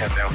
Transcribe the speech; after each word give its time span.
heter 0.00 0.18
jag. 0.20 0.30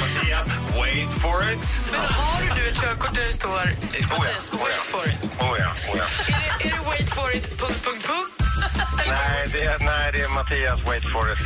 Mattias, 0.00 0.46
wait 0.80 1.12
for 1.12 1.42
it. 1.52 1.58
Men 1.92 2.00
har 2.00 2.42
du 2.42 2.48
nu 2.62 2.68
ett 2.68 2.80
körkort 2.80 3.14
där 3.14 3.24
det 3.24 3.32
står 3.32 3.50
Mattias, 3.50 4.10
Oh 4.10 4.26
ja. 4.52 4.58
wait 4.64 4.84
for 4.84 5.08
it? 5.08 5.16
Oh 5.40 5.56
ja, 5.58 5.72
oh 5.92 5.98
ja. 5.98 6.04
Är 6.28 6.58
det, 6.58 6.68
är 6.68 6.70
det 6.72 6.80
wait 6.86 7.10
for 7.14 7.36
it, 7.36 7.58
punkt, 7.58 7.84
punkt, 7.84 8.06
punkt? 8.06 8.33
Nej, 9.06 9.48
det 9.52 9.62
är, 9.64 9.78
nej, 9.84 10.12
det 10.12 10.20
är 10.20 10.28
Mattias, 10.28 10.80
wait 10.86 11.02
for 11.12 11.32
it. 11.32 11.38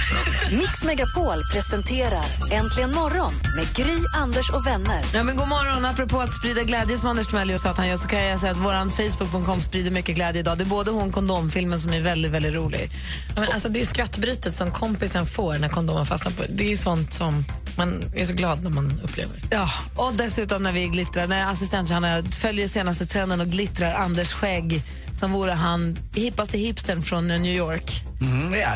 Mix 0.52 0.82
Megapol 0.84 1.42
presenterar 1.52 2.24
Äntligen 2.50 2.94
morgon 2.94 3.32
med 3.56 3.74
Gry, 3.74 3.98
Anders 4.16 4.50
och 4.50 4.66
vänner. 4.66 5.04
Ja, 5.14 5.22
men 5.22 5.36
god 5.36 5.48
morgon. 5.48 5.84
Apropå 5.84 6.20
att 6.20 6.32
sprida 6.32 6.62
glädje 6.62 6.96
som 6.98 7.10
Anders 7.10 7.26
Timell 7.26 7.58
sa 7.58 7.70
att 7.70 7.76
han 7.76 7.88
gör 7.88 7.96
så 7.96 8.08
kan 8.08 8.24
jag 8.24 8.40
säga 8.40 8.52
att 8.52 8.58
vår 8.58 8.90
Facebook.com 8.90 9.60
sprider 9.60 9.90
mycket 9.90 10.14
glädje 10.14 10.40
idag. 10.40 10.58
Det 10.58 10.64
är 10.64 10.66
både 10.66 10.90
hon 10.90 11.12
kondomfilmen 11.12 11.80
som 11.80 11.92
är 11.92 12.00
väldigt, 12.00 12.32
väldigt 12.32 12.54
rolig. 12.54 12.90
Ja, 13.34 13.40
men 13.40 13.52
alltså 13.52 13.68
det 13.68 13.80
är 13.80 13.86
skrattbrytet 13.86 14.56
som 14.56 14.70
kompisen 14.70 15.26
får 15.26 15.58
när 15.58 15.68
kondomen 15.68 16.06
fastnar 16.06 16.32
på. 16.32 16.42
Det 16.48 16.72
är 16.72 16.76
sånt 16.76 17.12
som 17.12 17.44
man 17.76 18.04
är 18.14 18.24
så 18.24 18.32
glad 18.32 18.62
när 18.62 18.70
man 18.70 19.00
upplever. 19.04 19.36
Ja, 19.50 19.68
och 19.96 20.14
dessutom 20.14 20.62
när 20.62 20.72
vi 20.72 20.86
glittrar, 20.86 21.26
när 21.26 21.52
assistent 21.52 21.90
Johanna 21.90 22.22
följer 22.22 22.68
senaste 22.68 23.06
trenden 23.06 23.40
och 23.40 23.46
glittrar 23.46 23.94
Anders 23.94 24.32
skägg 24.32 24.82
som 25.18 25.32
vore 25.32 25.52
han 25.52 25.98
hippaste 26.14 26.58
hipstern 26.58 27.02
från 27.02 27.26
New 27.28 27.54
York. 27.56 28.02
Mm, 28.20 28.54
ja, 28.54 28.68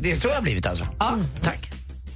det, 0.00 0.10
är, 0.10 0.16
så 0.16 0.28
jag 0.28 0.34
har 0.34 0.42
blivit 0.42 0.66
alltså. 0.66 0.86
Ja. 0.98 1.18
Tack. 1.42 1.70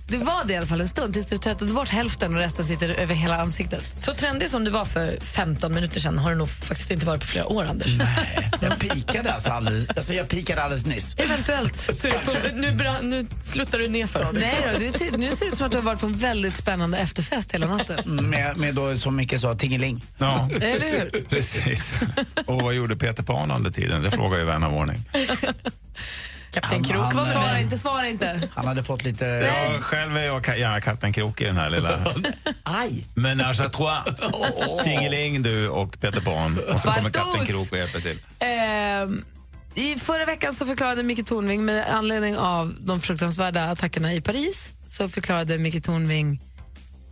Du 0.09 0.19
var 0.19 0.45
det 0.45 0.53
i 0.53 0.57
alla 0.57 0.67
fall 0.67 0.81
en 0.81 0.89
stund 0.89 1.15
tills 1.15 1.27
du 1.27 1.39
tvättade 1.39 1.73
bort 1.73 1.89
hälften 1.89 2.35
och 2.35 2.41
resten 2.41 2.65
sitter 2.65 2.89
över 2.89 3.15
hela 3.15 3.41
ansiktet. 3.41 4.03
Så 4.05 4.15
trendig 4.15 4.51
som 4.51 4.65
du 4.65 4.71
var 4.71 4.85
för 4.85 5.21
15 5.21 5.75
minuter 5.75 6.01
sedan 6.01 6.19
har 6.19 6.31
du 6.31 6.37
nog 6.37 6.49
faktiskt 6.51 6.91
inte 6.91 7.07
varit 7.07 7.21
på 7.21 7.27
flera 7.27 7.47
år, 7.47 7.65
Anders. 7.65 7.97
Nej, 7.99 8.51
jag 8.61 8.79
pikade 8.79 9.33
alltså 9.33 9.51
alldeles, 9.51 9.89
alltså 9.89 10.15
jag 10.15 10.29
pikade 10.29 10.63
alldeles 10.63 10.87
nyss. 10.87 11.15
Eventuellt. 11.19 11.77
Så 11.97 12.09
på, 12.11 12.33
nu, 12.55 12.99
nu 13.03 13.27
sluttar 13.45 13.79
du 13.79 13.89
ner 13.89 14.07
för 14.07 14.33
Nej 14.33 14.55
då, 14.73 14.79
du, 14.79 15.17
nu 15.17 15.33
ser 15.33 15.47
det 15.47 15.53
ut 15.53 15.57
som 15.59 15.67
att 15.67 15.73
du 15.73 15.79
har 15.79 15.85
varit 15.85 16.01
på 16.01 16.07
en 16.07 16.17
väldigt 16.17 16.57
spännande 16.57 16.99
efterfest 16.99 17.53
hela 17.53 17.67
natten. 17.67 18.31
Med, 18.31 18.57
med 18.57 18.75
då, 18.75 18.97
som 18.97 19.17
Micke 19.17 19.41
sa, 19.41 19.55
tingeling. 19.55 20.05
Ja, 20.19 20.49
Eller 20.61 20.93
hur? 20.93 21.25
precis. 21.29 22.01
Och 22.47 22.63
vad 22.63 22.75
gjorde 22.75 22.97
Peter 22.97 23.23
Pan 23.23 23.51
under 23.51 23.71
tiden? 23.71 24.03
Det 24.03 24.11
frågar 24.11 24.39
ju 24.39 24.45
vän 24.45 24.65
av 24.65 24.75
ordning. 24.75 25.03
Kapten 26.51 26.85
Krok 26.85 27.15
var 27.15 27.25
Svara 27.25 27.25
svara 27.25 27.61
inte, 27.61 27.79
svara 27.79 28.09
inte. 28.09 28.49
Han 28.55 28.67
hade 28.67 28.83
fått 28.83 29.05
lite... 29.05 29.25
Ja, 29.25 29.81
själv 29.81 30.17
är 30.17 30.25
jag 30.25 30.45
ka- 30.45 30.57
gärna 30.57 30.81
Kapten 30.81 31.13
Krok 31.13 31.41
i 31.41 31.45
den 31.45 31.57
här 31.57 31.71
lilla... 31.71 32.15
Aj! 32.63 33.07
Menage 33.15 33.61
à 33.61 33.69
trois. 33.71 34.05
Tingeling, 34.85 35.43
du 35.43 35.69
och 35.69 36.01
Peter 36.01 36.21
Pan. 36.21 36.59
Och 36.73 36.81
så 36.81 36.89
kommer. 36.89 37.11
Kapten 37.11 37.47
Krok 37.47 37.73
och 37.73 37.79
hjälper 37.79 38.01
till. 38.01 38.19
Ehm, 38.39 39.25
I 39.75 39.97
förra 39.99 40.25
veckan 40.25 40.55
så 40.55 40.67
förklarade 40.67 41.03
Micke 41.03 41.27
Tornving 41.27 41.65
med 41.65 41.95
anledning 41.95 42.37
av 42.37 42.75
de 42.81 43.01
fruktansvärda 43.01 43.65
attackerna 43.65 44.15
i 44.15 44.21
Paris 44.21 44.73
så 44.87 45.09
förklarade 45.09 45.59
Micke 45.59 45.85
Tornving 45.85 46.41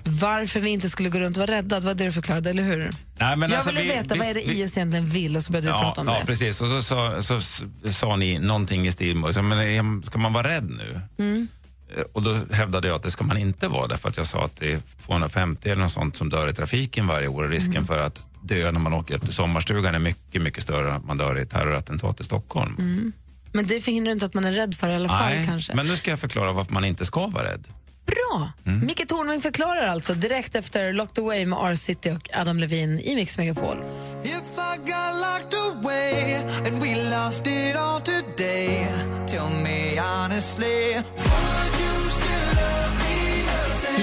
varför 0.06 0.60
vi 0.60 0.70
inte 0.70 0.90
skulle 0.90 1.08
gå 1.08 1.18
runt 1.18 1.36
och 1.36 1.40
vara 1.40 1.56
rädda. 1.56 1.80
Det 1.80 1.86
var 1.86 1.94
det 1.94 2.04
du 2.04 2.12
förklarade, 2.12 2.50
eller 2.50 2.62
hur? 2.62 2.78
Nej, 3.18 3.36
men 3.36 3.40
jag 3.50 3.52
alltså, 3.56 3.70
ville 3.70 3.82
vi- 3.82 3.88
veta 3.88 4.14
vi- 4.14 4.20
vad 4.20 4.28
är 4.28 4.34
det 4.34 4.40
vi- 4.46 4.62
IS 4.62 4.76
egentligen 4.76 5.06
vill 5.06 5.36
och 5.36 5.42
så 5.42 5.52
började 5.52 5.66
vi 5.68 5.72
Ja, 5.72 5.80
prata 5.80 6.00
om 6.00 6.06
ja 6.08 6.18
det. 6.20 6.26
precis. 6.26 6.60
Och 6.60 6.66
så 6.68 6.82
sa, 6.82 7.22
så, 7.22 7.36
s- 7.36 7.62
sa 7.90 8.16
ni 8.16 8.38
någonting 8.38 8.86
i 8.86 8.92
stil 8.92 9.16
med, 9.16 9.34
så, 9.34 9.42
men 9.42 9.58
eh, 9.96 10.02
ska 10.02 10.18
man 10.18 10.32
vara 10.32 10.48
rädd 10.48 10.70
nu? 10.70 11.00
Mm. 11.18 11.48
Eh, 11.96 12.02
Och 12.12 12.22
då 12.22 12.36
hävdade 12.52 12.88
jag 12.88 12.94
att 12.96 13.02
det 13.02 13.10
ska 13.10 13.24
man 13.24 13.36
inte 13.36 13.68
vara 13.68 13.86
därför 13.86 14.08
att 14.08 14.16
jag 14.16 14.26
sa 14.26 14.44
att 14.44 14.56
det 14.56 14.72
är 14.72 14.80
250 15.06 15.68
eller 15.70 15.82
något 15.82 15.92
sånt 15.92 16.16
som 16.16 16.28
dör 16.28 16.48
i 16.48 16.52
trafiken 16.52 17.06
varje 17.06 17.28
år 17.28 17.44
och 17.44 17.50
risken 17.50 17.72
Mm. 17.76 17.86
för 17.86 17.98
att 17.98 18.28
dö 18.42 18.72
när 18.72 18.80
man 18.80 18.92
åker 18.94 19.18
till 19.18 19.32
sommarstugan 19.32 19.94
är 19.94 19.98
mycket, 19.98 20.42
mycket 20.42 20.62
större 20.62 20.90
än 20.90 20.96
att 20.96 21.04
man 21.04 21.16
dör 21.16 21.38
i 21.38 21.42
ett 21.42 21.50
terrorattentat 21.50 22.20
i 22.20 22.24
Stockholm. 22.24 23.12
Men 23.52 23.66
det 23.66 23.80
förhindrar 23.80 24.12
inte 24.12 24.26
att 24.26 24.34
man 24.34 24.44
är 24.44 24.52
rädd 24.52 24.74
för 24.74 24.86
det 24.86 24.92
i 24.92 24.96
alla 24.96 25.08
fall 25.08 25.32
Nej, 25.32 25.46
kanske. 25.46 25.74
men 25.74 25.86
nu 25.86 25.96
ska 25.96 26.10
jag 26.10 26.20
förklara 26.20 26.52
varför 26.52 26.72
man 26.72 26.84
inte 26.84 27.04
ska 27.04 27.26
vara 27.26 27.44
rädd. 27.44 27.64
Bra! 28.06 28.52
Mm. 28.66 28.86
Micke 28.86 29.08
Tornving 29.08 29.40
förklarar 29.40 29.86
alltså 29.86 30.14
direkt 30.14 30.54
efter 30.54 30.92
Locked 30.92 31.24
Away 31.24 31.46
med 31.46 31.58
R-City 31.62 32.10
och 32.10 32.30
Adam 32.32 32.58
Levine 32.58 33.00
i 33.00 33.14
Mix 33.14 33.38
Megapol. 33.38 33.76
If 34.24 34.56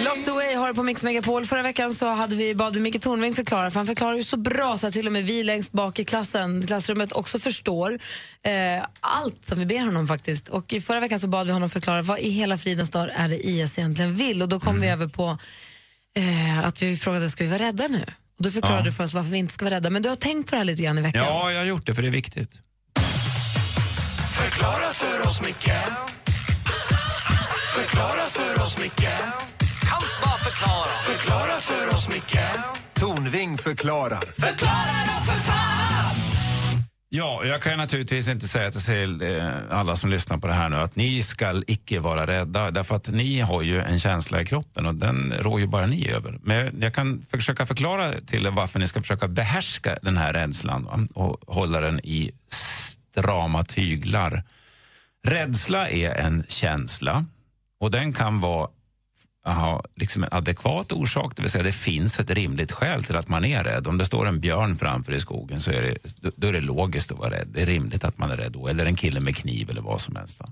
Locked 0.03 0.30
Away 0.30 0.56
har 0.56 0.74
på 0.74 0.84
Mix 0.84 1.03
Megapol. 1.03 1.46
Förra 1.46 1.62
veckan 1.62 1.94
så 1.94 2.09
hade 2.09 2.36
vi, 2.36 2.56
bad 2.56 2.74
vi 2.75 2.80
Micke 2.81 3.02
Tornving 3.02 3.36
förklara, 3.36 3.72
för 3.72 3.80
han 3.80 3.88
förklarar 3.88 4.16
ju 4.16 4.24
så 4.24 4.38
bra 4.38 4.78
så 4.78 4.88
att 4.88 4.94
till 4.94 5.08
och 5.08 5.14
med 5.14 5.24
vi 5.25 5.44
längst 5.44 5.72
bak 5.72 6.00
i 6.00 6.03
klassen, 6.06 6.68
klassrummet 6.68 7.12
också 7.12 7.40
förstår 7.40 8.00
eh, 8.44 8.86
allt 9.00 9.46
som 9.46 9.59
vi 9.59 9.66
ber 9.66 9.80
honom 9.80 10.08
faktiskt. 10.08 10.47
Och 10.47 10.74
i 10.74 10.81
förra 10.81 11.00
veckan 11.00 11.19
så 11.19 11.28
bad 11.28 11.47
vi 11.47 11.53
honom 11.53 11.69
förklara 11.69 12.02
vad 12.02 12.19
i 12.19 12.30
hela 12.30 12.58
fridens 12.58 12.90
dag 12.90 13.09
är 13.16 13.28
det 13.30 13.47
IS 13.47 13.80
egentligen 13.80 14.16
vill 14.16 14.41
och 14.41 14.50
då 14.50 14.59
kom 14.59 14.81
vi 14.81 14.88
över 14.88 15.08
på 15.08 15.38
eh, 16.16 16.66
att 16.68 16.81
vi 16.81 16.97
frågade 16.97 17.30
ska 17.30 17.44
vi 17.44 17.50
vara 17.50 17.59
rädda 17.64 17.88
nu? 17.88 18.03
Och 18.38 18.44
då 18.44 18.52
förklarade 18.52 18.80
Ja. 18.80 18.85
du 18.85 18.91
för 18.91 19.03
oss 19.03 19.14
varför 19.14 19.30
vi 19.30 19.38
inte 19.38 19.53
ska 19.53 19.66
vara 19.66 19.75
rädda. 19.75 19.90
Men 19.90 20.02
du 20.02 20.09
har 20.09 20.16
tänkt 20.16 20.50
på 20.50 20.52
det 20.56 20.58
här 20.58 20.66
lite 20.66 20.84
grann 20.84 20.97
i 20.97 21.02
veckan. 21.02 21.24
Ja, 21.25 21.52
jag 21.52 21.59
har 21.59 21.66
gjort 21.66 21.85
det 21.85 21.96
för 21.96 22.02
det 22.02 22.08
är 22.08 22.12
viktigt. 22.12 22.52
Förklara 24.38 24.94
för 24.94 25.28
oss, 25.28 25.41
Micke. 25.41 25.70
Förklara. 30.63 31.18
Förklara 31.18 31.62
för 31.62 31.96
oss, 31.96 32.07
Micke. 32.07 32.40
Tornving 32.94 33.57
förklarar. 33.57 34.24
Ja, 37.09 37.46
jag 37.46 37.62
kan 37.62 37.74
ju 37.74 37.78
naturligtvis 37.78 38.29
inte 38.29 38.47
säga 38.47 38.72
till 38.72 39.22
eh, 39.22 39.50
alla 39.72 39.96
som 39.96 40.09
lyssnar 40.09 40.38
på 40.38 40.47
det 40.47 40.53
här 40.53 40.69
nu 40.69 40.75
att 40.75 40.96
ni 40.96 41.22
ska 41.22 41.63
icke 41.68 42.00
vara 42.00 42.28
rädda 42.28 42.72
därför 42.72 42.96
att 42.96 43.07
ni 43.07 43.40
har 43.40 43.62
ju 43.62 43.81
en 43.81 44.00
känsla 44.00 44.41
i 44.41 44.46
kroppen 44.46 44.85
och 44.85 44.96
den 44.96 45.34
rår 45.40 45.59
ju 45.59 45.68
bara 45.68 45.85
ni 45.85 46.09
över. 46.09 46.40
Men 46.44 46.81
jag 46.81 46.94
kan 46.94 47.22
försöka 47.29 47.66
förklara 47.66 48.22
till 48.22 48.46
er 48.46 48.52
varför 48.52 48.79
ni 48.79 48.88
ska 48.88 49.02
försöka 49.02 49.28
behärska 49.28 49.97
den 50.02 50.18
här 50.18 50.34
rädslan 50.34 50.84
va? 50.85 51.00
och 51.13 51.56
hålla 51.56 51.79
den 51.79 52.00
i 52.00 52.31
strama 53.12 53.63
tyglar. 53.63 54.44
Rädsla 55.28 55.90
är 55.90 56.16
en 56.16 56.44
känsla 56.47 57.25
och 57.79 57.91
den 57.91 58.13
kan 58.13 58.40
vara 58.40 58.69
ha 59.44 59.84
liksom 59.96 60.24
en 60.24 60.30
adekvat 60.31 60.92
orsak, 60.92 61.36
det 61.36 61.42
vill 61.42 61.52
säga 61.52 61.64
det 61.64 61.72
finns 61.72 62.20
ett 62.20 62.30
rimligt 62.30 62.72
skäl 62.72 63.04
till 63.04 63.16
att 63.16 63.28
man 63.28 63.46
är 63.46 63.64
rädd. 63.64 63.88
Om 63.88 63.98
det 63.98 64.06
står 64.06 64.28
en 64.28 64.40
björn 64.40 64.76
framför 64.76 65.14
i 65.14 65.20
skogen 65.20 65.62
så 65.62 65.72
är 65.72 65.81
det, 65.81 65.98
då- 66.36 66.48
är 66.48 66.54
det 66.54 66.62
logiskt 66.62 67.12
att 67.12 67.18
vara 67.18 67.31
rädd. 67.31 67.48
Det 67.53 67.62
är 67.62 67.66
rimligt 67.66 68.03
att 68.03 68.18
man 68.18 68.32
är 68.32 68.38
rädd 68.38 68.52
då, 68.52 68.68
eller 68.68 68.86
en 68.86 68.96
kille 68.96 69.20
med 69.22 69.36
kniv 69.36 69.70
eller 69.70 69.82
vad 69.82 70.02
som 70.02 70.16
helst. 70.16 70.40
Va? 70.40 70.50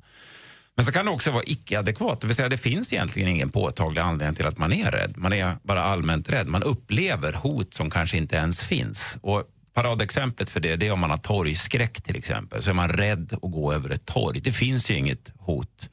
Men 0.75 0.85
så 0.85 0.91
kan 0.91 1.05
det 1.05 1.11
också 1.11 1.31
vara 1.31 1.43
icke-adekvat, 1.45 2.21
det 2.21 2.27
vill 2.27 2.35
säga 2.35 2.49
det 2.49 2.57
finns 2.57 2.93
egentligen 2.93 3.29
ingen 3.29 3.49
påtaglig 3.49 4.01
anledning 4.01 4.35
till 4.35 4.45
att 4.47 4.57
man 4.57 4.73
är 4.73 4.91
rädd. 4.91 5.13
Man 5.17 5.33
är 5.33 5.55
bara 5.63 5.83
allmänt 5.83 6.29
rädd. 6.29 6.47
Man 6.47 6.63
upplever 6.63 7.33
hot 7.33 7.73
som 7.73 7.89
kanske 7.89 8.17
inte 8.17 8.35
ens 8.35 8.63
finns. 8.63 9.17
Och 9.21 9.43
paradexemplet 9.73 10.49
för 10.49 10.59
det, 10.59 10.75
det 10.75 10.87
är 10.87 10.91
om 10.91 10.99
man 10.99 11.09
har 11.09 11.17
torgskräck 11.17 12.01
till 12.01 12.15
exempel. 12.15 12.61
Så 12.61 12.69
är 12.69 12.73
man 12.73 12.89
rädd 12.89 13.33
att 13.33 13.51
gå 13.51 13.73
över 13.73 13.89
ett 13.89 14.05
torg. 14.05 14.39
Det 14.41 14.51
finns 14.51 14.91
ju 14.91 14.95
inget 14.97 15.33
hot, 15.37 15.89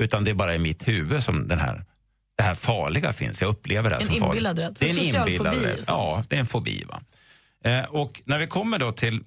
utan 0.00 0.24
det 0.24 0.30
är 0.30 0.34
bara 0.34 0.54
i 0.54 0.58
mitt 0.58 0.88
huvud 0.88 1.22
som 1.22 1.48
den 1.48 1.58
här, 1.58 1.84
det 2.36 2.42
här 2.42 2.54
farliga 2.54 3.12
finns. 3.12 3.42
Jag 3.42 3.48
upplever 3.48 3.90
det 3.90 3.96
En 3.96 4.02
som 4.02 4.20
farligt. 4.20 4.44
rädsla. 4.46 4.70
Det 4.78 4.90
är 4.90 4.90
en 4.90 4.98
inbillad 5.28 5.62
rädsla. 5.62 5.94
Ja, 5.94 6.24
det 6.28 6.36
är 6.36 6.40
en 6.40 6.46
fobi. 6.46 6.84
Va? 6.84 7.00
Eh, 7.64 7.84
och 7.84 8.22
när 8.24 8.38
vi 8.38 8.46
kommer 8.46 8.78
då 8.78 8.92
till, 8.92 9.24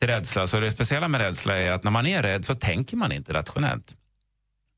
till 0.00 0.08
rädsla, 0.08 0.46
så 0.46 0.60
det 0.60 0.70
speciella 0.70 1.08
med 1.08 1.20
rädsla 1.20 1.56
är 1.56 1.70
att 1.70 1.84
när 1.84 1.90
man 1.90 2.06
är 2.06 2.22
rädd 2.22 2.44
så 2.44 2.54
tänker 2.54 2.96
man 2.96 3.12
inte 3.12 3.32
rationellt. 3.32 3.96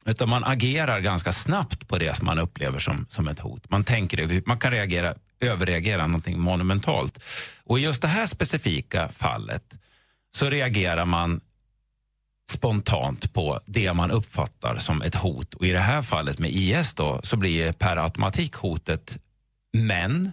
Utan 0.07 0.29
man 0.29 0.45
agerar 0.45 1.01
ganska 1.01 1.33
snabbt 1.33 1.89
på 1.89 1.99
det 1.99 2.17
som 2.17 2.27
man 2.27 2.39
upplever 2.39 2.79
som, 2.79 3.07
som 3.09 3.29
ett 3.29 3.41
hot. 3.41 3.71
Man, 3.71 3.85
tänker, 3.85 4.43
man 4.47 4.59
kan 4.59 4.71
reagera, 4.71 5.15
överreagera 5.41 6.07
någonting 6.07 6.41
monumentalt. 6.41 7.25
Och 7.65 7.79
i 7.79 7.83
just 7.83 8.03
det 8.03 8.09
här 8.09 8.27
specifika 8.27 9.09
fallet 9.09 9.79
så 10.37 10.51
reagerar 10.51 11.05
man 11.05 11.41
spontant 12.50 13.33
på 13.33 13.61
det 13.67 13.93
man 13.93 14.11
uppfattar 14.11 14.77
som 14.77 15.03
ett 15.03 15.15
hot. 15.15 15.55
Och 15.55 15.67
i 15.67 15.73
det 15.73 15.79
här 15.79 16.03
fallet 16.03 16.39
med 16.39 16.50
IS 16.50 16.95
då, 16.95 17.21
så 17.23 17.37
blir 17.37 17.73
per 17.73 17.97
automatik 17.97 18.55
hotet 18.55 19.19
män 19.73 20.33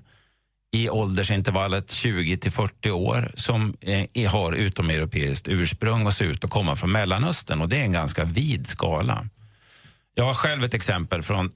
i 0.71 0.89
åldersintervallet 0.89 1.91
20 1.91 2.37
till 2.37 2.51
40 2.51 2.91
år 2.91 3.31
som 3.35 3.77
eh, 4.13 4.31
har 4.31 4.51
utomeuropeiskt 4.51 5.47
ursprung 5.47 6.05
och 6.05 6.13
ser 6.13 6.25
ut 6.25 6.43
att 6.43 6.49
komma 6.49 6.75
från 6.75 6.91
Mellanöstern. 6.91 7.61
Och 7.61 7.69
det 7.69 7.77
är 7.77 7.83
en 7.83 7.91
ganska 7.91 8.23
vid 8.23 8.67
skala. 8.67 9.25
Jag 10.15 10.25
har 10.25 10.33
själv 10.33 10.63
ett 10.63 10.73
exempel 10.73 11.21
från 11.21 11.51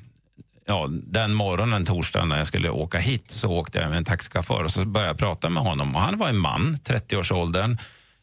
ja, 0.66 0.86
den 0.90 1.34
morgonen, 1.34 1.84
torsdagen, 1.84 2.28
när 2.28 2.36
jag 2.36 2.46
skulle 2.46 2.70
åka 2.70 2.98
hit 2.98 3.30
så 3.30 3.50
åkte 3.50 3.78
jag 3.78 3.88
med 3.88 3.98
en 3.98 4.04
taxichaufför 4.04 4.64
och 4.64 4.70
så 4.70 4.84
började 4.84 5.10
jag 5.10 5.18
prata 5.18 5.48
med 5.48 5.62
honom. 5.62 5.96
Och 5.96 6.02
han 6.02 6.18
var 6.18 6.28
en 6.28 6.38
man, 6.38 6.76
30-årsåldern, 6.84 7.78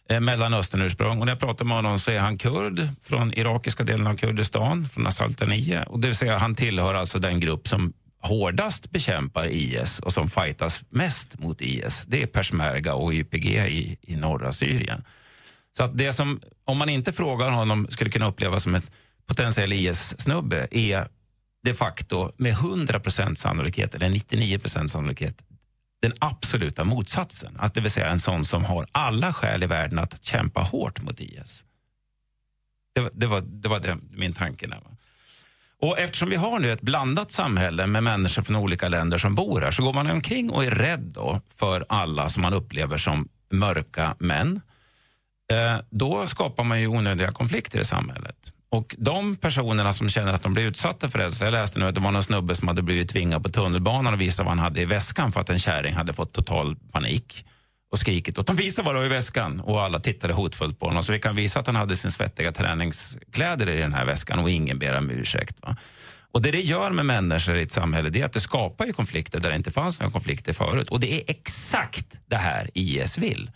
eh, 0.09 0.19
Mellanösternursprung. 0.19 1.19
Och 1.19 1.25
när 1.25 1.33
jag 1.33 1.39
pratade 1.39 1.67
med 1.67 1.77
honom 1.77 1.99
så 1.99 2.11
är 2.11 2.19
han 2.19 2.37
kurd 2.37 2.87
från 3.01 3.33
irakiska 3.33 3.83
delen 3.83 4.07
av 4.07 4.15
Kurdistan, 4.15 4.85
från 4.85 5.07
Asaltanie. 5.07 5.83
Och 5.83 5.99
det 5.99 6.07
vill 6.07 6.15
säga 6.15 6.37
han 6.37 6.55
tillhör 6.55 6.93
alltså 6.93 7.19
den 7.19 7.39
grupp 7.39 7.67
som 7.67 7.93
hårdast 8.21 8.91
bekämpar 8.91 9.45
IS 9.45 9.99
och 9.99 10.13
som 10.13 10.29
fightas 10.29 10.83
mest 10.89 11.39
mot 11.39 11.61
IS. 11.61 12.05
Det 12.07 12.23
är 12.23 12.27
peshmerga 12.27 12.93
och 12.93 13.13
YPG 13.13 13.67
i, 13.67 13.97
i 14.01 14.15
norra 14.15 14.51
Syrien. 14.51 15.03
Så 15.77 15.83
att 15.83 15.97
det 15.97 16.13
som, 16.13 16.41
om 16.65 16.77
man 16.77 16.89
inte 16.89 17.13
frågar 17.13 17.51
honom, 17.51 17.87
skulle 17.89 18.09
kunna 18.09 18.27
upplevas 18.27 18.63
som 18.63 18.75
ett 18.75 18.91
potentiell 19.27 19.73
IS-snubbe 19.73 20.67
är 20.71 21.07
de 21.63 21.73
facto 21.73 22.31
med 22.37 22.53
100% 22.53 23.35
sannolikhet, 23.35 23.95
eller 23.95 24.09
99% 24.09 24.87
sannolikhet, 24.87 25.43
den 26.01 26.13
absoluta 26.19 26.83
motsatsen. 26.83 27.57
Att 27.59 27.73
det 27.73 27.81
vill 27.81 27.91
säga 27.91 28.09
en 28.09 28.19
sån 28.19 28.45
som 28.45 28.65
har 28.65 28.85
alla 28.91 29.33
skäl 29.33 29.63
i 29.63 29.65
världen 29.67 29.99
att 29.99 30.23
kämpa 30.25 30.61
hårt 30.61 31.01
mot 31.01 31.19
IS. 31.19 31.65
Det, 32.95 33.01
var- 33.01 33.11
det 33.13 33.27
var, 33.27 33.41
det 33.41 33.67
var 33.69 33.79
det, 33.79 33.97
min 34.11 34.33
tanke. 34.33 34.67
Där. 34.67 34.79
Och 35.81 35.99
eftersom 35.99 36.29
vi 36.29 36.35
har 36.35 36.59
nu 36.59 36.71
ett 36.71 36.81
blandat 36.81 37.31
samhälle 37.31 37.87
med 37.87 38.03
människor 38.03 38.41
från 38.41 38.55
olika 38.55 38.87
länder 38.87 39.17
som 39.17 39.35
bor 39.35 39.61
här 39.61 39.71
så 39.71 39.83
går 39.83 39.93
man 39.93 40.09
omkring 40.11 40.49
och 40.51 40.63
är 40.65 40.71
rädd 40.71 40.99
då 41.15 41.41
för 41.55 41.85
alla 41.89 42.29
som 42.29 42.41
man 42.41 42.53
upplever 42.53 42.97
som 42.97 43.29
mörka 43.51 44.15
män. 44.19 44.61
Eh, 45.53 45.77
då 45.89 46.27
skapar 46.27 46.63
man 46.63 46.81
ju 46.81 46.87
onödiga 46.87 47.31
konflikter 47.31 47.79
i 47.79 47.85
samhället. 47.85 48.53
Och 48.75 48.95
de 48.97 49.35
personerna 49.35 49.93
som 49.93 50.09
känner 50.09 50.33
att 50.33 50.43
de 50.43 50.53
blir 50.53 50.63
utsatta 50.63 51.09
för 51.09 51.19
rädsla, 51.19 51.45
jag 51.45 51.51
läste 51.51 51.79
nu 51.79 51.87
att 51.87 51.95
det 51.95 52.01
var 52.01 52.11
någon 52.11 52.23
snubbe 52.23 52.55
som 52.55 52.67
hade 52.67 52.81
blivit 52.81 53.09
tvingad 53.09 53.43
på 53.43 53.49
tunnelbanan 53.49 54.13
och 54.13 54.21
visade 54.21 54.45
vad 54.45 54.57
han 54.57 54.63
hade 54.63 54.81
i 54.81 54.85
väskan 54.85 55.31
för 55.31 55.41
att 55.41 55.49
en 55.49 55.59
kärring 55.59 55.93
hade 55.93 56.13
fått 56.13 56.33
total 56.33 56.75
panik 56.91 57.45
och 57.91 57.99
skrikit 57.99 58.37
och 58.37 58.45
de 58.45 58.55
visade 58.55 58.85
vad 58.85 58.95
du 58.95 58.99
har 58.99 59.05
i 59.05 59.09
väskan. 59.09 59.59
Och 59.59 59.81
alla 59.81 59.99
tittade 59.99 60.33
hotfullt 60.33 60.79
på 60.79 60.85
honom. 60.85 61.03
Så 61.03 61.11
vi 61.11 61.19
kan 61.19 61.35
visa 61.35 61.59
att 61.59 61.67
han 61.67 61.75
hade 61.75 61.95
sin 61.95 62.11
svettiga 62.11 62.51
träningskläder 62.51 63.69
i 63.69 63.79
den 63.79 63.93
här 63.93 64.05
väskan 64.05 64.39
och 64.39 64.49
ingen 64.49 64.79
ber 64.79 64.97
om 64.97 65.09
ursäkt. 65.09 65.55
Va? 65.61 65.75
Och 66.31 66.41
det 66.41 66.51
det 66.51 66.61
gör 66.61 66.91
med 66.91 67.05
människor 67.05 67.57
i 67.57 67.61
ett 67.61 67.71
samhälle 67.71 68.09
det 68.09 68.21
är 68.21 68.25
att 68.25 68.33
det 68.33 68.39
skapar 68.39 68.85
ju 68.85 68.93
konflikter 68.93 69.39
där 69.39 69.49
det 69.49 69.55
inte 69.55 69.71
fanns 69.71 69.99
några 69.99 70.11
konflikter 70.11 70.53
förut. 70.53 70.89
Och 70.89 70.99
det 70.99 71.13
är 71.13 71.23
exakt 71.27 72.19
det 72.25 72.35
här 72.35 72.69
IS 72.73 73.17
vill. 73.17 73.51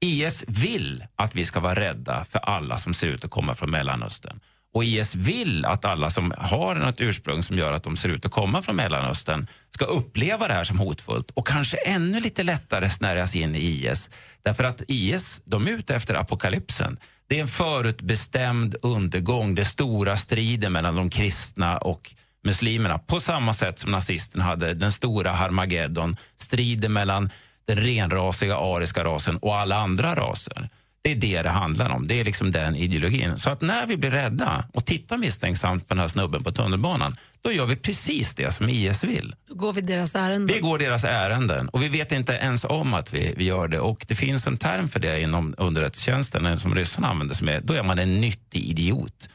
IS 0.00 0.44
vill 0.48 1.04
att 1.16 1.34
vi 1.34 1.44
ska 1.44 1.60
vara 1.60 1.74
rädda 1.74 2.24
för 2.24 2.38
alla 2.38 2.78
som 2.78 2.94
ser 2.94 3.06
ut 3.06 3.24
att 3.24 3.30
komma 3.30 3.54
från 3.54 3.70
Mellanöstern. 3.70 4.40
Och 4.74 4.84
IS 4.84 5.14
vill 5.14 5.64
att 5.64 5.84
alla 5.84 6.10
som 6.10 6.34
har 6.38 6.74
något 6.74 7.00
ursprung 7.00 7.42
som 7.42 7.58
gör 7.58 7.72
att 7.72 7.82
de 7.82 7.96
ser 7.96 8.08
ut 8.08 8.24
att 8.24 8.32
komma 8.32 8.62
från 8.62 8.76
Mellanöstern 8.76 9.46
ska 9.70 9.84
uppleva 9.84 10.48
det 10.48 10.54
här 10.54 10.64
som 10.64 10.78
hotfullt 10.78 11.30
och 11.30 11.46
kanske 11.46 11.76
ännu 11.76 12.20
lite 12.20 12.42
lättare 12.42 12.90
snärjas 12.90 13.36
in 13.36 13.56
i 13.56 13.58
IS. 13.58 14.10
Därför 14.42 14.64
att 14.64 14.82
IS, 14.88 15.42
de 15.44 15.66
är 15.66 15.70
ute 15.70 15.94
efter 15.94 16.14
apokalypsen. 16.14 16.98
Det 17.26 17.36
är 17.36 17.40
en 17.40 17.48
förutbestämd 17.48 18.76
undergång, 18.82 19.54
det 19.54 19.64
stora 19.64 20.16
striden 20.16 20.72
mellan 20.72 20.96
de 20.96 21.10
kristna 21.10 21.78
och 21.78 22.14
muslimerna. 22.44 22.98
På 22.98 23.20
samma 23.20 23.52
sätt 23.52 23.78
som 23.78 23.92
nazisterna 23.92 24.44
hade 24.44 24.74
den 24.74 24.92
stora 24.92 25.32
Harmageddon, 25.32 26.16
striden 26.36 26.92
mellan 26.92 27.30
den 27.64 27.76
renrasiga 27.76 28.56
ariska 28.56 29.04
rasen 29.04 29.36
och 29.36 29.56
alla 29.56 29.76
andra 29.76 30.14
raser. 30.14 30.68
Det 31.08 31.12
är 31.12 31.36
det 31.36 31.42
det 31.42 31.48
handlar 31.48 31.90
om. 31.90 32.08
Det 32.08 32.20
är 32.20 32.24
liksom 32.24 32.50
den 32.50 32.76
ideologin. 32.76 33.38
Så 33.38 33.50
att 33.50 33.60
när 33.60 33.86
vi 33.86 33.96
blir 33.96 34.10
rädda 34.10 34.64
och 34.72 34.84
tittar 34.84 35.16
misstänksamt 35.16 35.88
på 35.88 35.94
den 35.94 36.00
här 36.00 36.08
snubben 36.08 36.44
på 36.44 36.52
tunnelbanan, 36.52 37.16
då 37.42 37.52
gör 37.52 37.66
vi 37.66 37.76
precis 37.76 38.34
det 38.34 38.52
som 38.52 38.68
IS 38.68 39.04
vill. 39.04 39.34
Då 39.48 39.54
går 39.54 39.72
vi 39.72 39.80
deras 39.80 40.14
ärenden. 40.14 40.56
Vi 40.56 40.60
går 40.60 40.78
deras 40.78 41.04
ärenden 41.04 41.68
och 41.68 41.82
vi 41.82 41.88
vet 41.88 42.12
inte 42.12 42.32
ens 42.32 42.64
om 42.64 42.94
att 42.94 43.14
vi, 43.14 43.34
vi 43.36 43.44
gör 43.44 43.68
det. 43.68 43.80
Och 43.80 44.04
det 44.08 44.14
finns 44.14 44.46
en 44.46 44.56
term 44.56 44.88
för 44.88 45.00
det 45.00 45.20
inom 45.20 45.54
underrättelsetjänsten 45.58 46.58
som 46.58 46.74
ryssarna 46.74 47.08
använder 47.08 47.34
som 47.34 47.48
är, 47.48 47.60
då 47.60 47.74
är 47.74 47.82
man 47.82 47.98
en 47.98 48.20
nyttig 48.20 48.64
idiot. 48.64 49.28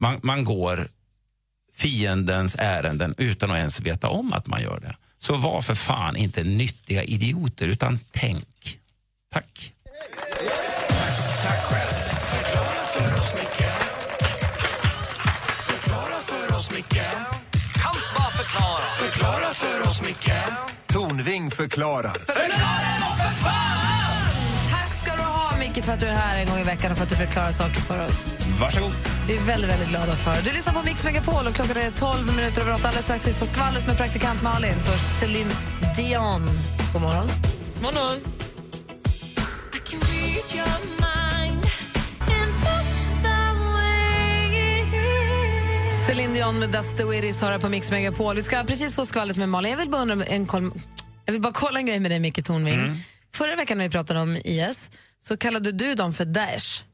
Man, 0.00 0.20
man 0.22 0.44
går 0.44 0.88
fiendens 1.76 2.56
ärenden 2.58 3.14
utan 3.18 3.50
att 3.50 3.56
ens 3.56 3.80
veta 3.80 4.08
om 4.08 4.32
att 4.32 4.46
man 4.46 4.62
gör 4.62 4.80
det. 4.80 4.96
Så 5.18 5.36
var 5.36 5.60
för 5.60 5.74
fan 5.74 6.16
inte 6.16 6.44
nyttiga 6.44 7.02
idioter, 7.02 7.68
utan 7.68 7.98
tänk. 8.10 8.78
Tack 9.32 9.72
förklara 18.50 19.10
Förklara 19.10 19.54
för 19.54 19.88
oss, 19.88 20.00
Micke 20.02 20.32
Tornving 20.86 21.50
förklarar. 21.50 22.16
Tack 24.70 24.92
ska 24.92 25.16
du 25.16 25.22
ha, 25.22 25.56
Micke, 25.58 25.84
för 25.84 25.92
att 25.92 26.00
du 26.00 26.06
är 26.06 26.14
här 26.14 26.40
en 26.40 26.48
gång 26.48 26.58
i 26.58 26.64
veckan 26.64 26.90
och 26.92 26.96
för 26.96 27.04
att 27.04 27.10
du 27.10 27.16
förklarar 27.16 27.52
saker 27.52 27.80
för 27.80 28.06
oss. 28.06 28.26
Varsågod. 28.60 28.92
Vi 29.26 29.36
är 29.36 29.40
väldigt, 29.40 29.70
väldigt 29.70 29.88
glada 29.88 30.16
för. 30.16 30.42
Du 30.44 30.52
lyssnar 30.52 30.72
på 30.74 30.82
Mix 30.82 31.04
Megapol 31.04 31.46
och 31.46 31.54
klockan 31.54 31.76
är 31.76 31.90
12 31.90 32.26
minuter 32.36 32.60
över 32.60 32.74
8. 32.74 32.88
Alldeles 32.88 33.04
strax 33.04 33.28
vi 33.28 33.32
får 33.32 33.46
skvallret 33.46 33.86
med 33.86 33.96
praktikant 33.96 34.42
Malin. 34.42 34.74
Först 34.84 35.20
Celine 35.20 35.50
Dion. 35.96 36.46
God 36.92 37.02
morgon. 37.02 37.28
Morgon. 37.82 38.39
Celine 46.06 46.34
Dion 46.34 46.58
med 46.58 46.70
Dust 46.70 46.96
the 46.96 47.04
Wiris 47.04 47.40
har 47.40 47.58
på 47.58 47.68
Mix 47.68 47.90
Megapol. 47.90 48.36
Vi 48.36 48.42
ska 48.42 48.64
precis 48.64 48.94
få 48.96 49.06
skvallret 49.06 49.36
med 49.36 49.48
Malin. 49.48 49.70
Jag 49.70 49.78
vill 49.78 49.88
bara, 49.90 50.02
undra 50.02 50.24
en 50.26 50.46
koll, 50.46 50.72
jag 51.24 51.32
vill 51.32 51.42
bara 51.42 51.52
kolla 51.52 51.78
en 51.78 51.86
grej 51.86 52.00
med 52.00 52.10
dig, 52.10 52.18
Micke 52.20 52.44
Tornving. 52.44 52.74
Mm. 52.74 52.96
Förra 53.34 53.56
veckan 53.56 53.78
när 53.78 53.84
vi 53.84 53.90
pratade 53.90 54.20
om 54.20 54.36
IS 54.36 54.90
så 55.22 55.36
kallade 55.36 55.72
du 55.72 55.94
dem 55.94 56.12
för 56.12 56.24
Daesh. 56.24 56.84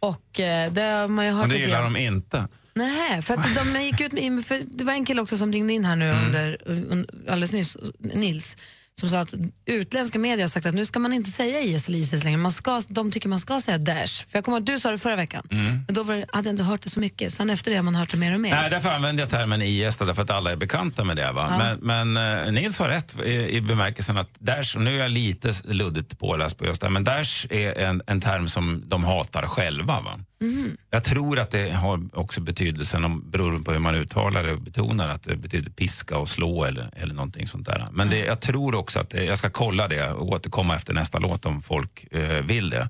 Och 0.00 0.40
eh, 0.40 0.72
det 0.72 0.80
har 0.82 1.08
man 1.08 1.26
ju 1.26 1.32
hört 1.32 1.42
Och 1.42 1.48
det 1.48 1.54
lite 1.54 1.66
gillar 1.68 1.82
grann. 1.82 1.92
de 1.92 2.00
inte. 2.00 2.48
Nej, 2.74 3.22
för 3.22 3.34
att 3.34 3.54
de 3.74 3.82
gick 3.82 4.00
ut 4.00 4.12
med, 4.12 4.46
för 4.46 4.62
det 4.78 4.84
var 4.84 4.92
en 4.92 5.04
kille 5.04 5.22
också 5.22 5.36
som 5.36 5.52
ringde 5.52 5.72
in 5.72 5.84
här 5.84 5.96
nu 5.96 6.08
Mm. 6.10 6.26
under, 6.26 6.58
un, 6.66 7.06
alldeles 7.28 7.52
nyss, 7.52 7.76
Nils, 7.98 8.56
som 9.00 9.08
sa 9.08 9.18
att 9.18 9.34
utländska 9.66 10.18
medier 10.18 10.44
har 10.44 10.48
sagt 10.48 10.66
att 10.66 10.74
nu 10.74 10.84
ska 10.84 10.98
man 10.98 11.12
inte 11.12 11.30
säga 11.30 11.60
IS 11.60 11.88
eller 11.88 11.98
ISIS 11.98 12.24
längre. 12.24 12.36
Man 12.36 12.52
ska, 12.52 12.82
de 12.88 13.10
tycker 13.10 13.28
man 13.28 13.38
ska 13.38 13.60
säga 13.60 13.78
Daesh. 13.78 14.24
För 14.28 14.38
jag 14.38 14.44
kommer 14.44 14.58
ihåg 14.58 14.62
att 14.62 14.66
du 14.66 14.80
sa 14.80 14.90
det 14.90 14.98
förra 14.98 15.16
veckan, 15.16 15.46
men 15.50 15.94
då 15.94 16.04
det, 16.04 16.24
hade 16.32 16.48
jag 16.48 16.52
inte 16.52 16.62
hört 16.62 16.82
det 16.82 16.90
så 16.90 17.00
mycket. 17.00 17.34
Sen 17.34 17.50
efter 17.50 17.70
det 17.70 17.76
har 17.76 17.82
man 17.82 17.94
hört 17.94 18.10
det 18.10 18.16
mer 18.16 18.34
och 18.34 18.40
mer. 18.40 18.50
Mm. 18.50 18.60
Nej, 18.60 18.70
därför 18.70 18.88
använder 18.88 19.22
jag 19.22 19.30
termen 19.30 19.62
IS, 19.62 19.98
därför 19.98 20.22
att 20.22 20.30
alla 20.30 20.52
är 20.52 20.56
bekanta 20.56 21.04
med 21.04 21.16
det. 21.16 21.32
Va? 21.32 21.48
Ja. 21.50 21.76
Men, 21.76 22.12
men 22.12 22.46
eh, 22.46 22.52
Nils 22.52 22.78
har 22.78 22.88
rätt 22.88 23.18
i, 23.24 23.56
i 23.56 23.60
bemärkelsen 23.60 24.16
att 24.16 24.40
Daesh, 24.40 24.76
och 24.76 24.82
nu 24.82 24.96
är 24.96 25.02
jag 25.02 25.10
lite 25.10 25.52
luddigt 25.64 26.18
påläst 26.18 26.58
på 26.58 26.66
just 26.66 26.82
det, 26.82 26.90
men 26.90 27.04
Daesh 27.04 27.46
är 27.50 27.78
en, 27.78 28.02
en 28.06 28.20
term 28.20 28.48
som 28.48 28.82
de 28.86 29.04
hatar 29.04 29.46
själva. 29.46 30.00
Va? 30.00 30.18
Mhm. 30.42 30.76
Jag 30.90 31.04
tror 31.04 31.38
att 31.38 31.50
det 31.50 31.70
har 31.70 32.08
också 32.12 32.40
betydelsen, 32.40 33.04
om, 33.04 33.30
beroende 33.30 33.62
på 33.62 33.72
hur 33.72 33.78
man 33.78 33.94
uttalar 33.94 34.42
det 34.42 34.52
och 34.52 34.60
betonar 34.60 35.08
att 35.08 35.22
det 35.22 35.36
betyder 35.36 35.70
piska 35.70 36.18
och 36.18 36.28
slå 36.28 36.64
eller, 36.64 36.90
eller 36.96 37.14
någonting 37.14 37.46
sånt 37.46 37.66
där. 37.66 37.88
Men 37.92 38.10
det, 38.10 38.18
jag 38.18 38.40
tror 38.40 38.74
också 38.74 39.00
att, 39.00 39.10
det, 39.10 39.24
jag 39.24 39.38
ska 39.38 39.50
kolla 39.50 39.88
det 39.88 40.10
och 40.10 40.28
återkomma 40.28 40.74
efter 40.74 40.94
nästa 40.94 41.18
låt 41.18 41.46
om 41.46 41.62
folk 41.62 42.12
eh, 42.12 42.44
vill 42.44 42.70
det. 42.70 42.88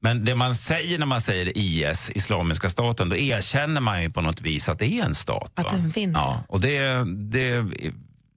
Men 0.00 0.24
det 0.24 0.34
man 0.34 0.54
säger 0.54 0.98
när 0.98 1.06
man 1.06 1.20
säger 1.20 1.58
IS, 1.58 2.10
Islamiska 2.14 2.68
staten, 2.68 3.08
då 3.08 3.16
erkänner 3.16 3.80
man 3.80 4.02
ju 4.02 4.10
på 4.10 4.20
något 4.20 4.40
vis 4.40 4.68
att 4.68 4.78
det 4.78 4.86
är 4.86 5.04
en 5.04 5.14
stat. 5.14 5.52
Att 5.54 5.64
va? 5.64 5.70
den 5.72 5.90
finns. 5.90 6.16
Ja, 6.16 6.44
och 6.48 6.60
det, 6.60 7.04
det, 7.30 7.66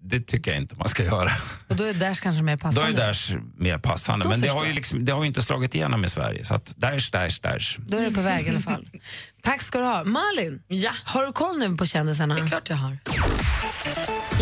det 0.04 0.20
tycker 0.28 0.52
jag 0.52 0.62
inte 0.62 0.76
man 0.76 0.88
ska 0.88 1.04
göra. 1.04 1.30
Och 1.68 1.76
då 1.76 1.84
är 1.84 1.94
Daesh 1.94 2.22
kanske 2.22 2.44
mer 2.44 2.56
Då 2.56 2.60
passande. 2.62 2.90
är 2.90 2.94
Daesh 3.08 3.36
mer 3.58 3.78
passande. 3.78 4.24
Då 4.26 4.30
Men 4.30 4.42
det 4.42 4.50
har, 4.50 4.66
ju 4.66 4.74
liksom, 4.74 5.06
det 5.06 5.12
har 5.12 5.22
ju 5.22 5.28
inte 5.28 5.42
slagit 5.42 5.76
igenom 5.76 6.06
i 6.06 6.10
Sverige. 6.10 6.46
Så 6.46 6.54
att 6.56 6.66
Daesh, 6.78 7.12
Daesh, 7.12 7.42
Daesh. 7.42 7.80
Då 7.80 7.98
är 7.98 8.02
det 8.02 8.12
på 8.12 8.22
väg 8.22 8.48
i 8.48 8.50
alla 8.50 8.60
fall. 8.60 8.86
Tack 9.42 9.62
ska 9.62 9.80
du 9.80 9.86
ha. 9.86 10.04
Malin, 10.04 10.62
Ja. 10.68 10.92
har 11.04 11.26
du 11.26 11.32
koll 11.32 11.58
nu 11.60 11.78
på 11.78 11.86
kändisarna? 11.86 12.36
Det 12.36 12.42
är 12.42 12.48
klart 12.48 12.70
jag 12.70 12.78
har. 12.78 12.98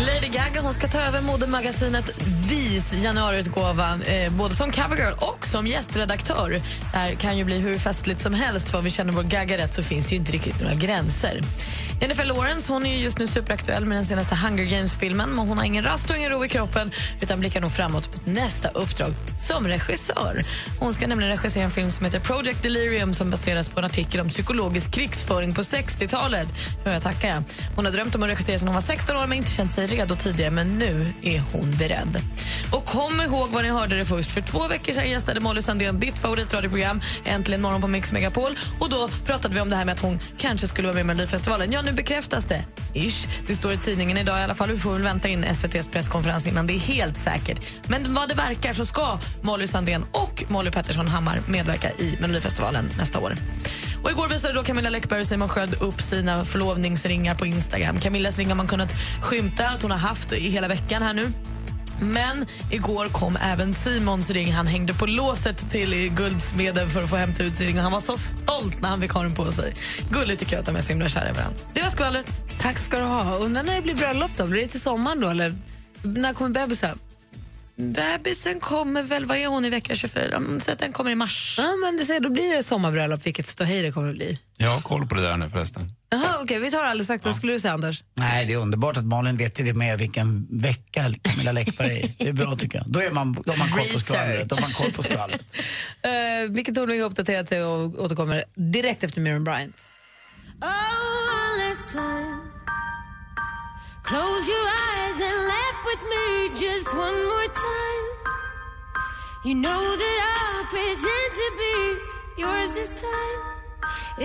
Lady 0.06 0.28
Gaga 0.28 0.60
hon 0.62 0.74
ska 0.74 0.88
ta 0.88 1.00
över 1.00 1.20
modemagasinet 1.20 2.10
Vis 2.50 2.92
januariutgåva 3.02 3.98
eh, 4.06 4.32
både 4.32 4.54
som 4.54 4.70
covergirl 4.72 5.12
och 5.18 5.46
som 5.46 5.66
gästredaktör. 5.66 6.50
Det 6.92 6.98
här 6.98 7.14
kan 7.14 7.38
ju 7.38 7.44
bli 7.44 7.58
hur 7.58 7.78
festligt 7.78 8.20
som 8.20 8.34
helst 8.34 8.68
för 8.68 8.78
om 8.78 8.84
vi 8.84 8.90
känner 8.90 9.12
vår 9.12 9.22
Gaga 9.22 9.58
rätt 9.58 9.74
så 9.74 9.82
finns 9.82 10.06
det 10.06 10.10
ju 10.10 10.16
inte 10.18 10.32
riktigt 10.32 10.60
några 10.60 10.74
gränser. 10.74 11.40
Jennifer 12.00 12.24
Lawrence 12.24 12.72
hon 12.72 12.86
är 12.86 12.98
just 12.98 13.18
nu 13.18 13.26
superaktuell 13.26 13.84
med 13.84 13.98
den 13.98 14.04
senaste 14.04 14.34
Hunger 14.34 14.64
Games-filmen 14.64 15.30
men 15.30 15.48
hon 15.48 15.58
har 15.58 15.64
ingen 15.64 15.84
rast 15.84 16.10
och 16.10 16.16
ingen 16.16 16.30
ro 16.30 16.44
i 16.44 16.48
kroppen 16.48 16.90
utan 17.20 17.40
blickar 17.40 17.60
nog 17.60 17.72
framåt 17.72 18.14
mot 18.14 18.26
nästa 18.26 18.68
uppdrag 18.68 19.12
som 19.48 19.68
regissör. 19.68 20.44
Hon 20.78 20.94
ska 20.94 21.06
nämligen 21.06 21.36
regissera 21.36 21.64
en 21.64 21.70
film 21.70 21.90
som 21.90 22.04
heter 22.04 22.20
Project 22.20 22.62
Delirium 22.62 23.14
som 23.14 23.30
baseras 23.30 23.68
på 23.68 23.78
en 23.78 23.84
artikel 23.84 24.20
om 24.20 24.28
psykologisk 24.28 24.90
krigsföring 24.90 25.54
på 25.54 25.62
60-talet. 25.62 26.48
Jag 26.84 27.02
tackar. 27.02 27.42
Hon 27.76 27.84
har 27.84 27.92
drömt 27.92 28.14
om 28.14 28.22
att 28.22 28.28
regissera 28.30 28.58
sedan 28.58 28.68
hon 28.68 28.74
var 28.74 28.82
16 28.82 29.16
år 29.16 29.26
men 29.26 29.38
inte 29.38 29.50
känt 29.50 29.72
sig 29.72 29.86
redo 29.86 30.16
tidigare 30.16 30.50
men 30.50 30.78
nu 30.78 31.06
är 31.22 31.42
hon 31.52 31.70
beredd. 31.78 32.22
Och 32.72 32.84
kom 32.84 33.20
ihåg 33.20 33.50
var 33.50 33.62
ni 33.62 33.68
hörde 33.68 33.96
det 33.96 34.04
först. 34.04 34.30
För 34.30 34.40
två 34.40 34.68
veckor 34.68 34.92
sedan 34.92 35.10
gästade 35.10 35.40
Molly 35.40 35.62
Sandén 35.62 36.00
ditt 36.00 36.18
favoritradioprogram 36.18 37.00
Äntligen 37.24 37.62
morgon 37.62 37.80
på 37.80 37.88
Mix 37.88 38.12
Megapol. 38.12 38.58
Och 38.78 38.90
då 38.90 39.08
pratade 39.26 39.54
vi 39.54 39.60
om 39.60 39.70
det 39.70 39.76
här 39.76 39.84
med 39.84 39.92
att 39.92 40.00
hon 40.00 40.18
kanske 40.38 40.68
skulle 40.68 40.88
vara 40.88 40.94
med 40.94 41.00
i 41.00 41.04
Melodifestivalen. 41.04 41.72
Ja, 41.72 41.82
nu 41.90 41.96
bekräftas 41.96 42.44
det. 42.44 42.64
Ish. 42.94 43.28
Det 43.46 43.54
står 43.54 43.72
i 43.72 43.76
tidningen 43.76 44.18
idag 44.18 44.40
i 44.40 44.42
alla 44.42 44.54
fall. 44.54 44.70
Vi 44.70 44.78
får 44.78 44.92
väl 44.92 45.02
vänta 45.02 45.28
in 45.28 45.44
SVTs 45.44 45.88
presskonferens 45.88 46.46
innan 46.46 46.66
det 46.66 46.74
är 46.74 46.78
helt 46.78 47.16
säkert. 47.16 47.62
Men 47.88 48.14
vad 48.14 48.28
det 48.28 48.34
verkar 48.34 48.74
så 48.74 48.86
ska 48.86 49.18
Molly 49.42 49.66
Sandén 49.66 50.04
och 50.12 50.44
Molly 50.48 50.70
Pettersson 50.70 51.08
Hammar 51.08 51.42
medverka 51.48 51.90
i 51.90 52.16
Melodifestivalen 52.20 52.90
nästa 52.98 53.18
år. 53.20 53.34
Och 54.02 54.10
igår 54.10 54.28
visade 54.28 54.54
då 54.54 54.62
Camilla 54.62 54.90
Läckberg 54.90 55.20
och 55.20 55.26
Simon 55.26 55.48
Sköld 55.48 55.74
upp 55.80 56.02
sina 56.02 56.44
förlovningsringar 56.44 57.34
på 57.34 57.46
Instagram. 57.46 58.00
Camillas 58.00 58.38
ring 58.38 58.48
har 58.48 58.56
man 58.56 58.66
kunnat 58.66 58.92
skymta 59.22 59.68
att 59.68 59.82
hon 59.82 59.90
har 59.90 59.98
haft 59.98 60.32
i 60.32 60.50
hela 60.50 60.68
veckan 60.68 61.02
här 61.02 61.12
nu. 61.12 61.32
Men 62.00 62.46
igår 62.70 63.06
kom 63.06 63.36
även 63.36 63.74
Simons 63.74 64.30
ring. 64.30 64.52
Han 64.52 64.66
hängde 64.66 64.94
på 64.94 65.06
låset 65.06 65.70
till 65.70 66.12
guldsmeden 66.16 66.90
för 66.90 67.02
att 67.02 67.10
få 67.10 67.16
hämta 67.16 67.42
ut 67.42 67.56
sin 67.56 67.66
ring. 67.66 67.76
Och 67.76 67.82
han 67.82 67.92
var 67.92 68.00
så 68.00 68.16
stolt 68.16 68.80
när 68.80 68.88
han 68.88 69.00
fick 69.00 69.10
ha 69.10 69.22
den 69.22 69.34
på 69.34 69.52
sig. 69.52 69.74
Gulligt 70.10 70.40
tycker 70.40 70.52
jag 70.52 70.60
att 70.60 70.66
de 70.66 70.76
är 70.76 70.80
så 70.80 70.88
himla 70.88 71.08
kära 71.08 71.28
i 71.28 71.32
varandra. 71.32 71.60
Det 71.74 71.82
var 71.82 71.88
skvallret. 71.88 72.26
Tack 72.58 72.78
ska 72.78 72.98
du 72.98 73.04
ha. 73.04 73.36
Undrar 73.36 73.62
när 73.62 73.74
det 73.76 73.82
blir 73.82 73.94
bröllop 73.94 74.30
då? 74.36 74.46
Blir 74.46 74.60
det 74.60 74.66
till 74.66 74.80
sommaren 74.80 75.20
då 75.20 75.28
eller 75.28 75.54
när 76.02 76.32
kommer 76.32 76.50
bebisen? 76.50 76.98
Bebisen 77.80 78.60
kommer 78.60 79.02
väl, 79.02 79.24
vad 79.24 79.36
är 79.36 79.46
hon 79.46 79.64
i 79.64 79.70
vecka 79.70 79.94
24? 79.94 80.36
Mm, 80.36 80.60
Så 80.60 80.72
att 80.72 80.78
den 80.78 80.92
kommer 80.92 81.10
i 81.10 81.14
mars. 81.14 81.54
Ja, 81.58 81.76
men 81.76 81.96
det 81.96 82.04
säger, 82.04 82.20
då 82.20 82.30
blir 82.30 82.54
det 82.56 82.62
sommarbröllop, 82.62 83.26
vilket 83.26 83.46
ståhej 83.46 83.82
det 83.82 83.92
kommer 83.92 84.12
bli. 84.12 84.38
Jag 84.56 84.70
har 84.70 84.80
koll 84.80 85.06
på 85.06 85.14
det 85.14 85.22
där 85.22 85.36
nu 85.36 85.50
förresten. 85.50 85.88
Jaha, 86.10 86.38
okej, 86.42 86.58
vi 86.58 86.70
tar 86.70 86.84
alldeles 86.84 87.06
strax. 87.06 87.24
Vad 87.24 87.34
skulle 87.34 87.52
du 87.52 87.58
säga, 87.60 87.74
Anders? 87.74 88.04
Nej, 88.14 88.46
det 88.46 88.52
är 88.52 88.56
underbart 88.56 88.96
att 88.96 89.04
Malin 89.04 89.36
vet 89.36 89.54
till 89.54 89.64
det 89.66 89.74
med 89.74 89.98
vilken 89.98 90.46
vecka 90.60 91.12
Camilla 91.22 91.52
Läckberg 91.52 91.90
är 91.90 92.04
i. 92.04 92.14
Det 92.18 92.28
är 92.28 92.32
bra 92.32 92.56
tycker 92.56 92.78
jag. 92.78 92.86
Då, 92.90 93.00
är 93.00 93.10
man, 93.10 93.32
då 93.32 93.52
har 93.52 93.58
man 93.58 93.68
koll 93.68 93.88
på 93.92 93.98
skvallret. 93.98 94.48
Då 94.48 94.56
har 94.56 94.60
man 94.62 94.70
koll 94.70 94.92
på 94.92 95.02
skvallret. 95.02 95.56
Uh, 96.46 96.50
Micke 96.56 96.74
Tornving 96.74 97.00
har 97.00 97.06
uppdaterat 97.10 97.48
sig 97.48 97.64
och 97.64 97.98
återkommer 98.04 98.44
direkt 98.54 99.04
efter 99.04 99.20
Miriam 99.20 99.44
Bryant. 99.44 99.76
Close 104.02 104.44
your 104.54 104.66
eyes 104.88 105.16
and 105.28 105.38
laugh 105.52 105.78
with 105.90 106.02
me 106.12 106.24
just 106.66 106.88
one 106.94 107.18
more 107.32 107.46
time. 107.46 108.04
You 109.44 109.54
know 109.54 109.82
that 110.02 110.18
I'll 110.34 110.64
pretend 110.74 111.30
to 111.42 111.46
be 111.62 111.76
yours 112.42 112.74
this 112.74 113.00
time. 113.00 113.38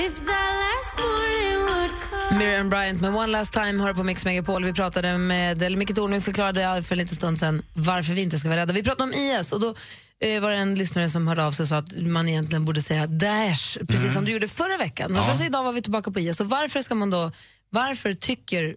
If 0.05 0.15
that 0.25 0.51
last 0.65 0.93
morning 0.99 1.59
would 1.65 1.91
come. 2.09 2.37
Miriam 2.39 2.69
Bryant 2.69 3.01
med 3.01 3.13
One 3.15 3.27
Last 3.31 3.53
Time 3.53 3.79
hör 3.83 3.93
på 3.93 4.03
Mix 4.03 4.25
Megapol. 4.25 4.63
Vi 4.63 4.73
pratade 4.73 5.17
med, 5.17 5.63
eller 5.63 5.77
Micke 5.77 5.95
Tornving 5.95 6.21
förklarade 6.21 6.83
för 6.83 6.95
en 6.95 6.99
liten 6.99 7.15
stund 7.15 7.39
sedan 7.39 7.61
varför 7.73 8.13
vi 8.13 8.21
inte 8.21 8.37
ska 8.39 8.49
vara 8.49 8.59
rädda. 8.61 8.73
Vi 8.73 8.83
pratade 8.83 9.03
om 9.03 9.13
IS 9.13 9.51
och 9.51 9.59
då 9.59 9.75
eh, 10.19 10.41
var 10.41 10.49
det 10.51 10.57
en 10.57 10.75
lyssnare 10.75 11.09
som 11.09 11.27
hörde 11.27 11.45
av 11.45 11.51
sig 11.51 11.63
och 11.63 11.67
sa 11.67 11.77
att 11.77 11.97
man 12.07 12.27
egentligen 12.29 12.65
borde 12.65 12.81
säga 12.81 13.07
Daesh, 13.07 13.77
precis 13.79 14.01
Mm. 14.01 14.13
som 14.13 14.25
du 14.25 14.31
gjorde 14.31 14.47
förra 14.47 14.77
veckan. 14.77 15.11
Men 15.11 15.21
Ja. 15.21 15.27
sen 15.27 15.37
så 15.37 15.43
idag 15.43 15.63
var 15.63 15.73
vi 15.73 15.81
tillbaka 15.81 16.11
på 16.11 16.19
IS. 16.19 16.39
Och 16.39 16.49
varför 16.49 16.81
ska 16.81 16.95
man 16.95 17.09
då, 17.09 17.31
varför 17.69 18.13
tycker 18.13 18.75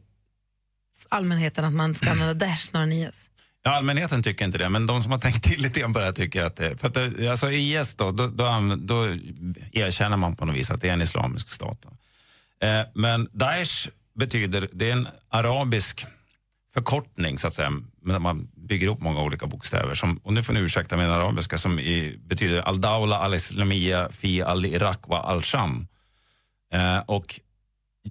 allmänheten 1.09 1.65
att 1.65 1.73
man 1.73 1.95
ska 1.95 2.11
använda 2.11 2.35
Daesh 2.35 2.63
snarare 2.63 2.87
än 2.87 2.93
IS? 2.93 3.31
Ja, 3.63 3.77
allmänheten 3.77 4.23
tycker 4.23 4.45
inte 4.45 4.59
det, 4.59 4.69
men 4.69 4.87
de 4.87 5.03
som 5.03 5.13
har 5.13 5.19
tänkt 5.19 5.45
till 5.45 5.61
lite 5.61 5.81
grann 5.81 5.93
på 5.93 5.99
det 5.99 6.05
här 6.05 6.13
tycker 6.13 6.43
att 6.43 6.57
det... 6.57 6.77
För 6.77 6.89
att 6.89 6.95
det, 6.95 7.29
alltså 7.29 7.51
IS 7.51 7.95
då, 7.95 8.11
då, 8.11 8.27
då, 8.27 8.77
då 8.79 9.07
erkänner 9.73 10.17
man 10.17 10.37
på 10.37 10.45
något 10.45 10.57
vis 10.57 10.71
att 10.71 10.81
det 10.81 10.89
är 10.89 10.93
en 10.93 11.03
islamisk 11.03 11.49
stat. 11.49 11.87
Eh, 12.63 12.81
men 12.95 13.29
Daesh 13.33 13.89
betyder, 14.15 14.69
det 14.73 14.89
är 14.89 14.93
en 14.93 15.09
arabisk 15.29 16.07
förkortning 16.75 17.39
så 17.39 17.47
att 17.47 17.53
säga, 17.53 17.73
men 18.03 18.23
man 18.23 18.49
bygger 18.57 18.89
upp 18.89 19.01
många 19.01 19.23
olika 19.23 19.47
bokstäver. 19.47 19.95
Som, 19.95 20.19
och 20.19 20.33
nu 20.33 20.43
får 20.43 20.53
ni 20.53 20.61
ursäkta 20.61 20.97
min 20.97 21.11
arabiska, 21.11 21.59
som 21.59 21.79
i, 21.79 22.19
betyder 22.25 22.61
al-Dawla 22.61 23.19
al-Islamia 23.19 24.09
fi 24.11 24.43
al-Iraq 24.43 24.99
wa 25.07 25.21
al-Sham. 25.21 25.87
Eh, 26.73 26.99
och 26.99 27.41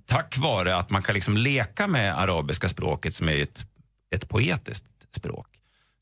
tack 0.06 0.38
vare 0.38 0.76
att 0.76 0.90
man 0.90 1.02
kan 1.02 1.16
liksom 1.16 1.38
leka 1.38 1.88
med 1.88 2.20
arabiska 2.20 2.70
språket 2.70 3.14
som 3.14 3.30
är 3.30 3.42
ett, 3.42 3.66
ett 4.16 4.30
poetiskt 4.30 4.86
språk 5.16 5.48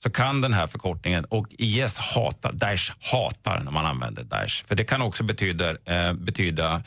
så 0.05 0.09
kan 0.09 0.41
den 0.41 0.53
här 0.53 0.67
förkortningen, 0.67 1.25
och 1.25 1.47
IS 1.57 1.97
hatar, 1.97 2.51
Daesh 2.53 2.93
hatar 3.11 3.59
när 3.59 3.71
man 3.71 3.85
använder 3.85 4.23
Daesh. 4.23 4.65
För 4.65 4.75
det 4.75 4.83
kan 4.83 5.01
också 5.01 5.23
betyda, 5.23 5.75
eh, 5.85 6.13
betyda 6.13 6.83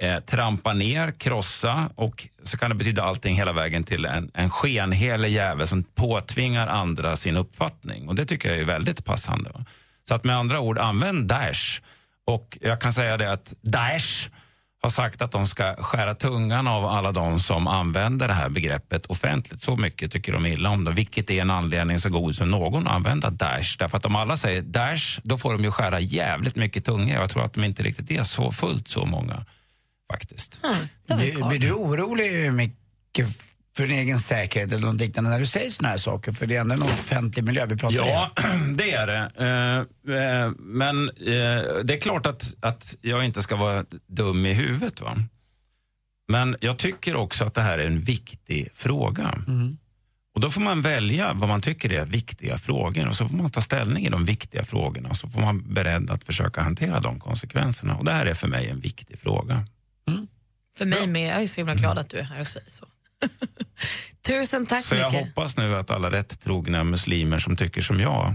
eh, 0.00 0.20
trampa 0.20 0.72
ner, 0.72 1.10
krossa 1.10 1.90
och 1.94 2.28
så 2.42 2.58
kan 2.58 2.70
det 2.70 2.76
betyda 2.76 3.02
allting 3.02 3.36
hela 3.36 3.52
vägen 3.52 3.84
till 3.84 4.04
en, 4.04 4.30
en 4.34 4.50
skenhelig 4.50 5.32
jävel 5.32 5.66
som 5.66 5.84
påtvingar 5.84 6.66
andra 6.66 7.16
sin 7.16 7.36
uppfattning. 7.36 8.08
Och 8.08 8.14
det 8.14 8.24
tycker 8.24 8.48
jag 8.48 8.58
är 8.58 8.64
väldigt 8.64 9.04
passande. 9.04 9.50
Va? 9.50 9.64
Så 10.08 10.14
att 10.14 10.24
med 10.24 10.36
andra 10.36 10.60
ord, 10.60 10.78
använd 10.78 11.26
Daesh. 11.26 11.80
Och 12.24 12.58
jag 12.60 12.80
kan 12.80 12.92
säga 12.92 13.16
det 13.16 13.32
att 13.32 13.54
Daesh 13.60 14.28
har 14.82 14.90
sagt 14.90 15.22
att 15.22 15.30
de 15.30 15.46
ska 15.46 15.76
skära 15.76 16.14
tungan 16.14 16.68
av 16.68 16.86
alla 16.86 17.12
de 17.12 17.40
som 17.40 17.68
använder 17.68 18.28
det 18.28 18.34
här 18.34 18.48
begreppet 18.48 19.06
offentligt. 19.06 19.60
Så 19.60 19.76
mycket 19.76 20.12
tycker 20.12 20.32
de 20.32 20.46
illa 20.46 20.70
om 20.70 20.84
det, 20.84 20.92
vilket 20.92 21.30
är 21.30 21.42
en 21.42 21.50
anledning 21.50 21.98
så 21.98 22.10
god 22.10 22.34
som 22.34 22.50
någon 22.50 22.86
att 22.86 22.94
använda 22.94 23.30
Daesh. 23.30 23.76
Därför 23.78 23.98
att 23.98 24.06
om 24.06 24.16
alla 24.16 24.36
säger 24.36 24.62
Daesh, 24.62 25.20
då 25.22 25.38
får 25.38 25.52
de 25.52 25.64
ju 25.64 25.70
skära 25.70 26.00
jävligt 26.00 26.56
mycket 26.56 26.84
tunga. 26.84 27.14
Jag 27.14 27.30
tror 27.30 27.44
att 27.44 27.52
de 27.52 27.64
inte 27.64 27.82
riktigt 27.82 28.10
är 28.10 28.22
så 28.22 28.52
fullt 28.52 28.88
så 28.88 29.04
många 29.06 29.44
faktiskt. 30.12 30.60
Blir, 31.06 31.48
blir 31.48 31.58
du 31.58 31.72
orolig 31.72 32.52
mycket 32.52 33.51
för 33.76 33.86
din 33.86 33.98
egen 33.98 34.18
säkerhet 34.18 34.72
eller 34.72 34.86
något 34.86 35.00
liknande 35.00 35.30
när 35.30 35.38
du 35.38 35.46
säger 35.46 35.70
såna 35.70 35.88
här 35.88 35.96
saker? 35.96 36.32
För 36.32 36.46
det 36.46 36.56
är 36.56 36.60
ändå 36.60 36.74
en 36.74 36.82
offentlig 36.82 37.44
miljö 37.44 37.66
vi 37.66 37.76
pratar 37.76 37.96
Ja, 37.96 38.30
om. 38.44 38.76
det 38.76 38.92
är 38.92 39.06
det. 39.06 39.30
Eh, 40.06 40.16
eh, 40.16 40.50
Men 40.58 41.08
eh, 41.08 41.84
det 41.84 41.94
är 41.96 42.00
klart 42.00 42.26
att, 42.26 42.54
att 42.60 42.96
jag 43.00 43.24
inte 43.24 43.42
ska 43.42 43.56
vara 43.56 43.84
dum 44.06 44.46
i 44.46 44.52
huvudet. 44.52 45.00
Va? 45.00 45.16
Men 46.28 46.56
jag 46.60 46.78
tycker 46.78 47.16
också 47.16 47.44
att 47.44 47.54
det 47.54 47.62
här 47.62 47.78
är 47.78 47.86
en 47.86 48.00
viktig 48.00 48.68
fråga. 48.74 49.38
Och 50.34 50.40
Då 50.40 50.50
får 50.50 50.60
man 50.60 50.82
välja 50.82 51.32
vad 51.32 51.48
man 51.48 51.60
tycker 51.60 51.92
är 51.92 52.04
viktiga 52.04 52.58
frågor 52.58 53.08
och 53.08 53.16
så 53.16 53.28
får 53.28 53.36
man 53.36 53.50
ta 53.50 53.60
ställning 53.60 54.06
i 54.06 54.10
de 54.10 54.24
viktiga 54.24 54.64
frågorna 54.64 55.08
och 55.08 55.16
så 55.16 55.28
får 55.28 55.40
man 55.40 55.58
vara 55.58 55.74
beredd 55.74 56.10
att 56.10 56.24
försöka 56.24 56.60
hantera 56.62 57.00
de 57.00 57.20
konsekvenserna. 57.20 57.96
Och 57.96 58.04
Det 58.04 58.12
här 58.12 58.26
är 58.26 58.34
för 58.34 58.48
mig 58.48 58.68
en 58.68 58.80
viktig 58.80 59.18
fråga. 59.18 59.64
För 60.76 60.86
mig 60.86 61.06
med. 61.06 61.30
Jag 61.34 61.42
är 61.42 61.46
så 61.46 61.60
himla 61.60 61.74
glad 61.74 61.98
att 61.98 62.10
du 62.10 62.16
är 62.18 62.22
här 62.22 62.40
och 62.40 62.46
säger 62.46 62.70
så. 62.70 62.86
Tusen 64.26 64.66
tack 64.66 64.84
Så 64.84 64.94
jag 64.94 65.12
Micke. 65.12 65.24
hoppas 65.24 65.56
nu 65.56 65.76
att 65.76 65.90
alla 65.90 66.10
rätt 66.10 66.40
trogna 66.40 66.84
muslimer 66.84 67.38
som 67.38 67.56
tycker 67.56 67.80
som 67.80 68.00
jag 68.00 68.34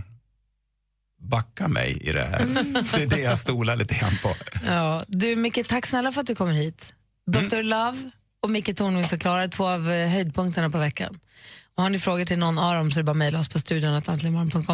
backar 1.22 1.68
mig 1.68 1.98
i 2.02 2.12
det 2.12 2.24
här. 2.26 2.40
Det 2.98 3.04
är 3.04 3.08
det 3.08 3.20
jag 3.20 3.38
stolar 3.38 3.76
lite 3.76 3.96
grann 3.96 4.18
på. 4.24 4.36
Ja, 4.66 5.04
du 5.08 5.36
Micke, 5.36 5.68
tack 5.68 5.86
snälla 5.86 6.12
för 6.12 6.22
att 6.22 6.28
du 6.28 6.36
kommer 6.36 6.54
hit. 6.54 6.94
Dr. 7.28 7.62
Love 7.62 8.12
och 8.44 8.50
Micke 8.50 8.76
Tornving 8.78 9.08
förklarar 9.08 9.48
två 9.48 9.68
av 9.68 9.92
eh, 9.92 10.10
höjdpunkterna 10.10 10.70
på 10.70 10.78
veckan. 10.78 11.20
Och 11.76 11.84
har 11.84 11.90
ni 11.90 12.00
frågor 12.00 12.26
till 12.26 12.40
någon 12.40 12.60
av 12.60 12.76
dem 12.76 12.92
så 12.92 13.00
är 13.00 13.02
det 13.02 13.06
bara 13.06 13.14
mejla 13.14 13.40
oss 13.40 13.50
på 13.50 13.60
studion. 13.60 14.02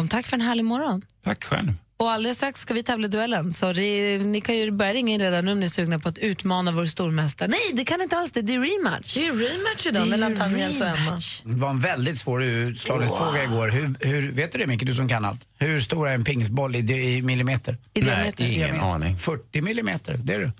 Tack 0.08 0.26
för 0.26 0.36
en 0.36 0.40
härlig 0.40 0.64
morgon. 0.64 1.02
Tack 1.24 1.44
själv. 1.44 1.74
Och 1.96 2.10
alldeles 2.10 2.36
strax 2.36 2.60
ska 2.60 2.74
vi 2.74 2.82
tävla 2.82 3.06
i 3.06 3.08
duellen. 3.10 3.52
Så 3.52 3.72
det, 3.72 4.18
ni 4.18 4.40
kan 4.40 4.56
ju 4.56 4.70
börja 4.70 4.94
ringa 4.94 5.12
in 5.12 5.20
redan 5.20 5.44
nu 5.44 5.52
om 5.52 5.60
ni 5.60 5.66
är 5.66 5.70
sugna 5.70 5.98
på 5.98 6.08
att 6.08 6.18
utmana 6.18 6.72
vår 6.72 6.86
stormästare. 6.86 7.48
Nej, 7.48 7.60
det 7.72 7.84
kan 7.84 8.02
inte 8.02 8.18
alls 8.18 8.32
det. 8.32 8.42
Det 8.42 8.54
är 8.54 8.60
rematch. 8.60 9.14
Det 9.14 9.26
är 9.26 9.32
rematch 9.32 9.86
idag 9.86 10.08
mellan 10.08 10.36
Tanja 10.36 10.68
och 10.68 10.86
Emma. 10.86 11.20
Det 11.44 11.60
var 11.60 11.70
en 11.70 11.80
väldigt 11.80 12.18
svår 12.18 12.42
utslagningsfråga 12.42 13.44
igår. 13.44 13.68
Hur, 13.68 13.94
hur, 14.00 14.32
vet 14.32 14.52
du 14.52 14.58
det 14.58 14.66
Micke, 14.66 14.86
du 14.86 14.94
som 14.94 15.08
kan 15.08 15.24
allt? 15.24 15.40
Hur 15.58 15.80
stor 15.80 16.08
är 16.08 16.14
en 16.14 16.24
pingisboll 16.24 16.76
i, 16.76 16.78
i 16.78 17.22
millimeter? 17.22 17.78
I 17.94 18.00
diameter. 18.00 18.44
ingen 18.44 18.80
aning. 18.80 19.16
40 19.16 19.60
millimeter, 19.60 20.20
det 20.24 20.34
är 20.34 20.38
du. 20.38 20.52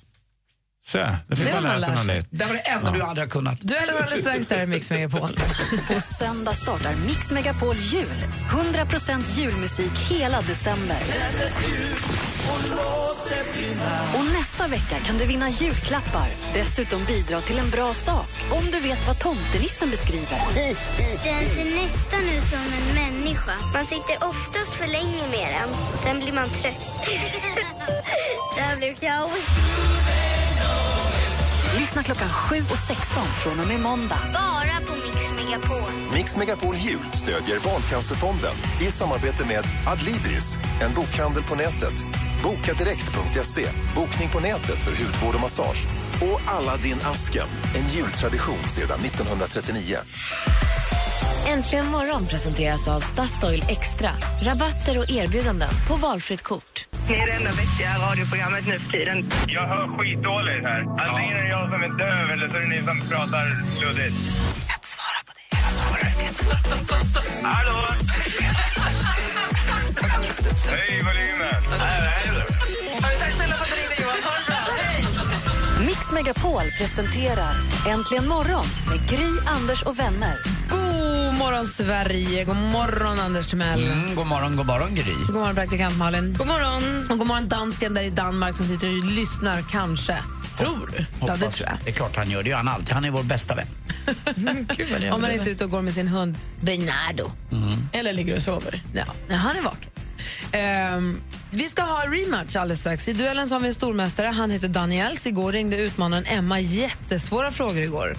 Så, 0.86 0.98
det 1.28 1.36
fick 1.36 1.46
Det 1.46 1.54
man 1.54 1.62
lära 1.62 1.80
sig 1.80 1.94
något 1.94 2.06
nytt. 2.06 2.26
Det 2.30 2.44
var 2.44 2.54
det 2.54 2.58
enda 2.60 2.90
du 2.90 3.02
aldrig 3.02 3.26
har 3.26 3.30
kunnat. 3.30 3.60
Duellen 3.60 3.96
alldeles 3.96 4.20
strax 4.20 4.46
där 4.46 4.58
är 4.58 4.66
Mix 4.66 4.90
Megapol. 4.90 5.28
På 5.88 6.00
söndag 6.18 6.52
startar 6.52 6.94
Mix 7.06 7.30
Megapol 7.30 7.76
Jul. 7.76 8.04
100% 8.50 9.38
julmusik 9.38 9.92
hela 10.10 10.40
december. 10.40 10.96
Och 14.14 14.24
nästa 14.24 14.66
vecka 14.66 14.98
kan 15.06 15.18
du 15.18 15.26
vinna 15.26 15.50
julklappar. 15.50 16.28
Dessutom 16.54 17.04
bidra 17.04 17.40
till 17.40 17.58
en 17.58 17.70
bra 17.70 17.94
sak 17.94 18.28
om 18.50 18.70
du 18.72 18.80
vet 18.80 19.06
vad 19.06 19.18
tomtenissen 19.18 19.90
beskriver. 19.90 20.38
Den 21.24 21.50
ser 21.54 21.82
nästan 21.82 22.20
ut 22.28 22.48
som 22.50 22.58
en 22.58 22.94
människa. 22.94 23.52
Man 23.74 23.84
sitter 23.84 24.28
oftast 24.28 24.74
för 24.74 24.86
länge 24.86 25.28
med 25.30 25.54
den 25.54 25.68
och 25.92 25.98
sen 25.98 26.20
blir 26.20 26.32
man 26.32 26.48
trött. 26.48 26.86
det 28.56 28.60
här 28.62 28.76
blev 28.76 28.94
kaos. 28.94 30.23
Lyssna 31.94 32.14
klockan 32.14 32.28
7 32.28 32.56
och 32.56 32.78
16 32.78 33.22
från 33.42 33.60
och 33.60 33.66
med 33.66 33.80
måndag. 33.80 34.18
Bara 34.32 34.76
på 34.86 34.94
Mix 34.94 35.32
Megapol. 35.36 35.92
Mix 36.12 36.36
Megapol 36.36 36.76
Jul 36.76 37.06
stödjer 37.12 37.58
Barncancerfonden 37.64 38.54
i 38.80 38.84
samarbete 38.84 39.46
med 39.46 39.64
Adlibris, 39.86 40.56
en 40.82 40.94
bokhandel 40.94 41.42
på 41.42 41.54
nätet. 41.54 41.96
Bokadirekt.se, 42.42 43.66
bokning 43.94 44.28
på 44.28 44.40
nätet 44.40 44.78
för 44.84 44.90
hudvård 44.90 45.34
och 45.34 45.40
massage. 45.40 45.86
Och 46.22 46.40
Aladdin-asken, 46.54 47.48
en 47.74 47.86
jultradition 47.88 48.64
sedan 48.68 49.00
1939. 49.00 49.98
Äntligen 51.46 51.86
morgon 51.86 52.26
presenteras 52.26 52.88
av 52.88 53.00
Statoil 53.00 53.64
Extra. 53.68 54.10
Rabatter 54.42 54.98
och 54.98 55.10
erbjudanden 55.10 55.68
på 55.88 55.96
valfritt 55.96 56.42
kort. 56.42 56.86
Ni 57.08 57.14
är 57.14 57.26
det 57.26 57.32
enda 57.32 57.50
vettiga 57.50 57.90
radioprogrammet 58.10 58.66
nu 58.66 58.78
för 58.78 58.90
tiden. 58.92 59.30
Jag 59.46 59.66
hör 59.66 59.98
skitdåligt 59.98 60.64
här. 60.64 60.80
Antingen 60.80 61.36
är 61.38 61.42
det 61.42 61.48
jag 61.48 61.70
som 61.72 61.82
är 61.82 61.88
döv 61.98 62.30
eller 62.30 62.48
så 62.48 62.54
är 62.56 62.60
det 62.60 62.68
ni 62.68 62.84
som 62.86 63.08
pratar 63.08 63.44
luddigt. 63.80 64.16
Jag 64.56 64.66
kan 64.68 64.76
inte 64.76 64.88
svara 64.96 65.20
på 65.26 65.32
det. 65.38 65.44
Jag 65.56 65.72
svarar. 65.78 66.04
Jag 66.04 66.12
kan 66.18 66.26
inte 66.28 66.44
svara 66.44 66.62
på 66.62 67.20
det. 67.20 67.46
Hallå? 67.46 67.78
Hej, 70.70 71.02
volymen. 71.06 71.62
Tack 73.20 73.32
snälla 73.32 73.54
för 73.54 73.64
att 73.64 73.70
du 73.70 73.76
ringde, 73.80 73.96
Johan. 74.02 74.22
Ha 74.28 74.32
det 74.38 74.46
bra. 74.46 74.60
Hej! 74.82 75.04
Mix 75.86 76.12
Megapol 76.12 76.66
presenterar 76.78 77.54
Äntligen 77.88 78.28
morgon 78.28 78.66
med 78.90 79.08
Gry, 79.10 79.30
Anders 79.46 79.82
och 79.82 79.98
vänner. 79.98 80.53
Morgon, 81.44 81.66
Sverige. 81.66 82.44
God 82.44 82.56
morgon, 82.56 83.20
Anders 83.20 83.46
Timell. 83.46 83.82
Mm, 83.86 84.14
god 84.14 84.26
morgon, 84.26 84.56
god 84.56 84.66
morgon 84.66 84.94
Gry. 84.94 85.14
God 85.26 85.34
morgon, 85.36 85.54
praktikant 85.54 85.96
Malin. 85.98 86.34
God 86.38 86.46
morgon. 86.46 87.06
Och 87.10 87.18
god 87.18 87.26
morgon, 87.26 87.48
dansken 87.48 87.94
där 87.94 88.02
i 88.02 88.10
Danmark 88.10 88.56
som 88.56 88.66
sitter 88.66 88.88
och 88.88 89.04
lyssnar, 89.04 89.64
kanske. 89.70 90.18
Tror 90.58 90.90
du? 90.96 91.04
Ja, 91.26 91.36
det 91.36 91.50
tror 91.50 91.68
jag. 91.68 91.78
Det 91.84 91.90
är 91.90 91.94
klart 91.94 92.16
han 92.16 92.30
gör. 92.30 92.42
Det 92.42 92.50
gör 92.50 92.56
han 92.56 92.68
alltid. 92.68 92.94
Han 92.94 93.04
är 93.04 93.10
vår 93.10 93.22
bästa 93.22 93.54
vän. 93.54 93.66
Gud 94.06 94.06
Om 94.32 94.40
man 94.40 94.50
överdriver. 95.02 95.32
inte 95.32 95.50
är 95.50 95.52
ute 95.52 95.64
och 95.64 95.70
går 95.70 95.82
med 95.82 95.94
sin 95.94 96.08
hund 96.08 96.36
Bernardo. 96.60 97.30
Eller 97.92 98.12
ligger 98.12 98.36
och 98.36 98.42
sover. 98.42 98.82
Ja, 98.94 99.04
nej, 99.28 99.38
han 99.38 99.56
är 99.56 99.62
vaken. 99.62 99.90
Ehm, 100.52 101.20
vi 101.50 101.68
ska 101.68 101.82
ha 101.82 102.02
rematch 102.06 102.56
alldeles 102.56 102.80
strax. 102.80 103.08
I 103.08 103.12
duellen 103.12 103.48
så 103.48 103.54
har 103.54 103.60
vi 103.60 103.68
en 103.68 103.74
stormästare. 103.74 104.26
Han 104.26 104.50
heter 104.50 104.68
Daniels. 104.68 105.26
Igår 105.26 105.52
ringde 105.52 105.76
utmanaren 105.76 106.24
Emma 106.26 106.60
jättesvåra 106.60 107.50
frågor 107.50 107.78
igår. 107.82 108.16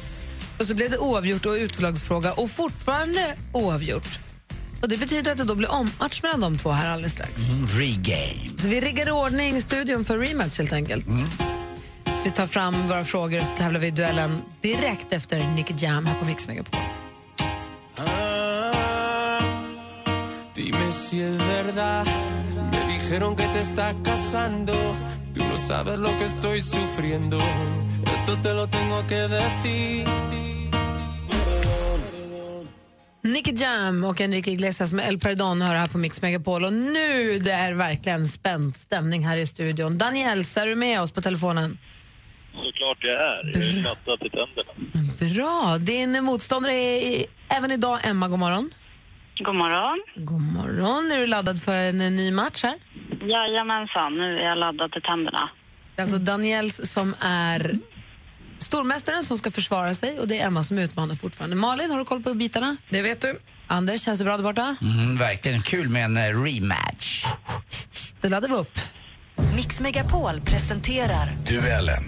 Och 0.60 0.66
så 0.66 0.76
blev 0.76 0.90
det 0.92 0.98
oavgjort 0.98 1.46
och 1.46 1.54
utslagsfråga 1.54 2.34
och 2.34 2.50
fortfarande 2.50 3.36
oavgjort. 3.52 4.20
Och 4.82 4.90
Det 4.90 4.98
betyder 4.98 5.32
att 5.32 5.38
det 5.38 5.44
då 5.44 5.56
blir 5.56 5.72
ommatch 5.72 6.24
mellan 6.24 6.42
de 6.42 6.58
två 6.58 6.72
här 6.72 6.88
alldeles 6.90 7.12
strax. 7.12 7.50
Mm, 7.50 7.68
regame. 7.68 8.50
Så 8.58 8.68
vi 8.68 8.82
riggar 8.82 9.08
i 9.08 9.12
ordning 9.12 9.62
studion 9.62 10.06
för 10.06 10.18
rematch 10.18 10.58
helt 10.58 10.74
enkelt. 10.74 11.06
Så 12.06 12.24
vi 12.24 12.30
tar 12.30 12.48
fram 12.48 12.88
våra 12.88 13.04
frågor 13.04 13.40
och 13.40 13.46
så 13.46 13.56
tävlar 13.56 13.80
vi 13.80 13.88
i 13.88 13.92
duellen 13.92 14.42
direkt 14.62 15.14
efter 15.14 15.48
Nicky 15.56 15.74
Jam 15.78 16.06
här 16.06 16.20
på 16.20 16.26
Mix 16.26 16.48
Megapol. 16.48 16.80
Dime 20.56 20.92
si 20.92 21.22
es 21.22 21.38
verdad. 21.38 22.06
Me 22.72 22.94
dijeron 22.94 23.36
que 23.36 23.48
te 23.48 23.60
estás 23.60 23.96
casando. 24.04 24.74
Tú 25.34 25.44
no 25.44 25.58
sabes 25.58 26.00
lo 26.00 26.18
que 26.18 26.24
estoy 26.24 26.62
sufriendo. 26.62 27.38
Esto 28.14 28.38
te 28.42 28.54
lo 28.54 28.68
tengo 28.68 29.06
que 29.08 29.16
decir. 29.16 30.45
Nicky 33.25 33.51
Jam 33.51 34.03
och 34.03 34.22
Enrique 34.22 34.51
Iglesias 34.51 34.94
med 34.94 35.08
El 35.08 35.20
Perdón 35.20 35.62
hör 35.62 35.75
här 35.75 35.88
på 35.88 35.98
Mix 35.98 36.22
Megapol. 36.22 36.65
Och 36.65 36.74
nu 36.74 37.39
det 37.39 37.51
är 37.51 37.74
verkligen 37.74 38.25
spänd 38.25 38.75
stämning 38.75 39.25
här 39.27 39.38
i 39.38 39.48
studion. 39.48 39.98
Daniels, 39.98 40.58
är 40.58 40.67
du 40.67 40.75
med 40.75 41.01
oss 41.01 41.12
på 41.12 41.22
telefonen? 41.22 41.77
Såklart 42.53 42.98
jag 43.01 43.13
är. 43.13 43.51
Jag 43.53 43.63
är 43.63 43.84
laddad 43.84 44.20
till 44.20 44.32
tänderna. 44.32 44.72
Bra. 45.20 45.77
Din 45.77 46.24
motståndare 46.24 46.74
är 46.74 46.98
i, 46.98 47.25
även 47.58 47.72
idag 47.72 48.00
Emma. 48.03 48.27
God 48.27 48.39
morgon. 48.39 48.70
God 49.39 49.55
morgon. 49.55 50.03
God 50.15 50.41
morgon. 50.41 51.12
Är 51.12 51.22
du 51.22 51.27
laddad 51.27 51.62
för 51.62 51.74
en, 51.75 51.98
ny 51.98 52.32
match 52.32 52.63
här? 52.63 52.75
Jajamensan, 53.22 54.17
nu 54.17 54.38
är 54.39 54.50
jag 54.50 54.58
laddad 54.58 54.91
till 54.91 55.01
tänderna. 55.01 55.50
Alltså 55.98 56.17
Daniels 56.17 56.91
som 56.94 57.15
är 57.20 57.79
stormästaren 58.60 59.24
som 59.24 59.38
ska 59.38 59.52
försvara 59.52 59.94
sig 59.94 60.20
och 60.20 60.28
det 60.28 60.40
är 60.40 60.48
Emma 60.48 60.64
som 60.64 60.78
utmanar 60.78 61.16
fortfarande. 61.16 61.56
Malin, 61.56 61.92
har 61.92 62.00
du 62.00 62.06
koll 62.06 62.24
på 62.24 62.34
bitarna? 62.34 62.78
Det 62.90 63.02
vet 63.02 63.22
du. 63.22 63.40
Anders, 63.68 64.02
känns 64.02 64.20
det 64.20 64.26
bra 64.26 64.38
där 64.38 64.44
borta? 64.44 64.76
Mm, 64.82 65.18
verkligen 65.18 65.62
kul 65.62 65.90
med 65.90 66.06
en 66.06 66.18
eh, 66.18 66.44
rematch. 66.44 67.26
Då 68.22 68.28
laddar 68.28 68.50
vi 68.50 68.56
upp. 68.56 68.80
Mix 69.56 69.80
Megapol 69.80 70.42
presenterar 70.42 71.38
Duellen. 71.48 72.04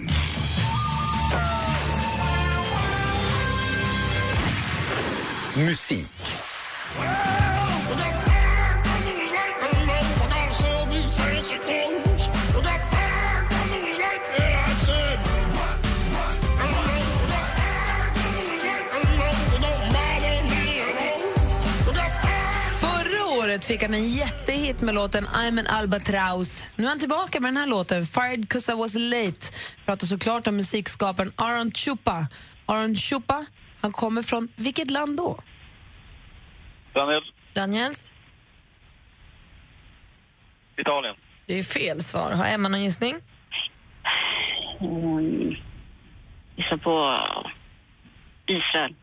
Musik. 5.56 6.12
Fick 23.68 23.82
han 23.82 23.94
en 23.94 24.08
jättehit 24.08 24.82
med 24.82 24.94
låten 24.94 25.24
I'm 25.24 25.58
an 25.60 25.66
albatraus. 25.66 26.64
Nu 26.76 26.84
är 26.84 26.88
han 26.88 26.98
tillbaka 26.98 27.40
med 27.40 27.48
den 27.48 27.56
här 27.56 27.66
låten, 27.66 28.06
Fired 28.06 28.44
'cause 28.44 28.72
I 28.72 28.76
was 28.76 28.94
late. 28.94 29.40
Pratar 29.84 30.06
såklart 30.06 30.46
om 30.46 30.56
musikskaparen 30.56 31.32
Aaron 31.36 31.72
Chupa. 31.72 32.26
Aaron 32.66 32.94
Chupa, 32.94 33.46
han 33.80 33.92
kommer 33.92 34.22
från 34.22 34.48
vilket 34.56 34.90
land 34.90 35.16
då? 35.16 35.40
Daniel, 36.94 37.22
Daniels? 37.54 38.12
Italien. 40.76 41.16
Det 41.46 41.54
är 41.58 41.62
fel 41.62 42.00
svar. 42.02 42.32
Har 42.32 42.46
Emma 42.46 42.68
någon 42.68 42.82
gissning? 42.82 43.16
Mm. 44.80 45.54
Gissa 46.56 46.78
på 46.78 47.20
Israel. 48.46 48.94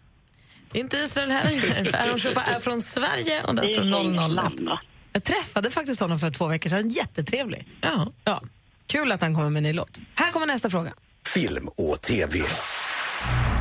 Inte 0.75 0.97
Israel 0.97 1.31
heller. 1.31 1.83
För 1.83 1.97
Aaron 1.97 2.53
är 2.55 2.59
från 2.59 2.81
Sverige 2.81 3.43
och 3.43 3.55
där 3.55 3.61
Det 3.63 3.69
är 3.69 3.73
står 3.73 3.81
så 3.81 3.87
0-0 3.87 4.27
land, 4.27 4.47
efter. 4.47 4.65
va? 4.65 4.79
Jag 5.13 5.23
träffade 5.23 5.71
faktiskt 5.71 5.99
honom 5.99 6.19
för 6.19 6.29
två 6.31 6.47
veckor 6.47 6.69
sedan. 6.69 6.89
Jättetrevlig. 6.89 7.67
Ja. 7.81 8.07
Ja. 8.23 8.41
Kul 8.87 9.11
att 9.11 9.21
han 9.21 9.35
kommer 9.35 9.49
med 9.49 9.57
en 9.59 9.63
ny 9.63 9.73
låt. 9.73 9.99
Här 10.15 10.31
kommer 10.31 10.45
nästa 10.45 10.69
fråga. 10.69 10.93
Film 11.25 11.67
och 11.67 12.01
TV. 12.01 12.39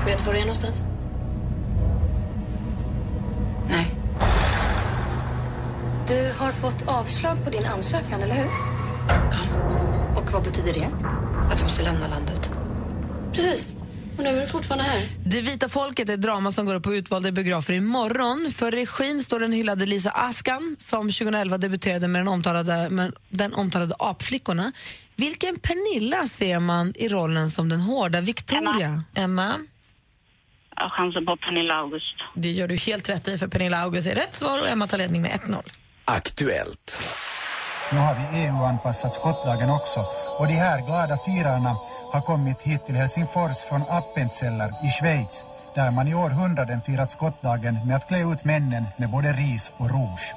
Vet 0.06 0.18
du 0.18 0.24
var 0.24 0.32
du 0.32 0.38
är 0.38 0.42
någonstans? 0.42 0.76
Nej. 3.70 3.94
Du 6.08 6.32
har 6.38 6.52
fått 6.52 6.88
avslag 6.88 7.44
på 7.44 7.50
din 7.50 7.64
ansökan, 7.66 8.22
eller 8.22 8.34
hur? 8.34 8.50
Ja. 9.08 10.20
Och 10.20 10.32
vad 10.32 10.42
betyder 10.42 10.72
det? 10.74 10.88
Att 11.52 11.58
du 11.58 11.64
måste 11.64 11.82
lämna 11.82 12.08
landet. 12.08 12.50
Precis. 13.32 13.68
Och 14.18 14.24
nu 14.24 14.30
är 14.30 14.40
du 14.40 14.46
fortfarande 14.46 14.84
här. 14.84 15.02
Det 15.24 15.40
vita 15.40 15.68
folket 15.68 16.08
är 16.08 16.14
ett 16.14 16.22
drama 16.22 16.50
som 16.50 16.66
går 16.66 16.74
upp 16.74 16.82
på 16.82 16.94
utvalda 16.94 17.32
biografer 17.32 17.72
imorgon. 17.72 18.52
För 18.56 18.70
regin 18.70 19.24
står 19.24 19.40
den 19.40 19.52
hyllade 19.52 19.86
Lisa 19.86 20.10
Askan 20.10 20.76
som 20.78 21.06
2011 21.06 21.58
debuterade 21.58 22.08
med 22.08 22.20
den 22.20 22.28
omtalade, 22.28 22.90
med 22.90 23.12
den 23.28 23.54
omtalade 23.54 23.94
Apflickorna. 23.98 24.72
Vilken 25.16 25.56
Pernilla 25.58 26.26
ser 26.26 26.60
man 26.60 26.92
i 26.96 27.08
rollen 27.08 27.50
som 27.50 27.68
den 27.68 27.80
hårda 27.80 28.20
Victoria? 28.20 29.02
Emma? 29.14 29.54
Jag 30.76 30.92
chansar 30.92 31.20
på 31.20 31.36
Pernilla 31.36 31.74
August. 31.74 32.14
Det 32.34 32.50
gör 32.50 32.68
du 32.68 32.76
helt 32.76 33.08
rätt 33.08 33.28
i 33.28 33.38
för 33.38 33.48
Pernilla 33.48 33.78
August 33.78 34.08
är 34.08 34.14
rätt 34.14 34.34
svar 34.34 34.58
och 34.60 34.68
Emma 34.68 34.86
tar 34.86 34.98
ledning 34.98 35.22
med 35.22 35.30
1-0. 35.30 35.62
Aktuellt. 36.04 37.02
Nu 37.92 37.98
har 37.98 38.14
vi 38.14 38.44
EU-anpassat 38.44 39.14
skottdagen 39.14 39.70
också 39.70 40.00
och 40.38 40.46
de 40.46 40.54
här 40.54 40.86
glada 40.86 41.18
firarna 41.26 41.76
har 42.12 42.20
kommit 42.20 42.62
hit 42.62 42.86
till 42.86 42.94
Helsingfors 42.94 43.58
från 43.68 43.82
Appenzeller 43.88 44.70
i 44.86 44.90
Schweiz 44.90 45.44
där 45.74 45.90
man 45.90 46.08
i 46.08 46.14
århundraden 46.14 46.82
firat 46.82 47.10
skottdagen 47.10 47.86
med 47.86 47.96
att 47.96 48.08
klä 48.08 48.32
ut 48.32 48.44
männen 48.44 48.84
med 48.96 49.10
både 49.10 49.32
ris 49.32 49.72
och 49.76 49.90
rouge. 49.90 50.34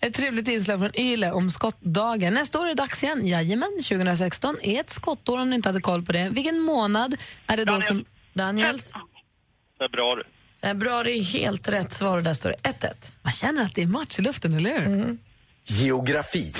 Ett 0.00 0.14
trevligt 0.14 0.48
inslag 0.48 0.78
från 0.78 1.00
Yle 1.00 1.32
om 1.32 1.50
skottdagen. 1.50 2.34
Nästa 2.34 2.60
år 2.60 2.64
är 2.64 2.68
det 2.68 2.74
dags 2.74 3.04
igen. 3.04 3.26
Jajamän, 3.26 3.82
2016 3.88 4.56
är 4.62 4.80
ett 4.80 4.90
skottår 4.90 5.38
om 5.38 5.50
ni 5.50 5.56
inte 5.56 5.68
hade 5.68 5.80
koll 5.80 6.02
på 6.02 6.12
det. 6.12 6.28
Vilken 6.28 6.60
månad 6.60 7.16
är 7.46 7.56
det 7.56 7.64
då 7.64 7.80
som... 7.80 8.04
Daniels? 8.34 8.92
Februari. 9.78 10.22
Februari 10.62 11.18
är 11.18 11.22
helt 11.22 11.68
rätt 11.68 11.92
svar 11.92 12.16
och 12.16 12.22
där 12.22 12.34
står 12.34 12.50
det 12.50 12.70
1-1. 12.70 13.12
Man 13.22 13.32
känner 13.32 13.62
att 13.62 13.74
det 13.74 13.82
är 13.82 13.86
match 13.86 14.18
i 14.18 14.22
luften, 14.22 14.54
eller 14.54 14.80
hur? 14.80 15.16
Geografi. 15.64 16.52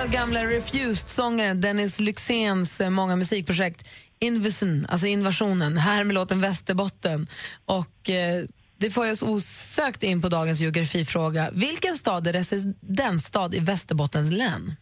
Av 0.00 0.10
gamla 0.10 0.44
Refused-sångaren 0.44 1.60
Dennis 1.60 2.00
Lyxzéns 2.00 2.80
eh, 2.80 2.90
många 2.90 3.16
musikprojekt, 3.16 3.88
Invasion, 4.18 4.86
alltså 4.88 5.06
invasionen, 5.06 5.76
här 5.76 6.04
med 6.04 6.14
låten 6.14 6.40
Västerbotten. 6.40 7.26
Och, 7.64 8.10
eh, 8.10 8.44
det 8.76 8.90
får 8.90 9.10
oss 9.10 9.22
osökt 9.22 10.02
in 10.02 10.22
på 10.22 10.28
dagens 10.28 10.60
geografifråga. 10.60 11.50
Vilken 11.52 11.96
stad 11.96 12.26
är 12.26 12.32
residensstad 12.32 13.54
i 13.54 13.60
Västerbottens 13.60 14.32
län? 14.32 14.76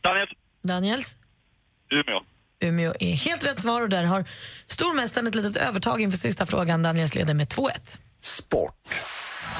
Daniel. 0.00 0.28
Daniels? 0.62 1.16
Umeå. 1.90 2.22
Umeå 2.60 2.94
är 3.00 3.14
helt 3.14 3.46
rätt 3.46 3.60
svar 3.60 3.82
och 3.82 3.88
där 3.88 4.04
har 4.04 4.24
stormästaren 4.66 5.26
ett 5.26 5.34
litet 5.34 5.56
övertag 5.56 6.00
inför 6.00 6.18
sista 6.18 6.46
frågan. 6.46 6.82
Daniels 6.82 7.14
leder 7.14 7.34
med 7.34 7.48
2-1. 7.48 7.98
Sport. 8.20 8.88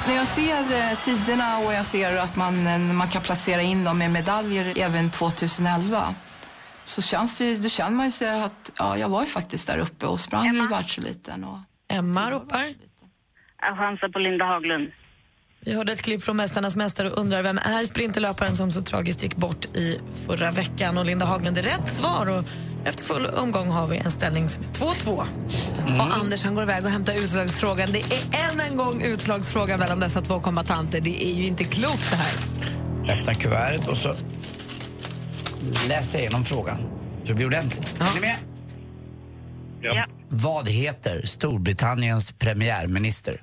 När 0.07 0.15
jag 0.17 0.27
ser 0.27 0.59
eh, 0.93 0.99
tiderna 0.99 1.59
och 1.59 1.73
jag 1.75 1.87
ser 1.87 2.17
att 2.17 2.37
man, 2.37 2.67
eh, 2.67 2.79
man 2.79 3.09
kan 3.09 3.23
placera 3.23 3.63
in 3.63 3.85
dem 3.85 3.99
med 3.99 4.11
medaljer 4.11 4.73
även 4.79 5.11
2011 5.11 6.15
så 6.85 7.03
känns 7.03 7.39
det, 7.39 7.45
ju- 7.45 7.55
då 7.55 7.69
känner 7.69 7.91
man 7.97 8.07
ju 8.07 8.13
sig 8.13 8.43
att 8.43 8.71
ja, 8.79 8.97
jag 8.99 9.09
var 9.09 9.21
ju 9.21 9.27
faktiskt 9.27 9.67
där 9.67 9.79
uppe 9.79 10.07
och 10.07 10.21
sprang 10.21 10.57
i 10.57 10.67
världseliten. 10.67 11.45
Och... 11.45 11.59
Emma 11.89 12.31
ropar. 12.31 12.65
Jag 13.61 13.77
chansar 13.79 14.09
på 14.09 14.19
Linda 14.19 14.45
Haglund. 14.45 14.91
Vi 15.61 15.75
hörde 15.75 15.93
ett 15.93 16.03
klipp 16.03 16.23
från 16.23 16.37
Mästarnas 16.37 16.77
mästare 16.77 17.11
och 17.11 17.19
undrar 17.19 17.43
vem 17.43 17.59
är 17.59 17.85
sprinterlöparen 17.85 18.57
som 18.57 18.73
så 18.73 18.81
tragiskt 18.83 19.23
gick 19.23 19.37
bort 19.37 19.65
i 19.77 20.01
förra 20.27 20.51
veckan. 20.51 20.99
Och 20.99 21.05
Linda 21.05 21.27
Haglund 21.27 21.59
är 21.59 21.63
rätt 21.63 21.89
svar. 21.95 22.27
Och 22.39 22.45
efter 22.85 23.05
full 23.05 23.27
omgång 23.27 23.69
har 23.69 23.87
vi 23.87 23.99
en 23.99 24.11
ställning 24.11 24.49
som 24.49 24.63
är 24.63 24.67
2-2. 24.67 25.11
Och 26.01 26.15
Anders 26.15 26.45
han 26.45 26.55
går 26.55 26.63
iväg 26.63 26.85
och 26.85 26.91
hämtar 26.91 27.13
utslagsfrågan. 27.13 27.89
Det 27.93 27.99
är 27.99 28.51
än 28.51 28.61
en 28.61 28.77
gång 28.77 29.03
utslagsfråga 29.03 29.77
mellan 29.77 30.01
dessa 30.01 30.21
två 30.21 30.41
kombatanter. 30.41 31.01
Det 31.01 31.25
är 31.25 31.35
ju 31.35 31.47
inte 31.47 31.65
klokt 31.65 32.11
det 32.11 32.17
här. 32.17 32.35
Öppna 33.19 33.35
kuvertet 33.35 33.89
och 33.89 33.97
så 33.97 34.15
läser 35.89 36.19
jag 36.19 36.23
igenom 36.23 36.45
frågan. 36.45 36.77
Så 37.23 37.29
det 37.29 37.35
blir 37.35 37.47
ordentligt. 37.47 38.01
Är 38.01 38.15
ni 38.15 38.21
med? 38.21 38.37
Ja. 39.81 40.05
Vad 40.29 40.69
heter 40.69 41.27
Storbritanniens 41.27 42.33
premiärminister? 42.33 43.43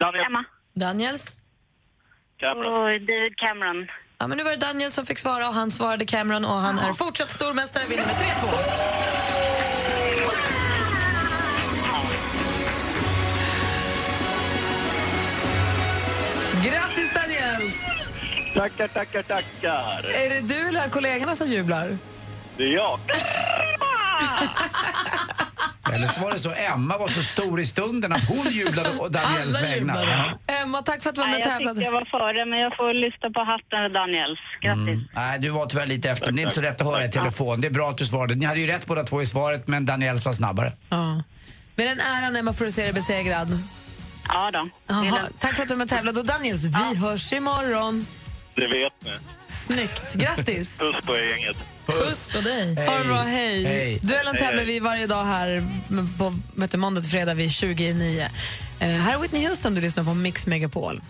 Daniel. 0.00 0.24
Emma. 0.26 0.44
Daniels? 0.74 1.36
Och 2.42 3.00
David 3.00 3.36
Cameron. 3.36 3.86
Ja, 4.24 4.28
men 4.28 4.38
nu 4.38 4.44
var 4.44 4.50
det 4.50 4.56
Daniel 4.56 4.92
som 4.92 5.06
fick 5.06 5.18
svara 5.18 5.48
och 5.48 5.54
han 5.54 5.70
svarade 5.70 6.04
Cameron 6.04 6.44
och 6.44 6.60
han 6.60 6.78
är 6.78 6.92
fortsatt 6.92 7.30
stormästare, 7.30 7.84
vinner 7.88 8.06
med 8.06 8.14
3-2. 8.14 8.18
Grattis 16.68 17.12
Daniels! 17.14 17.74
Tackar, 18.54 18.88
tackar, 18.88 19.22
tackar. 19.22 20.10
Är 20.14 20.30
det 20.30 20.40
du 20.40 20.68
eller 20.68 20.88
kollegorna 20.88 21.36
som 21.36 21.48
jublar? 21.48 21.98
Det 22.56 22.64
är 22.64 22.74
jag. 22.74 23.00
Eller 25.94 26.08
så 26.08 26.20
var 26.20 26.32
det 26.32 26.38
så 26.38 26.52
Emma 26.52 26.98
var 26.98 27.08
så 27.08 27.22
stor 27.22 27.60
i 27.60 27.66
stunden 27.66 28.12
att 28.12 28.24
hon 28.28 28.46
jublade 28.50 28.88
å 28.98 29.08
Daniels 29.08 29.56
Alla 29.56 29.68
vägnar. 29.68 30.00
jublade. 30.00 30.38
Emma, 30.62 30.82
tack 30.82 31.02
för 31.02 31.10
att 31.10 31.14
du 31.16 31.20
var 31.20 31.28
med 31.28 31.34
och 31.36 31.40
Nej, 31.40 31.48
jag 31.48 31.58
tävlade. 31.58 31.74
tyckte 31.80 31.84
jag 31.84 31.92
var 31.92 32.04
före, 32.04 32.46
men 32.46 32.58
jag 32.58 32.76
får 32.76 32.94
lyfta 32.94 33.30
på 33.30 33.40
hatten 33.40 33.92
Daniels. 33.92 34.40
Grattis. 34.60 34.88
Mm. 34.88 35.08
Nej, 35.14 35.38
du 35.38 35.48
var 35.48 35.66
tyvärr 35.66 35.86
lite 35.86 36.10
efter. 36.10 36.26
men 36.26 36.36
Det 36.36 36.40
är 36.40 36.42
inte 36.42 36.54
så 36.54 36.60
lätt 36.60 36.80
att 36.80 36.86
höra 36.86 37.04
i 37.04 37.10
telefon. 37.10 37.60
Det 37.60 37.68
är 37.68 37.72
bra 37.72 37.90
att 37.90 37.98
du 37.98 38.06
svarade. 38.06 38.34
Ni 38.34 38.44
hade 38.46 38.60
ju 38.60 38.66
rätt 38.66 38.86
båda 38.86 39.04
två 39.04 39.22
i 39.22 39.26
svaret, 39.26 39.66
men 39.68 39.86
Daniels 39.86 40.26
var 40.26 40.32
snabbare. 40.32 40.72
Ja. 40.88 41.22
Med 41.76 41.86
den 41.86 42.00
äran 42.00 42.36
Emma 42.36 42.52
får 42.52 42.64
du 42.64 42.70
se 42.70 42.82
dig 42.82 42.92
besegrad. 42.92 43.48
Ja 44.28 44.50
då. 44.50 44.68
Jaha, 44.86 45.18
tack 45.40 45.54
för 45.56 45.62
att 45.62 45.68
du 45.68 45.74
var 45.74 45.78
med 45.78 45.84
och 45.84 45.90
tävlade. 45.90 46.20
Och 46.20 46.26
Daniels, 46.26 46.64
vi 46.64 46.94
hörs 46.96 47.32
imorgon. 47.32 48.06
Det 48.54 48.66
vet 48.66 48.92
ni. 49.04 49.10
Snyggt. 49.46 50.14
Grattis! 50.14 50.78
Puss 50.78 50.96
på 51.06 51.16
er 51.16 51.20
gänget. 51.30 51.56
Puss 51.86 52.32
på 52.32 52.40
dig. 52.40 52.86
Ha 52.86 52.98
det 52.98 53.04
bra, 53.04 53.22
hej. 53.22 53.64
Hej. 53.64 53.98
Duellen 54.02 54.34
Hej, 54.34 54.44
tävlar 54.44 54.64
hej. 54.64 54.72
vi 54.72 54.80
varje 54.80 55.06
dag 55.06 55.24
här 55.24 55.68
på 56.18 56.34
du, 56.54 56.76
måndag 56.76 57.00
till 57.00 57.10
fredag 57.10 57.34
vid 57.34 57.50
20 57.50 57.88
i 57.88 57.94
9. 57.94 58.30
Eh, 58.80 58.88
här 58.88 59.14
är 59.14 59.18
Whitney 59.18 59.46
Houston, 59.46 59.74
du 59.74 59.80
lyssnar 59.80 60.04
på 60.04 60.14
Mix 60.14 60.46
Megapol. 60.46 61.00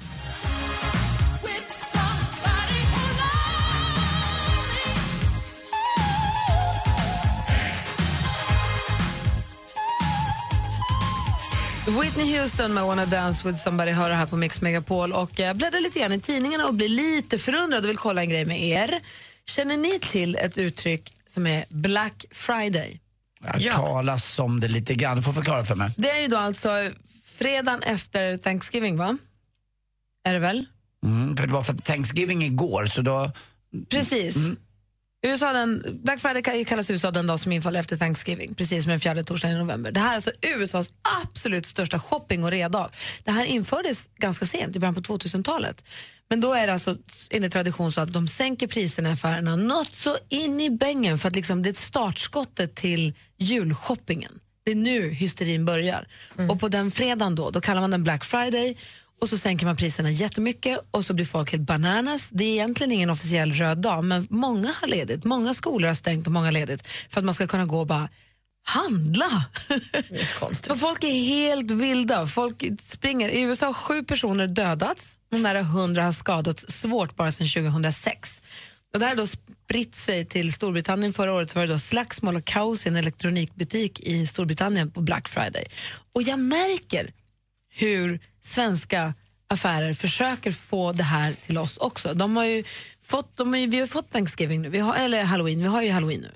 Whitney 11.87 12.39
Houston 12.39 12.75
med 12.75 12.85
Wanna 12.85 13.07
Dance 13.07 13.49
with 13.49 13.63
somebody 13.63 13.91
hör 13.91 14.11
här 14.11 14.27
på 14.27 14.37
Mix 14.37 14.61
Megapol. 14.61 15.13
Och 15.13 15.31
jag 15.35 15.57
bläddrar 15.57 15.81
lite 15.81 15.99
grann 15.99 16.13
i 16.13 16.21
tidningarna 16.21 16.67
och 16.67 16.75
blir 16.75 16.89
lite 16.89 17.39
förundrad 17.39 17.85
och 17.85 17.89
vill 17.89 17.97
kolla 17.97 18.23
en 18.23 18.29
grej 18.29 18.45
med 18.45 18.63
er. 18.63 19.01
Känner 19.47 19.77
ni 19.77 19.99
till 19.99 20.37
ett 20.37 20.59
uttryck 20.59 21.17
som 21.27 21.47
är 21.47 21.65
Black 21.69 22.25
Friday? 22.31 23.01
Jag 23.59 23.75
talas 23.75 24.39
om 24.39 24.61
det 24.61 24.69
lite 24.69 24.95
grann. 24.95 25.17
Du 25.17 25.23
får 25.23 25.33
förklara 25.33 25.65
för 25.65 25.75
mig. 25.75 25.91
Det 25.97 26.11
är 26.11 26.21
ju 26.21 26.29
då 26.29 26.37
alltså 26.37 26.91
fredagen 27.25 27.83
efter 27.83 28.37
Thanksgiving, 28.37 28.97
va? 28.97 29.19
Är 30.25 30.33
det 30.33 30.39
väl? 30.39 30.67
Mm, 31.05 31.37
för 31.37 31.47
det 31.47 31.53
var 31.53 31.63
för 31.63 31.75
Thanksgiving 31.75 32.43
igår, 32.45 32.87
så 32.87 33.03
då... 33.03 33.33
Precis. 33.89 34.37
USA 35.27 35.53
den, 35.53 36.01
Black 36.03 36.21
Friday 36.21 36.65
kallas 36.65 36.91
USA 36.91 37.11
den 37.11 37.27
dag 37.27 37.41
som 37.41 37.53
infaller 37.53 37.81
efter 37.81 37.97
Thanksgiving, 37.97 38.55
precis 38.55 38.85
som 38.85 38.91
den 38.91 39.01
fjärde 39.01 39.25
torsdagen 39.25 39.57
i 39.57 39.59
november. 39.59 39.93
Det 39.93 40.01
här 40.01 40.11
är 40.11 40.15
alltså 40.15 40.31
USAs 40.57 40.93
absolut 41.23 41.67
största 41.67 41.99
shopping 41.99 42.45
och 42.45 42.51
redag. 42.51 42.91
Det 43.25 43.31
här 43.31 43.45
infördes 43.45 44.09
ganska 44.17 44.47
sent, 44.47 44.77
i 44.77 44.79
början 44.79 44.95
på 44.95 45.01
2000-talet. 45.01 45.85
Men 46.31 46.41
då 46.41 46.53
är 46.53 46.67
det 46.67 46.73
alltså 46.73 46.97
enligt 47.31 47.53
tradition 47.53 47.93
så 47.93 48.01
att 48.01 48.13
de 48.13 48.29
sänker 48.29 48.67
priserna 48.67 49.09
i 49.09 49.13
affärerna 49.13 49.57
något 49.57 49.95
så 49.95 50.17
in 50.29 50.61
i 50.61 50.71
bängen 50.71 51.19
för 51.19 51.29
att 51.29 51.37
liksom, 51.37 51.63
det 51.63 51.71
är 51.71 51.75
startskottet 51.75 52.75
till 52.75 53.15
julshoppingen. 53.39 54.41
Det 54.65 54.71
är 54.71 54.77
nu 54.77 55.09
hysterin 55.11 55.65
börjar. 55.65 56.09
Och 56.51 56.61
på 56.61 56.69
den 56.69 56.91
fredagen 56.91 57.35
då, 57.35 57.51
då 57.51 57.61
kallar 57.61 57.81
man 57.81 57.91
den 57.91 58.05
Black 58.05 58.25
Friday 58.25 58.77
och 59.25 59.31
så 59.31 59.39
sänker 59.39 59.67
man 59.67 59.77
priserna 59.77 60.11
jättemycket 60.11 60.79
och 60.91 61.05
så 61.05 61.15
blir 61.15 61.25
folk 61.25 61.53
helt 61.53 61.63
bananas. 61.63 62.31
Det 62.33 62.45
är 62.45 62.53
egentligen 62.53 62.93
ingen 62.93 63.11
officiell 63.11 63.53
röd 63.53 63.79
dag, 63.79 64.05
men 64.05 64.27
många 64.31 64.73
har 64.81 64.87
ledigt. 64.89 65.25
Många 65.25 65.55
skolor 65.55 65.89
har 65.89 65.95
stängt 65.95 66.27
och 66.27 66.33
många 66.33 66.47
har 66.47 66.53
ledigt 66.53 66.89
för 67.09 67.21
att 67.21 67.25
man 67.25 67.35
ska 67.35 67.47
kunna 67.47 67.65
gå 67.65 67.81
och 67.81 67.87
bara 67.87 68.09
handla. 68.65 69.45
och 70.71 70.79
folk 70.79 71.05
är 71.05 71.25
helt 71.25 71.71
vilda. 71.71 72.27
Folk 72.27 72.65
springer. 72.81 73.29
I 73.29 73.41
USA 73.41 73.67
har 73.67 73.73
sju 73.73 74.03
personer 74.03 74.47
dödats 74.47 75.19
och 75.33 75.41
nära 75.41 75.63
hundra 75.63 76.05
har 76.05 76.13
skadats 76.13 76.65
svårt 76.69 77.17
bara 77.17 77.33
sedan 77.33 77.49
2006. 77.49 78.43
Och 78.95 79.01
det 79.01 79.07
här 79.07 79.17
har 79.17 79.27
spritt 79.27 79.95
sig 79.95 80.27
till 80.27 80.53
Storbritannien. 80.53 81.13
Förra 81.13 81.33
året 81.33 81.51
så 81.51 81.59
var 81.59 81.67
det 81.67 81.73
då 81.73 81.79
slagsmål 81.79 82.37
och 82.37 82.45
kaos 82.45 82.87
i 82.87 82.89
en 82.89 82.97
elektronikbutik 82.97 84.01
i 84.01 84.27
Storbritannien 84.27 84.91
på 84.91 85.01
Black 85.01 85.29
Friday. 85.29 85.65
Och 86.13 86.23
jag 86.23 86.39
märker 86.39 87.11
hur 87.75 88.21
svenska 88.47 89.15
affärer 89.49 89.95
försöker 89.95 90.53
få 90.53 90.93
det 90.93 91.03
här 91.03 91.33
till 91.33 91.59
oss 91.59 91.77
också. 91.77 92.15
De 92.15 92.37
har 92.37 92.45
ju 92.45 92.65
fått, 93.01 93.37
de 93.37 93.53
har 93.53 93.61
ju, 93.61 93.67
vi 93.67 93.81
har 93.81 93.87
fått 93.87 94.11
Thanksgiving 94.11 94.63
nu, 94.63 94.69
vi 94.69 94.79
har, 94.79 94.95
eller 94.95 95.25
Halloween, 95.25 95.59
vi 95.59 95.67
har 95.67 95.83
ju 95.83 95.91
Halloween 95.91 96.21
nu. 96.21 96.31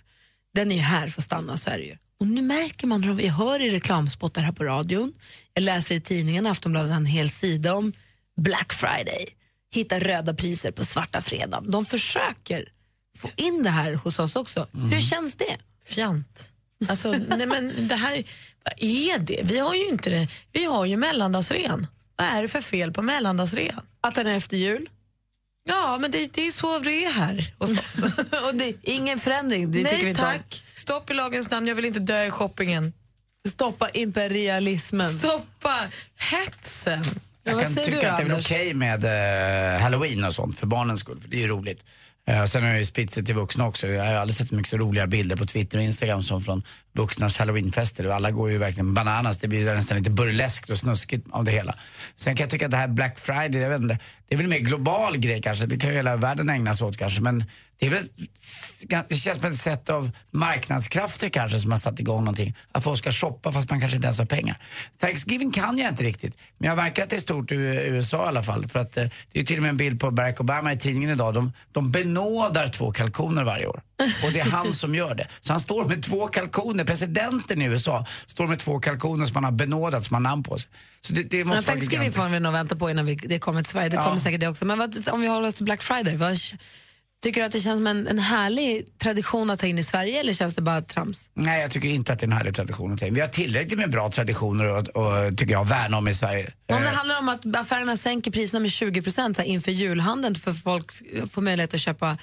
Den 0.54 0.70
är 0.70 0.76
ju 0.76 0.82
här 0.82 1.08
för 1.08 1.20
att 1.20 1.24
stanna, 1.24 1.56
så 1.56 1.70
är 1.70 1.78
det 1.78 1.84
ju. 1.84 1.96
Och 2.20 2.26
nu 2.26 2.42
märker 2.42 2.86
man, 2.86 3.02
hur 3.02 3.20
jag 3.20 3.32
hör 3.32 3.60
i 3.62 3.70
reklamspottar 3.70 4.42
här 4.42 4.52
på 4.52 4.64
radion, 4.64 5.12
jag 5.54 5.62
läser 5.62 5.94
i 5.94 6.00
tidningen, 6.00 6.46
Aftonbladet 6.46 6.90
har 6.90 6.96
en 6.96 7.06
hel 7.06 7.30
sida 7.30 7.74
om 7.74 7.92
Black 8.36 8.72
Friday, 8.72 9.26
hitta 9.70 9.98
röda 9.98 10.34
priser 10.34 10.70
på 10.70 10.84
svarta 10.84 11.20
fredagen. 11.20 11.70
De 11.70 11.84
försöker 11.84 12.68
få 13.18 13.30
in 13.36 13.62
det 13.62 13.70
här 13.70 13.94
hos 13.94 14.18
oss 14.18 14.36
också. 14.36 14.66
Hur 14.92 15.00
känns 15.00 15.34
det? 15.34 15.56
Fjant. 15.84 16.52
Alltså, 16.88 17.12
nej 17.28 17.46
men 17.46 17.88
det 17.88 17.94
här, 17.94 18.24
vad 18.64 18.74
är 18.78 19.18
det? 19.18 19.40
Vi 19.44 19.58
har 19.58 19.74
ju 19.74 19.88
inte 19.88 20.10
det. 20.10 20.28
Vi 20.52 20.64
har 20.64 20.86
ju 20.86 20.96
mellandagsrean. 20.96 21.86
Vad 22.18 22.26
är 22.26 22.42
det 22.42 22.48
för 22.48 22.60
fel 22.60 22.92
på 22.92 23.02
mellandagsrean? 23.02 23.80
Att 24.00 24.14
den 24.14 24.26
är 24.26 24.36
efter 24.36 24.56
jul? 24.56 24.88
Ja, 25.68 25.98
men 26.00 26.10
det, 26.10 26.32
det 26.32 26.46
är 26.46 26.50
så 26.50 26.78
det 26.78 27.04
är 27.04 27.12
här 27.12 27.54
hos 27.58 27.70
oss. 27.70 27.98
och 28.48 28.54
det 28.54 28.64
är 28.64 28.74
ingen 28.82 29.18
förändring? 29.18 29.72
Det 29.72 29.82
nej 29.82 30.08
inte 30.08 30.22
om. 30.22 30.28
tack. 30.28 30.64
Stopp 30.72 31.10
i 31.10 31.14
lagens 31.14 31.50
namn. 31.50 31.66
Jag 31.66 31.74
vill 31.74 31.84
inte 31.84 32.00
dö 32.00 32.24
i 32.24 32.30
shoppingen. 32.30 32.92
Stoppa 33.48 33.88
imperialismen. 33.88 35.12
Stoppa 35.12 35.86
hetsen. 36.16 37.04
Jag 37.44 37.60
kan 37.60 37.74
tycka 37.74 38.12
att 38.12 38.26
det 38.26 38.32
är 38.32 38.38
okej 38.38 38.74
med 38.74 39.04
eh, 39.04 39.80
halloween 39.80 40.24
och 40.24 40.34
sånt 40.34 40.58
för 40.58 40.66
barnens 40.66 41.00
skull, 41.00 41.20
för 41.20 41.28
det 41.28 41.36
är 41.36 41.40
ju 41.40 41.48
roligt. 41.48 41.84
Eh, 42.28 42.44
sen 42.44 42.62
har 42.62 42.72
det 42.72 42.78
ju 42.78 42.84
spritt 42.84 43.10
sig 43.10 43.24
till 43.24 43.34
vuxna 43.34 43.66
också. 43.66 43.86
Jag 43.86 44.04
har 44.04 44.12
aldrig 44.12 44.36
sett 44.36 44.48
så 44.48 44.54
mycket 44.54 44.70
så 44.70 44.76
roliga 44.76 45.06
bilder 45.06 45.36
på 45.36 45.46
Twitter 45.46 45.78
och 45.78 45.84
Instagram 45.84 46.22
som 46.22 46.42
från 46.42 46.62
vuxnas 46.92 47.38
halloweenfester. 47.38 48.04
Alla 48.04 48.30
går 48.30 48.50
ju 48.50 48.58
verkligen 48.58 48.94
bananas. 48.94 49.38
Det 49.38 49.48
blir 49.48 49.74
nästan 49.74 49.98
lite 49.98 50.10
burleskt 50.10 50.70
och 50.70 50.78
snuskigt 50.78 51.26
av 51.30 51.44
det 51.44 51.50
hela. 51.50 51.74
Sen 52.16 52.36
kan 52.36 52.44
jag 52.44 52.50
tycka 52.50 52.64
att 52.64 52.70
det 52.70 52.76
här 52.76 52.88
Black 52.88 53.18
Friday, 53.18 53.60
jag 53.60 53.70
vet 53.70 53.80
inte, 53.80 53.98
det 54.28 54.34
är 54.34 54.36
väl 54.36 54.46
en 54.46 54.50
mer 54.50 54.58
global 54.58 55.16
grej 55.16 55.42
kanske. 55.42 55.66
Det 55.66 55.78
kan 55.78 55.90
ju 55.90 55.96
hela 55.96 56.16
världen 56.16 56.50
ägna 56.50 56.74
sig 56.74 56.86
åt 56.86 56.96
kanske. 56.96 57.20
Men 57.20 57.44
det, 57.80 57.86
är 57.86 57.90
väl, 57.90 58.04
det 59.08 59.16
känns 59.16 59.40
som 59.40 59.50
ett 59.50 59.56
sätt 59.56 59.88
av 59.88 60.10
marknadskrafter 60.30 61.28
kanske 61.28 61.58
som 61.58 61.70
har 61.70 61.78
satt 61.78 62.00
igång 62.00 62.18
någonting. 62.24 62.54
Att 62.72 62.84
folk 62.84 62.98
ska 62.98 63.12
shoppa 63.12 63.52
fast 63.52 63.70
man 63.70 63.80
kanske 63.80 63.96
inte 63.96 64.06
ens 64.06 64.18
har 64.18 64.26
pengar. 64.26 64.58
Thanksgiving 65.00 65.50
kan 65.50 65.78
jag 65.78 65.88
inte 65.88 66.04
riktigt. 66.04 66.38
Men 66.58 66.68
jag 66.68 66.76
verkar 66.76 67.02
att 67.02 67.10
det 67.10 67.16
är 67.16 67.20
stort 67.20 67.52
i 67.52 67.54
USA 67.54 68.24
i 68.24 68.28
alla 68.28 68.42
fall. 68.42 68.66
För 68.68 68.78
att 68.78 68.96
eh, 68.96 69.04
det 69.32 69.40
är 69.40 69.44
till 69.44 69.56
och 69.56 69.62
med 69.62 69.68
en 69.68 69.76
bild 69.76 70.00
på 70.00 70.10
Barack 70.10 70.40
Obama 70.40 70.72
i 70.72 70.78
tidningen 70.78 71.10
idag. 71.10 71.34
De, 71.34 71.52
de 71.72 71.90
benådar 71.92 72.68
två 72.68 72.90
kalkoner 72.92 73.44
varje 73.44 73.66
år. 73.66 73.82
Och 74.24 74.32
det 74.32 74.40
är 74.40 74.44
han 74.50 74.72
som 74.72 74.94
gör 74.94 75.14
det. 75.14 75.26
Så 75.40 75.52
han 75.52 75.60
står 75.60 75.84
med 75.84 76.02
två 76.02 76.26
kalkoner. 76.26 76.84
Presidenten 76.84 77.62
i 77.62 77.64
USA 77.64 78.06
står 78.26 78.46
med 78.46 78.58
två 78.58 78.78
kalkoner 78.78 79.26
som 79.26 79.34
han 79.34 79.44
har 79.44 79.52
benådat, 79.52 80.04
som 80.04 80.14
har 80.14 80.20
namn 80.20 80.42
på 80.42 80.58
sig. 80.58 80.70
Så 81.00 81.12
det, 81.12 81.22
det 81.22 81.38
Men 81.38 81.46
måste 81.48 81.70
vara 81.70 81.78
Thanksgiving 81.78 82.12
får 82.12 82.28
vi 82.28 82.40
nog 82.40 82.52
vänta 82.52 82.76
på 82.76 82.90
innan 82.90 83.06
vi, 83.06 83.14
det 83.14 83.38
kommer 83.38 83.62
till 83.62 83.72
Sverige. 83.72 83.88
Det 83.88 83.96
Ja. 83.96 84.04
kommer 84.04 84.18
säkert 84.18 84.40
det 84.40 84.48
också. 84.48 84.64
Men 84.64 84.78
vad, 84.78 85.08
om 85.08 85.20
vi 85.20 85.26
håller 85.28 85.48
oss 85.48 85.54
till 85.54 85.64
Black 85.64 85.82
Friday, 85.82 86.16
vad, 86.16 86.36
Tycker 87.22 87.40
du 87.40 87.46
att 87.46 87.52
det 87.52 87.60
känns 87.60 87.78
som 87.78 87.86
en, 87.86 88.06
en 88.06 88.18
härlig 88.18 88.98
tradition 88.98 89.50
att 89.50 89.58
ta 89.58 89.66
in 89.66 89.78
i 89.78 89.82
Sverige 89.82 90.20
eller 90.20 90.32
känns 90.32 90.54
det 90.54 90.62
bara 90.62 90.80
trams? 90.80 91.30
Nej, 91.34 91.60
jag 91.60 91.70
tycker 91.70 91.88
inte 91.88 92.12
att 92.12 92.18
det 92.18 92.24
är 92.24 92.28
en 92.28 92.32
härlig 92.32 92.54
tradition 92.54 92.92
att 92.92 93.00
ta 93.00 93.06
in. 93.06 93.14
Vi 93.14 93.20
har 93.20 93.28
tillräckligt 93.28 93.78
med 93.78 93.90
bra 93.90 94.10
traditioner 94.10 94.64
och, 94.64 94.88
och 94.88 95.38
tycker 95.38 95.52
jag, 95.52 95.68
värna 95.68 95.98
om 95.98 96.08
i 96.08 96.14
Sverige. 96.14 96.52
Om 96.68 96.82
det 96.82 96.88
Eh, 96.88 96.94
handlar 96.94 97.18
om 97.18 97.28
att 97.28 97.56
affärerna 97.56 97.96
sänker 97.96 98.30
priserna 98.30 98.60
med 98.60 98.70
20 98.70 99.02
procent 99.02 99.44
inför 99.44 99.72
julhandeln 99.72 100.34
för 100.34 100.52
folk 100.52 100.92
får 101.30 101.42
möjlighet 101.42 101.74
att 101.74 101.80
köpa 101.80 102.18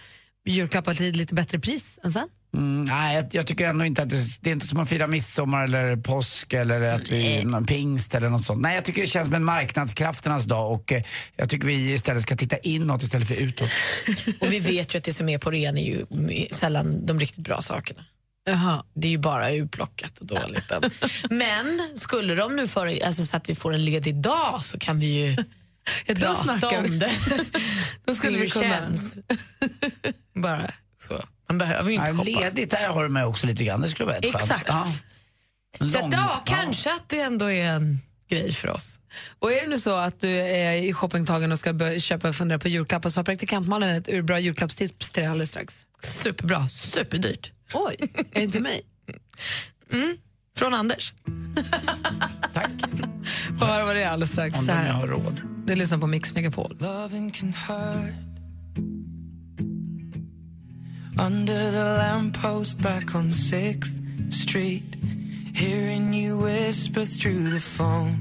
julklappar 0.45 0.93
till 0.93 1.15
lite 1.15 1.34
bättre 1.34 1.60
pris 1.60 1.99
än 2.03 2.12
sen? 2.12 2.27
Mm, 2.58 2.84
nej, 2.84 3.15
jag, 3.15 3.26
jag 3.32 3.48
tycker 3.48 3.68
ändå 3.68 3.86
inte 3.86 4.04
att 4.04 4.10
det, 4.10 4.18
det 4.41 4.50
är 4.50 4.54
inte 4.54 4.68
som 4.68 4.80
att 4.80 4.89
fira 4.89 5.08
midsommar 5.08 5.63
eller 5.63 5.96
påsk 5.96 6.54
eller 6.54 6.82
att 6.82 7.12
vi, 7.12 7.44
någon 7.44 7.65
pingst 7.65 8.15
eller 8.15 8.30
något 8.30 8.44
sånt. 8.44 8.62
Nej, 8.62 8.76
jag 8.76 8.86
tycker 8.86 9.02
det 9.02 9.08
känns 9.08 9.28
som 9.28 9.36
en 9.36 9.44
marknadskrafternas 9.44 10.46
dag 10.46 10.72
och 10.72 10.91
eh, 10.91 11.04
jag 11.36 11.50
tycker 11.50 11.68
vi 11.68 11.94
istället 11.94 12.24
ska 12.24 12.36
titta 12.36 12.58
inåt 12.58 13.04
istället 13.04 13.28
för 13.28 13.44
utåt. 13.44 13.70
Och 14.41 14.54
vi 14.54 14.60
vet 14.60 14.96
ju 14.96 14.98
att 14.98 15.04
det 15.04 15.13
som 15.13 15.30
är 15.30 15.38
på 15.38 15.52
ren 15.52 15.78
är 15.78 15.86
ju 15.86 16.06
sällan 16.52 17.06
de 17.06 17.20
riktigt 17.20 17.44
bra 17.44 17.62
sakerna. 17.62 18.06
Det 18.94 19.08
är 19.08 19.12
ju 19.12 19.18
bara 19.18 19.52
utplockat 19.52 20.18
och 20.18 20.26
dåligt. 20.26 20.72
Men 21.30 21.80
skulle 21.96 22.36
de 22.36 22.56
nu 22.56 22.68
för, 22.68 23.06
alltså 23.06 23.26
så 23.26 23.38
att 23.38 23.50
vi 23.50 23.56
får 23.56 23.74
en 23.74 23.86
ledig 23.86 24.15
dag 24.15 24.65
så 24.65 24.80
kan 24.80 25.00
vi 25.00 25.06
ju 25.06 25.36
då 26.13 26.36
prata 26.36 26.70
vi. 26.70 26.78
om 26.78 27.00
det. 27.00 27.12
Då 28.06 28.15
skulle 28.15 28.38
vi 28.38 28.50
kunna. 28.50 28.91
Bara 30.34 30.72
så. 31.00 31.24
Man 31.49 31.58
behöver 31.58 31.89
ju 31.89 31.95
inte 31.95 32.12
shoppa. 32.12 32.23
ledigt, 32.23 32.71
där 32.71 32.88
har 32.88 33.03
du 33.03 33.10
med 33.10 33.25
också 33.25 33.47
lite 33.47 33.63
grann. 33.63 33.81
Det 33.81 33.88
skulle 33.89 34.05
vara 34.08 34.17
ett. 34.17 34.25
Exakt. 34.25 34.65
Ja. 34.67 34.88
Så 35.77 35.84
lång- 35.84 36.05
att, 36.05 36.13
ja, 36.13 36.41
kanske 36.45 36.93
att 36.93 37.10
det 37.10 37.19
ändå 37.21 37.51
är 37.51 37.65
en 37.71 37.99
grej 38.29 38.53
för 38.53 38.67
oss. 38.67 38.99
Och 39.39 39.51
är 39.51 39.62
det 39.62 39.67
nu 39.69 39.79
så 39.79 39.95
att 39.95 40.19
du 40.19 40.38
är 40.41 40.71
i 40.73 40.93
shoppingtagen 40.93 41.51
och 41.51 41.60
ska 41.60 41.73
börja 41.73 41.99
köpa 41.99 42.29
och 42.29 42.36
fundera 42.36 42.60
på 42.60 42.67
julklappar 42.67 43.10
så 43.10 43.19
har 43.19 43.23
praktikantmalen 43.23 43.89
ett 43.89 44.10
urbra 44.10 44.39
julklappstips 44.39 45.12
till 45.12 45.21
dig 45.23 45.29
alldeles 45.31 45.49
strax. 45.49 45.86
Superbra, 46.01 46.69
superdyrt. 46.69 47.51
Oj, 47.73 47.95
är 48.13 48.23
det 48.34 48.43
inte 48.43 48.60
mig? 48.60 48.81
Mm. 49.91 50.17
Från 50.58 50.73
Anders. 50.73 51.13
Får 53.60 53.65
höra 53.65 53.86
vad 53.86 53.95
det 53.95 54.03
är 54.03 54.08
alldeles 54.10 54.31
strax. 54.31 54.58
Om 54.60 54.65
Så 54.65 54.71
här. 54.71 54.91
har 54.91 55.08
råd. 55.08 55.41
Du 55.65 55.75
lyssnar 55.75 55.97
på 55.97 56.08
Mix 56.08 56.34
Megapol. 56.34 56.77
Loving 56.79 57.31
can 57.31 57.53
hurt. 57.53 58.13
Under 61.17 61.71
the 61.71 61.97
lamppost 61.97 62.82
back 62.82 63.15
on 63.15 63.30
6th 63.30 64.32
Street, 64.32 64.95
hearing 65.56 66.13
you 66.13 66.38
whisper 66.38 67.06
through 67.06 67.49
the 67.54 67.60
phone. 67.60 68.17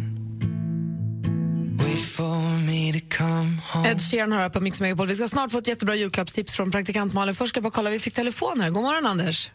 Wait 1.78 1.98
for 1.98 2.58
me 2.66 2.92
to 2.92 3.00
come 3.18 3.58
home. 3.72 3.86
Ed 3.90 4.00
Sheeran 4.00 4.32
hör 4.32 4.48
på 4.48 4.60
Mix 4.60 4.80
Megapol. 4.80 5.06
Vi 5.06 5.14
ska 5.14 5.28
snart 5.28 5.50
få 5.52 5.58
ett 5.58 5.66
jättebra 5.68 5.94
julklappstips 5.94 6.56
från 6.56 6.70
praktikant 6.70 7.14
Malin. 7.14 7.34
Först 7.34 7.48
ska 7.48 7.58
jag 7.58 7.62
bara 7.62 7.70
kolla, 7.70 7.90
vi 7.90 7.98
fick 7.98 8.14
telefon 8.14 8.60
här. 8.60 8.70
God 8.70 8.82
morgon 8.82 9.06
Anders. 9.06 9.50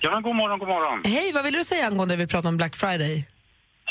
Ja, 0.00 0.10
men 0.10 0.22
god 0.22 0.36
morgon, 0.36 0.58
god 0.58 0.68
morgon. 0.68 1.02
Hej, 1.04 1.32
vad 1.32 1.44
vill 1.44 1.54
du 1.54 1.64
säga 1.64 1.86
angående 1.86 2.14
det 2.14 2.18
vi 2.18 2.26
pratade 2.26 2.48
om 2.48 2.56
Black 2.56 2.76
Friday? 2.76 3.28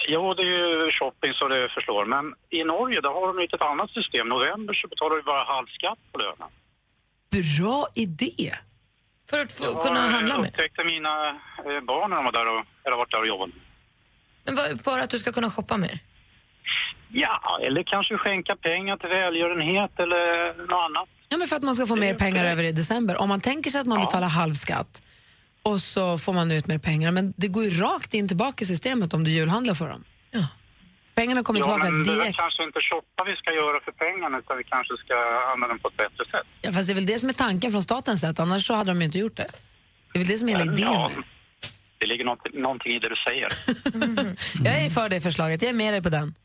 Jo, 0.08 0.34
det 0.34 0.42
är 0.42 0.46
ju 0.86 0.92
shopping 0.92 1.34
så 1.34 1.48
det 1.48 1.70
förslår. 1.76 2.06
Men 2.06 2.26
i 2.60 2.64
Norge, 2.64 3.02
där 3.02 3.10
har 3.10 3.28
de 3.28 3.40
ju 3.42 3.46
ett 3.46 3.62
annat 3.72 3.90
system. 3.90 4.28
november 4.30 4.74
så 4.74 4.88
betalar 4.88 5.16
du 5.16 5.24
bara 5.24 5.44
halv 5.56 5.68
skatt 5.68 6.00
på 6.12 6.18
lönen. 6.24 6.50
Bra 7.32 7.88
idé. 7.96 8.54
För 9.30 9.40
att 9.40 9.52
få 9.52 9.64
Jag 9.64 9.82
kunna 9.82 10.00
handla 10.10 10.38
med. 10.38 10.48
upptäckte 10.50 10.84
mina 10.84 11.30
eh, 11.30 11.84
barn 11.88 12.10
när 12.10 12.16
de 12.18 12.26
var 12.26 12.32
där 12.32 12.48
och, 12.48 12.66
eller 12.86 12.98
varit 12.98 13.12
där 13.12 13.20
och 13.20 13.28
jobbat. 13.28 13.50
Men 14.44 14.56
vad- 14.56 14.82
för 14.82 15.00
att 15.00 15.10
du 15.10 15.20
ska 15.20 15.32
kunna 15.32 15.50
shoppa 15.50 15.78
mer? 15.78 16.00
Ja, 17.10 17.60
eller 17.66 17.84
kanske 17.84 18.18
skänka 18.18 18.56
pengar 18.56 18.98
till 18.98 19.10
välgörenhet 19.10 20.00
eller 20.00 20.54
något 20.68 20.84
annat. 20.90 21.10
Ja, 21.30 21.38
men 21.38 21.48
för 21.48 21.56
att 21.56 21.64
man 21.64 21.76
ska 21.76 21.88
få 21.88 21.96
mer 21.96 22.14
pengar 22.14 22.46
över 22.46 22.64
i 22.64 22.72
december. 22.72 23.18
Om 23.22 23.30
man 23.30 23.42
tänker 23.42 23.72
sig 23.72 23.82
att 23.82 23.88
man 23.88 24.00
betalar 24.00 24.28
halvskatt 24.30 25.04
och 25.64 25.80
så 25.80 26.18
får 26.18 26.34
man 26.34 26.52
ut 26.52 26.68
mer 26.68 26.78
pengar. 26.78 27.12
Men 27.12 27.34
det 27.38 27.48
går 27.48 27.64
ju 27.64 27.70
rakt 27.70 28.14
in 28.14 28.28
tillbaka 28.28 28.64
i 28.64 28.66
systemet 28.68 29.14
om 29.14 29.24
du 29.24 29.32
julhandlar 29.32 29.74
för 29.74 29.90
dem. 29.90 30.04
Pengarna 31.16 31.44
kommer 31.44 31.60
ja, 31.60 31.64
tillbaka 31.66 31.92
men 31.92 32.04
det 32.04 32.12
är 32.12 32.16
direkt. 32.16 32.40
kanske 32.40 32.64
inte 32.64 32.80
shoppa 32.82 33.24
vi 33.24 33.36
ska 33.36 33.54
göra 33.54 33.80
för 33.86 33.92
pengarna 33.92 34.40
utan 34.40 34.58
vi 34.58 34.64
kanske 34.64 34.94
ska 34.98 35.16
använda 35.52 35.68
dem 35.68 35.80
på 35.80 35.88
ett 35.88 35.98
bättre 35.98 36.24
sätt. 36.34 36.48
Ja, 36.62 36.72
fast 36.72 36.88
det 36.88 36.94
är 36.94 36.96
väl 36.96 37.06
det 37.06 37.20
som 37.20 37.30
är 37.30 37.34
tanken 37.34 37.72
från 37.72 37.82
statens 37.82 38.22
sätt, 38.22 38.40
annars 38.40 38.68
så 38.68 38.74
hade 38.74 38.92
de 38.92 39.00
ju 39.00 39.06
inte 39.06 39.20
gjort 39.20 39.36
det. 39.36 39.48
Det 40.14 40.20
är 40.20 40.20
väl 40.20 40.28
det 40.28 40.38
som 40.38 40.50
är 40.50 40.54
hela 40.54 40.64
idén. 40.72 40.80
Ja, 40.80 41.10
med 41.16 41.18
det. 41.18 41.24
det 41.98 42.08
ligger 42.08 42.26
något, 42.26 42.54
någonting 42.54 42.92
i 42.92 43.00
det 43.00 43.10
du 43.10 43.16
säger. 43.28 43.48
Jag 44.66 44.86
är 44.86 44.90
för 44.90 45.10
det 45.10 45.22
förslaget, 45.22 45.62
jag 45.62 45.70
är 45.70 45.74
med 45.74 45.94
dig 45.94 46.04
på 46.04 46.10
den. 46.10 46.36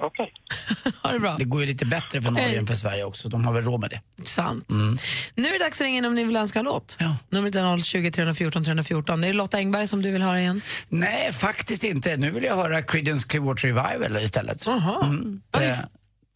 Okej. 0.00 0.32
ha 1.02 1.12
det 1.12 1.20
bra. 1.20 1.34
Det 1.38 1.44
går 1.44 1.60
ju 1.60 1.66
lite 1.66 1.86
bättre 1.86 2.22
för 2.22 2.30
Norge 2.30 2.58
än 2.58 2.66
för 2.66 2.74
Sverige 2.74 3.04
också. 3.04 3.28
De 3.28 3.44
har 3.44 3.52
väl 3.52 3.64
råd 3.64 3.80
med 3.80 3.90
det. 3.90 4.26
Sant. 4.26 4.70
Mm. 4.70 4.98
Nu 5.34 5.48
är 5.48 5.52
det 5.52 5.64
dags 5.64 5.80
att 5.80 5.84
ringa 5.84 5.98
in 5.98 6.04
om 6.04 6.14
ni 6.14 6.24
vill 6.24 6.36
önska 6.36 6.58
en 6.58 6.64
låt. 6.64 6.98
Numret 7.30 7.54
är 7.54 7.76
020 7.76 8.10
314 8.10 8.64
314. 8.64 9.24
Är 9.24 9.28
det 9.28 9.32
Lotta 9.32 9.56
Engberg 9.56 9.86
som 9.86 10.02
du 10.02 10.10
vill 10.10 10.22
höra 10.22 10.40
igen? 10.40 10.60
Nej, 10.88 11.32
faktiskt 11.32 11.84
inte. 11.84 12.16
Nu 12.16 12.30
vill 12.30 12.44
jag 12.44 12.56
höra 12.56 12.82
Creedence 12.82 13.28
Clearwater 13.28 13.68
Revival 13.68 14.16
istället. 14.16 14.66
Mm. 14.66 15.40
Eh, 15.60 15.78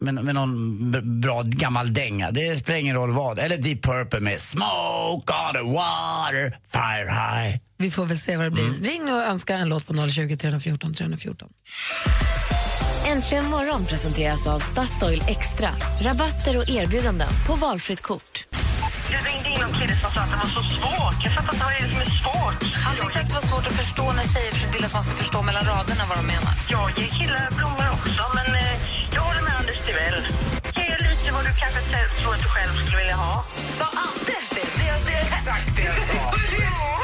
med, 0.03 0.13
med 0.13 0.35
någon 0.35 1.21
bra 1.21 1.41
gammal 1.45 1.93
dänga. 1.93 2.31
Det 2.31 2.55
spelar 2.55 2.79
ingen 2.79 2.95
roll 2.95 3.11
vad. 3.11 3.39
Eller 3.39 3.57
Deep 3.57 3.81
Purple 3.81 4.19
med 4.19 4.39
Smoke 4.39 5.33
on 5.33 5.53
the 5.53 5.61
water, 5.61 6.57
fire 6.71 7.09
high. 7.09 7.57
Vi 7.77 7.91
får 7.91 8.05
väl 8.05 8.17
se 8.17 8.37
vad 8.37 8.45
det 8.45 8.51
blir. 8.51 8.67
Mm. 8.67 8.83
Ring 8.83 9.05
nu 9.05 9.13
och 9.13 9.23
önska 9.23 9.55
en 9.55 9.69
låt 9.69 9.87
på 9.87 10.09
020 10.09 10.37
314 10.37 10.93
314. 10.93 11.49
Äntligen 13.05 13.45
morgon 13.45 13.85
presenteras 13.85 14.47
av 14.47 14.59
Statoil 14.59 15.23
Extra. 15.27 15.69
Rabatter 16.01 16.57
och 16.57 16.69
erbjudanden 16.69 17.29
på 17.47 17.55
valfritt 17.55 18.01
kort. 18.01 18.45
Det 19.09 19.29
ringde 19.29 19.49
in 19.49 19.59
någon 19.61 19.73
kille 19.79 19.95
som 19.95 20.11
sa 20.11 20.21
att 20.21 20.31
det 20.31 20.37
var 20.43 20.51
så 20.59 20.63
svårt. 20.75 21.17
Jag 21.25 21.33
fattar 21.35 21.53
inte 21.53 21.65
vad 21.65 21.73
det 21.73 21.79
är 21.85 21.89
som 21.93 22.01
är 22.07 22.13
svårt. 22.23 22.59
Han 22.85 22.95
tyckte 22.95 23.19
att 23.19 23.29
det 23.29 23.35
var 23.39 23.47
svårt 23.51 23.67
att 23.67 23.77
förstå 23.83 24.05
när 24.17 24.25
tjejer 24.33 24.53
vill 24.73 24.85
att 24.85 24.93
man 24.93 25.03
ska 25.03 25.13
förstå 25.23 25.39
mellan 25.49 25.63
raderna 25.71 26.03
vad 26.09 26.17
de 26.21 26.25
menar. 26.33 26.53
Jag 26.75 26.87
ger 26.97 27.09
killar 27.17 27.47
blommor 27.57 27.87
också, 27.97 28.23
men 28.37 28.47
eh, 28.61 28.75
jag 29.15 29.21
håller 29.27 29.43
med 29.47 29.53
Anders 29.59 29.79
Timell. 29.85 30.19
Ge 30.77 30.85
lite 31.05 31.29
vad 31.35 31.43
du 31.47 31.53
kanske 31.63 31.81
tror 32.19 32.33
att 32.35 32.43
du 32.45 32.49
själv 32.55 32.73
skulle 32.81 32.97
vilja 33.03 33.17
ha. 33.25 33.33
Sa 33.79 33.85
Anders 34.07 34.45
det? 34.55 34.67
det, 34.79 34.91
det 35.07 35.17
Exakt 35.37 35.75
det 35.75 35.83
jag 35.89 35.95
sa. 36.09 36.23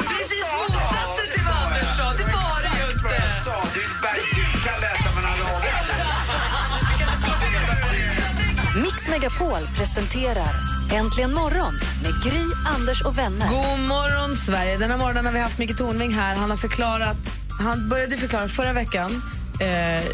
Megapol 9.09 9.67
presenterar 9.75 10.53
Äntligen 10.91 11.33
morgon 11.33 11.73
med 12.03 12.11
Gry, 12.23 12.43
Anders 12.75 13.01
och 13.01 13.17
vänner. 13.17 13.49
God 13.49 13.87
morgon, 13.87 14.35
Sverige. 14.35 14.77
Denna 14.77 14.97
morgon 14.97 15.25
har 15.25 15.33
vi 15.33 15.39
haft 15.39 15.57
Micke 15.57 15.77
Tornving 15.77 16.13
här. 16.13 16.35
Han 16.35 16.49
har 16.49 16.57
förklarat, 16.57 17.17
han 17.59 17.89
började 17.89 18.17
förklara 18.17 18.47
förra 18.47 18.73
veckan 18.73 19.21
eh, 19.59 20.05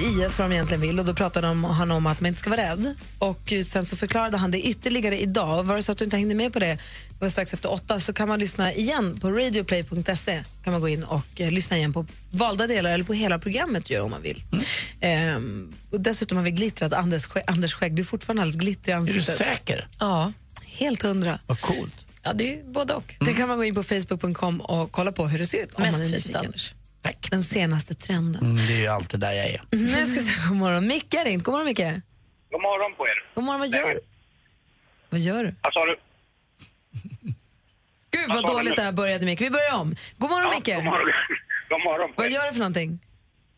IS 0.00 0.38
vad 0.38 0.50
de 0.50 0.54
egentligen 0.54 0.80
vill 0.80 0.98
och 0.98 1.04
då 1.04 1.14
pratade 1.14 1.46
de- 1.46 1.64
han 1.64 1.90
om 1.90 2.06
att 2.06 2.20
man 2.20 2.28
inte 2.28 2.40
ska 2.40 2.50
vara 2.50 2.60
rädd. 2.62 2.94
Och 3.18 3.52
sen 3.66 3.86
så 3.86 3.96
förklarade 3.96 4.36
han 4.36 4.50
det 4.50 4.62
ytterligare 4.66 5.20
idag. 5.20 5.62
Var 5.64 5.76
det 5.76 5.82
så 5.82 5.92
att 5.92 5.98
du 5.98 6.04
inte 6.04 6.16
hängde 6.16 6.34
med 6.34 6.52
på 6.52 6.58
det, 6.58 6.66
det 6.66 6.78
var 7.24 7.28
strax 7.28 7.54
efter 7.54 7.72
åtta, 7.72 8.00
så 8.00 8.12
kan 8.12 8.28
man 8.28 8.38
lyssna 8.40 8.72
igen 8.72 9.20
på 9.20 9.30
radioplay.se. 9.30 10.44
kan 10.64 10.72
man 10.72 10.80
gå 10.80 10.88
in 10.88 11.04
och 11.04 11.40
eh, 11.40 11.50
lyssna 11.50 11.76
igen 11.76 11.92
på 11.92 12.06
valda 12.30 12.66
delar 12.66 12.90
eller 12.90 13.04
på 13.04 13.12
hela 13.12 13.38
programmet 13.38 13.90
ju, 13.90 14.00
om 14.00 14.10
man 14.10 14.22
vill. 14.22 14.42
Ehm, 15.00 15.74
och 15.92 16.00
dessutom 16.00 16.36
har 16.36 16.44
vi 16.44 16.50
glittrat 16.50 16.92
Anders, 16.92 17.28
Anders 17.46 17.74
skägg. 17.74 17.94
Du 17.94 18.02
är 18.02 18.06
fortfarande 18.06 18.42
alldeles 18.42 18.60
glittrig 18.64 18.92
i 18.92 18.96
Är 18.96 19.00
du 19.00 19.00
ansiktet. 19.18 19.36
säker? 19.36 19.88
Ja, 19.98 20.32
helt 20.66 21.02
hundra. 21.02 21.40
Vad 21.46 21.60
coolt. 21.60 21.94
Ja, 22.22 22.32
det 22.32 22.54
är 22.58 22.62
både 22.72 22.94
och. 22.94 23.14
Det 23.20 23.32
kan 23.32 23.48
man 23.48 23.56
gå 23.56 23.64
in 23.64 23.74
på 23.74 23.82
facebook.com 23.82 24.60
och 24.60 24.92
kolla 24.92 25.12
på 25.12 25.28
hur 25.28 25.38
det 25.38 25.46
ser 25.46 25.58
ut. 25.64 25.78
Mest 25.78 25.98
nyfiken. 25.98 26.36
Anders. 26.36 26.74
Tack. 27.02 27.28
Den 27.30 27.42
senaste 27.44 27.94
trenden. 27.94 28.42
Mm, 28.42 28.56
det 28.56 28.72
är 28.72 28.80
ju 28.80 28.86
alltid 28.86 29.20
där 29.20 29.32
jag 29.32 29.46
är. 29.46 29.60
Nu 29.70 29.88
ska 29.88 29.98
vi 30.20 30.26
säga 30.26 30.48
god 30.48 30.56
morgon. 30.56 30.86
Micke 30.86 31.14
har 31.14 31.24
ringt. 31.24 31.44
God 31.44 31.52
morgon, 31.52 31.66
Micke. 31.66 31.78
God 32.50 32.62
morgon 32.62 32.94
på 32.96 33.06
er. 33.06 33.24
God 33.34 33.44
morgon, 33.44 33.60
vad 33.60 33.68
gör 33.68 33.94
du? 33.94 34.00
Vad 35.10 35.20
gör 35.20 35.44
du? 35.44 35.54
Vad 35.62 35.72
sa 35.72 35.84
du? 35.84 35.96
Gud, 38.10 38.28
Vad 38.28 38.46
dåligt 38.46 38.76
det 38.76 38.82
här 38.82 38.92
började, 38.92 39.26
Micke. 39.26 39.40
Vi 39.40 39.50
börjar 39.50 39.74
om. 39.80 39.94
God 40.18 40.30
morgon, 40.30 40.50
Micke. 40.54 40.74
God 40.74 40.84
morgon. 40.84 41.12
God 41.68 41.80
morgon 41.84 42.08
på 42.08 42.14
Vad 42.16 42.26
er. 42.26 42.30
gör 42.30 42.46
du 42.46 42.52
för 42.52 42.58
någonting? 42.58 42.98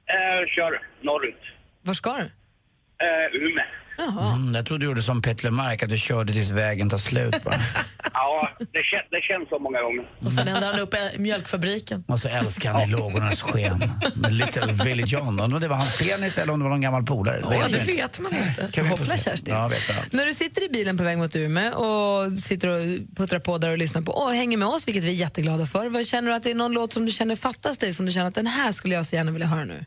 Eh, 0.07 0.49
kör 0.57 0.83
norrut. 1.03 1.41
Var 1.83 1.95
ska 1.95 2.13
du? 2.17 2.23
Eh, 2.23 3.43
Umeå. 3.43 3.65
Jaha. 4.07 4.35
Mm, 4.35 4.55
jag 4.55 4.67
trodde 4.67 4.85
du 4.85 4.87
gjorde 4.89 5.03
som 5.03 5.23
Petter 5.23 5.51
Mark, 5.51 5.83
att 5.83 5.91
du 5.91 5.99
körde 5.99 6.33
tills 6.33 6.51
vägen 6.51 6.91
tar 6.91 6.99
slut 6.99 7.45
bara. 7.45 7.55
Ja, 8.13 8.51
det, 8.59 8.83
kän, 8.83 9.01
det 9.11 9.21
känns 9.23 9.49
så 9.49 9.59
många 9.59 9.83
gånger. 9.83 10.05
Och 10.25 10.33
sen 10.33 10.49
ändrar 10.49 10.73
han 10.73 10.81
upp 10.81 10.95
eh, 10.95 11.01
mjölkfabriken. 11.19 12.05
Och 12.09 12.21
så 12.21 12.29
älskar 12.29 12.73
han 12.73 12.83
i 12.83 12.87
lågornas 12.87 13.43
sken. 13.43 13.93
Little 14.31 14.73
Willie 14.85 15.05
John. 15.07 15.29
Undrar 15.29 15.45
om 15.57 15.61
det 15.61 15.69
var 15.69 15.77
hans 15.77 15.99
penis 15.99 16.39
eller 16.39 16.53
om 16.53 16.59
det 16.59 16.63
var 16.63 16.71
någon 16.71 16.81
gammal 16.81 17.03
polare. 17.07 17.41
Ja, 17.43 17.55
jag 17.55 17.73
det 17.73 17.79
inte. 17.81 17.93
vet 17.93 18.21
man 18.21 18.33
inte. 18.35 18.69
Kan 18.73 18.85
vi 18.85 18.91
få 18.91 18.97
Hoppla, 18.97 19.17
se? 19.17 19.31
Kerstin. 19.31 19.55
Ja, 19.55 19.69
vet 19.69 19.89
jag. 19.89 19.97
När 20.19 20.27
du 20.27 20.35
sitter 20.35 20.65
i 20.65 20.69
bilen 20.69 20.99
på 20.99 21.05
väg 21.05 21.19
mot 21.19 21.37
Umeå 21.37 21.75
och 21.75 22.33
sitter 22.33 22.69
och 22.69 22.83
puttrar 23.17 23.39
på 23.41 23.59
där 23.59 23.69
och 23.71 23.79
lyssnar 23.79 24.03
på 24.03 24.13
och 24.13 24.33
hänger 24.33 24.57
med 24.57 24.69
oss, 24.69 24.89
vilket 24.89 25.05
vi 25.05 25.09
är 25.09 25.15
jätteglada 25.15 25.67
för. 25.67 25.89
Vad 25.89 26.07
känner 26.07 26.31
du 26.31 26.37
att 26.37 26.43
det 26.43 26.51
är 26.51 26.55
någon 26.55 26.73
låt 26.73 26.93
som 26.93 27.07
du 27.07 27.13
känner 27.13 27.37
fattas 27.37 27.79
dig, 27.79 27.95
som 27.95 28.07
du 28.07 28.13
känner 28.13 28.29
att 28.29 28.35
den 28.35 28.47
här 28.47 28.73
skulle 28.73 28.95
jag 28.95 29.07
så 29.07 29.17
gärna 29.17 29.31
vilja 29.31 29.47
höra 29.47 29.65
nu? 29.65 29.85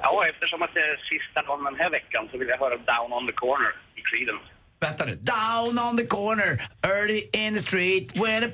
Ja, 0.00 0.26
eftersom 0.28 0.62
att 0.62 0.74
det 0.74 0.80
är 0.80 0.96
sista 0.96 1.42
dagen 1.42 1.64
den 1.64 1.80
här 1.80 1.90
veckan 1.90 2.28
så 2.30 2.38
vill 2.38 2.48
jag 2.48 2.58
höra 2.58 2.76
Down 2.76 3.12
on 3.12 3.26
the 3.26 3.32
corner 3.32 3.72
i 3.94 4.00
Creedence. 4.00 4.51
Vänta 4.82 5.04
nu. 5.04 5.14
Down 5.14 5.78
on 5.78 5.96
the 5.96 6.06
corner, 6.06 6.68
early 6.86 7.28
in 7.32 7.54
the 7.54 7.60
street, 7.60 8.10
when 8.14 8.44
a 8.44 8.48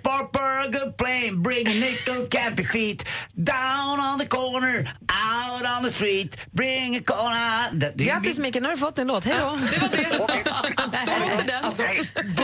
a 0.64 0.66
good 0.72 0.96
plane, 0.96 1.32
bring 1.42 1.66
a 1.68 1.70
nickel 1.74 2.26
be 2.56 2.62
feet. 2.64 3.04
Down 3.34 4.00
on 4.00 4.18
the 4.18 4.26
corner, 4.26 4.78
out 5.00 5.62
on 5.78 5.84
the 5.84 5.90
street, 5.90 6.46
bring 6.52 6.96
a 6.96 7.00
corner. 7.06 7.68
Det- 7.72 7.92
det 7.94 8.04
är 8.04 8.14
Grattis 8.14 8.38
Micke, 8.38 8.54
nu 8.54 8.62
har 8.62 8.70
du 8.70 8.76
fått 8.78 8.98
en 8.98 9.06
låt. 9.06 9.24
Hej 9.24 9.34
då! 9.40 9.58
Det 9.70 9.78
var 10.18 10.28
det. 10.28 10.96
Så 11.04 11.20
låter 11.30 11.44
den. 11.44 11.64
Alltså, 11.64 11.82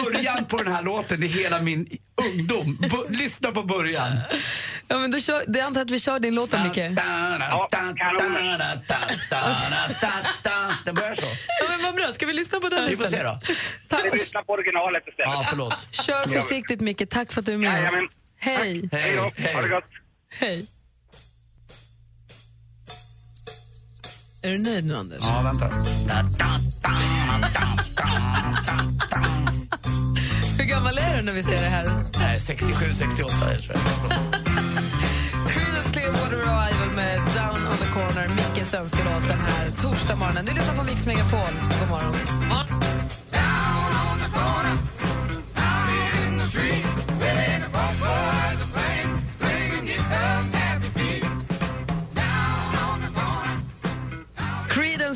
början 0.02 0.44
på 0.44 0.56
den 0.62 0.72
här 0.74 0.82
låten 0.82 1.22
är 1.22 1.26
hela 1.26 1.60
min 1.60 1.86
ungdom. 2.32 2.78
Bu- 2.82 3.16
lyssna 3.16 3.52
på 3.52 3.62
början. 3.62 4.18
Ja, 4.88 4.98
men 4.98 5.10
då 5.10 5.20
kör, 5.20 5.44
det 5.46 5.60
antar 5.60 5.80
att 5.82 5.90
vi 5.90 6.00
kör 6.00 6.18
din 6.20 6.34
låt 6.34 6.50
då, 6.50 6.58
Micke. 6.58 6.74
Den 10.84 10.94
börjar 10.94 11.14
så. 11.14 11.26
Ja, 11.60 11.66
men 11.70 11.82
vad 11.82 11.94
bra, 11.94 12.12
ska 12.12 12.26
vi 12.26 12.32
lyssna 12.32 12.60
på 12.60 12.68
den 12.68 12.88
Vi 12.88 12.96
får 12.96 13.04
se 13.06 13.22
då. 13.22 13.40
Vi 14.04 14.10
lyssnar 14.10 14.42
på 14.42 14.52
originalet 14.52 15.02
istället. 15.08 15.32
Ja, 15.32 15.44
förlåt. 15.48 15.86
Kör 15.90 16.28
försiktigt 16.28 16.80
Micke, 16.80 17.08
tack 17.10 17.32
för 17.32 17.40
att 17.40 17.46
du 17.46 17.52
är 17.54 17.58
med 17.58 17.84
oss. 17.84 17.92
Jajamän. 17.92 18.08
Hej! 18.38 18.88
Hej 18.92 19.16
då. 19.16 19.22
Ha 19.22 19.62
det 19.62 19.68
gott. 19.68 19.84
Hej! 20.40 20.66
Är 24.42 24.50
du 24.50 24.58
nöjd 24.58 24.84
nu 24.84 24.94
Anders? 24.94 25.18
Ja, 25.22 25.42
vänta. 25.44 25.70
Hur 30.58 30.64
gammal 30.64 30.98
är 30.98 31.16
du 31.16 31.22
när 31.22 31.32
vi 31.32 31.42
ser 31.42 31.62
det 31.62 31.68
här? 31.68 32.04
Nej, 32.20 32.40
67, 32.40 32.94
68 32.94 33.30
tror 33.38 33.76
jag. 33.76 34.12
Creedence 35.52 35.92
Clearwater 35.92 36.36
Revival 36.36 36.96
med 36.96 37.18
Down 37.18 37.66
on 37.70 37.76
the 37.76 37.92
Corner, 37.92 38.28
Mickes 38.28 38.74
önskelåt 38.74 39.28
den 39.28 39.40
här 39.40 39.70
torsdag 39.70 40.16
morgonen. 40.16 40.44
Du 40.44 40.52
lyssnar 40.52 40.74
på 40.74 40.82
Mix 40.82 41.06
Megapol. 41.06 41.54
God 41.80 41.88
morgon. 41.88 42.14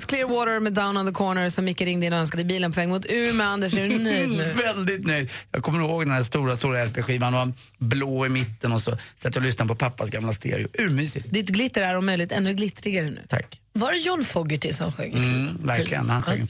Clearwater 0.09 0.61
med 0.61 0.73
Down 0.73 0.97
on 0.97 1.07
the 1.07 1.13
Corner 1.13 1.49
som 1.49 1.65
Micke 1.65 1.81
ringde 1.81 2.07
in 2.07 2.13
och 2.13 2.19
önskade 2.19 2.43
i 2.43 2.45
bilen 2.45 2.73
på 2.73 2.81
väg 2.81 2.89
mot 2.89 3.07
Umeå. 3.09 3.47
Anders, 3.47 3.77
är 3.77 3.89
du 3.89 3.99
nöjd 4.05 4.29
nu? 4.29 4.53
Väldigt 4.53 5.07
nöjd. 5.07 5.31
Jag 5.51 5.63
kommer 5.63 5.81
ihåg 5.81 6.03
den 6.03 6.11
här 6.11 6.23
stora, 6.23 6.57
stora 6.57 6.85
LP-skivan 6.85 7.35
och 7.35 7.49
blå 7.79 8.27
i 8.27 8.29
mitten 8.29 8.73
och 8.73 8.83
så 8.83 8.91
satt 9.17 9.35
jag 9.35 9.43
och 9.43 9.47
lyssnade 9.47 9.69
på 9.69 9.75
pappas 9.75 10.11
gamla 10.11 10.33
stereo. 10.33 10.69
Urmysigt. 10.75 11.33
Ditt 11.33 11.49
glitter 11.49 11.83
är 11.83 11.97
om 11.97 12.07
möjligt 12.07 12.33
ännu 12.33 12.53
glittrigare 12.55 13.11
nu. 13.11 13.21
Tack. 13.29 13.61
Var 13.79 13.93
det 13.93 13.99
John 13.99 14.25
Fogerty 14.25 14.73
som 14.73 14.93
sjöng 14.93 15.13
i? 15.13 15.17
Mm, 15.29 15.67
verkligen. 15.67 16.11
Han, 16.11 16.23
sjöng, 16.23 16.49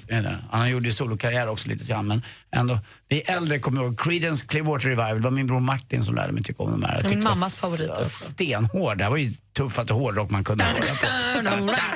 han 0.50 0.70
gjorde 0.70 0.86
ju 0.86 0.92
solokarriär 0.92 1.48
också 1.48 1.68
lite 1.68 1.84
grann 1.84 2.06
men 2.08 2.22
ändå. 2.52 2.78
Vi 3.08 3.20
äldre 3.20 3.58
kommer 3.58 3.82
ihåg 3.82 4.00
Creedence 4.00 4.46
Clearwater 4.46 4.88
Revival. 4.88 5.14
Det 5.16 5.22
var 5.22 5.30
min 5.30 5.46
bror 5.46 5.60
Martin 5.60 6.04
som 6.04 6.14
lärde 6.14 6.32
mig 6.32 6.42
tycka 6.42 6.62
om 6.62 6.70
de 6.70 6.82
här. 6.82 7.06
Min 7.10 7.24
mammas 7.24 7.58
favorit 7.58 7.90
också. 7.90 8.04
Stenhård. 8.04 8.98
Det 8.98 9.04
här 9.04 9.10
var 9.10 9.16
ju 9.16 9.32
tuffaste 9.56 9.92
hårdrock 9.92 10.30
man 10.30 10.44
kunde 10.44 10.64
höra 10.64 10.80
på. 10.80 11.70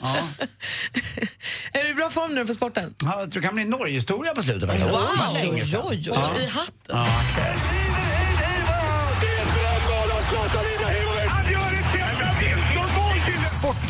Ja. 0.00 0.16
Är 1.72 1.84
du 1.84 1.90
i 1.90 1.94
bra 1.94 2.10
form 2.10 2.34
nu 2.34 2.46
för 2.46 2.54
sporten? 2.54 2.94
Ja, 3.02 3.20
jag 3.20 3.32
tror 3.32 3.40
det 3.42 3.46
kan 3.48 3.54
bli 3.54 3.64
Norge-historia 3.64 4.34
på 4.34 4.42
slutet. 4.42 4.70
Wow! 4.90 5.08
Oj, 5.42 5.62
oj, 5.84 6.10
oj. 6.10 6.42
I 6.42 6.46
hatten. 6.46 6.72
Ja, 6.88 7.06
okej. 7.32 8.21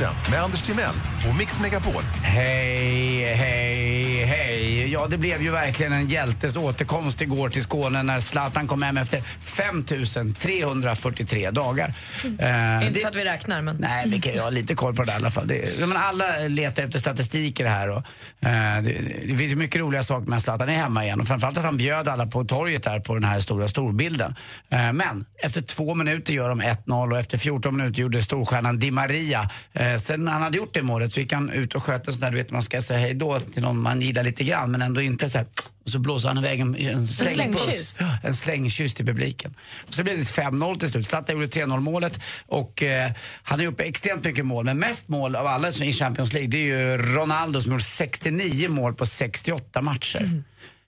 Sporten 0.03 0.31
med 0.31 0.43
Anders 0.43 0.63
Timell 0.63 1.12
och 1.29 1.35
Mix 1.37 1.61
Megapol. 1.61 2.03
Hej, 2.23 3.35
hej, 3.35 4.25
hej. 4.25 4.89
Ja, 4.93 5.07
det 5.07 5.19
blev 5.19 5.43
ju 5.43 5.51
verkligen 5.51 5.93
en 5.93 6.09
hjältes 6.09 6.57
återkomst 6.57 7.21
igår 7.21 7.49
till 7.49 7.63
Skåne 7.63 8.03
när 8.03 8.21
Zlatan 8.21 8.67
kom 8.67 8.83
hem 8.83 8.97
efter 8.97 9.21
5343 9.41 11.51
dagar. 11.51 11.95
Eh, 12.25 12.29
Inte 12.29 12.91
det- 12.91 13.01
för 13.01 13.09
att 13.09 13.15
vi 13.17 13.25
räknar, 13.25 13.63
men... 13.63 13.77
Nej, 13.77 14.05
vi 14.09 14.21
kan 14.21 14.33
ju 14.33 14.41
ha 14.41 14.51
lite 14.51 14.75
koll 14.75 14.95
på 14.97 15.03
det 15.03 15.07
där 15.07 15.13
i 15.13 15.17
alla 15.17 15.31
fall. 15.31 15.47
Det, 15.47 15.79
jag 15.81 15.89
menar, 15.89 16.03
alla 16.03 16.25
letar 16.49 16.83
efter 16.83 16.99
statistik 16.99 17.61
i 17.61 17.63
det 17.63 17.69
här. 17.69 17.89
Och, 17.89 17.97
eh, 18.41 18.83
det, 18.83 18.93
det 19.29 19.37
finns 19.37 19.53
ju 19.53 19.57
mycket 19.57 19.81
roliga 19.81 20.05
saker 20.05 20.27
med 20.31 20.37
att 20.37 20.43
Zlatan 20.43 20.69
är 20.69 20.73
hemma 20.75 21.05
igen 21.05 21.21
och 21.21 21.29
framförallt 21.29 21.59
att 21.59 21.65
han 21.65 21.77
bjöd 21.77 22.09
alla 22.09 22.27
på 22.27 22.45
torget 22.45 22.83
där 22.83 23.01
på 23.01 23.15
den 23.15 23.25
här 23.25 23.41
stora 23.41 23.69
storbilden. 23.69 24.35
Eh, 24.71 24.93
men 24.93 25.25
efter 25.43 25.61
två 25.63 25.95
minuter 25.95 26.33
gör 26.33 26.49
de 26.49 26.63
1-0 26.63 27.13
och 27.13 27.19
efter 27.19 27.39
14 27.39 27.77
minuter 27.77 28.01
gjorde 28.03 28.23
storstjärnan 28.23 28.79
Di 28.79 28.91
Maria. 28.91 29.51
Sen 29.99 30.29
han 30.29 30.43
hade 30.43 30.57
gjort 30.59 30.75
det 30.75 30.83
målet 30.83 31.12
så 31.13 31.21
gick 31.21 31.33
han 31.33 31.51
ut 31.51 31.75
och 31.75 31.83
sköt 31.83 32.07
en 32.07 32.13
sån 32.13 32.21
där, 32.21 32.31
du 32.31 32.37
vet 32.37 32.51
man 32.51 32.63
ska 32.63 32.83
säga 32.83 32.99
hej 32.99 33.15
då 33.15 33.41
till 33.41 33.63
någon 33.63 33.83
man 33.83 34.01
gillar 34.01 34.25
lite 34.25 34.45
grann 34.45 34.71
men 34.71 34.83
ändå 34.83 35.01
inte 35.01 35.31
så 35.31 35.39
här. 35.39 35.47
Och 35.85 35.91
så 35.91 35.99
blåser 35.99 36.29
han 36.29 36.39
iväg 36.39 36.61
en, 36.61 36.77
en 36.77 37.09
slängpuss. 37.09 37.99
en 38.23 38.35
slängkyss 38.35 38.95
till 38.95 39.07
publiken. 39.07 39.55
Och 39.87 39.95
så 39.95 40.03
blev 40.03 40.17
det 40.17 40.23
5-0 40.23 40.79
till 40.79 40.91
slut. 40.91 41.07
Zlatan 41.07 41.35
gjorde 41.35 41.47
3-0 41.47 41.81
målet 41.81 42.21
och 42.47 42.83
eh, 42.83 43.11
han 43.43 43.61
är 43.61 43.67
uppe 43.67 43.83
extremt 43.83 44.25
mycket 44.25 44.47
mål. 44.47 44.65
Men 44.65 44.79
mest 44.79 45.09
mål 45.09 45.37
av 45.37 45.47
alla 45.47 45.71
i 45.71 45.93
Champions 45.93 46.33
League 46.33 46.49
det 46.49 46.57
är 46.57 46.63
ju 46.63 46.97
Ronaldo 46.97 47.61
som 47.61 47.73
gjort 47.73 47.83
69 47.83 48.69
mål 48.69 48.95
på 48.95 49.07
68 49.07 49.83
matcher. 49.83 50.43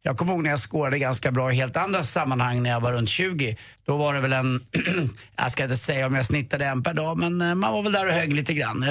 Jag 0.07 0.17
kommer 0.17 0.33
ihåg 0.33 0.43
när 0.43 0.51
jag 0.51 0.61
skårade 0.61 0.99
ganska 0.99 1.31
bra 1.31 1.53
i 1.53 1.55
helt 1.55 1.77
andra 1.77 2.03
sammanhang 2.03 2.63
när 2.63 2.71
jag 2.71 2.81
var 2.81 2.93
runt 2.93 3.09
20. 3.09 3.57
Då 3.87 3.97
var 3.97 4.15
det 4.15 4.21
väl 4.21 4.33
en, 4.33 4.67
jag 5.37 5.51
ska 5.53 5.63
inte 5.63 5.77
säga 5.77 6.07
om 6.07 6.15
jag 6.15 6.27
snittade 6.27 6.65
en 6.67 6.83
per 6.83 6.95
dag, 6.95 7.19
men 7.19 7.41
eh, 7.43 7.55
man 7.55 7.73
var 7.73 7.83
väl 7.83 7.93
där 7.93 8.07
och 8.07 8.13
högg 8.15 8.33
lite 8.33 8.55
grann. 8.55 8.83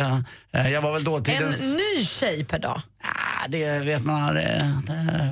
Jag, 0.51 0.62
eh, 0.65 0.71
jag 0.71 0.82
var 0.82 0.91
väl 0.91 0.99
En 1.01 1.06
dåtidens... 1.06 1.62
ny 1.62 2.06
tjej 2.06 2.43
per 2.45 2.60
dag? 2.60 2.82
Ah, 3.03 3.47
det 3.47 3.79
vet 3.79 4.03
man, 4.06 4.36
det- 4.36 4.73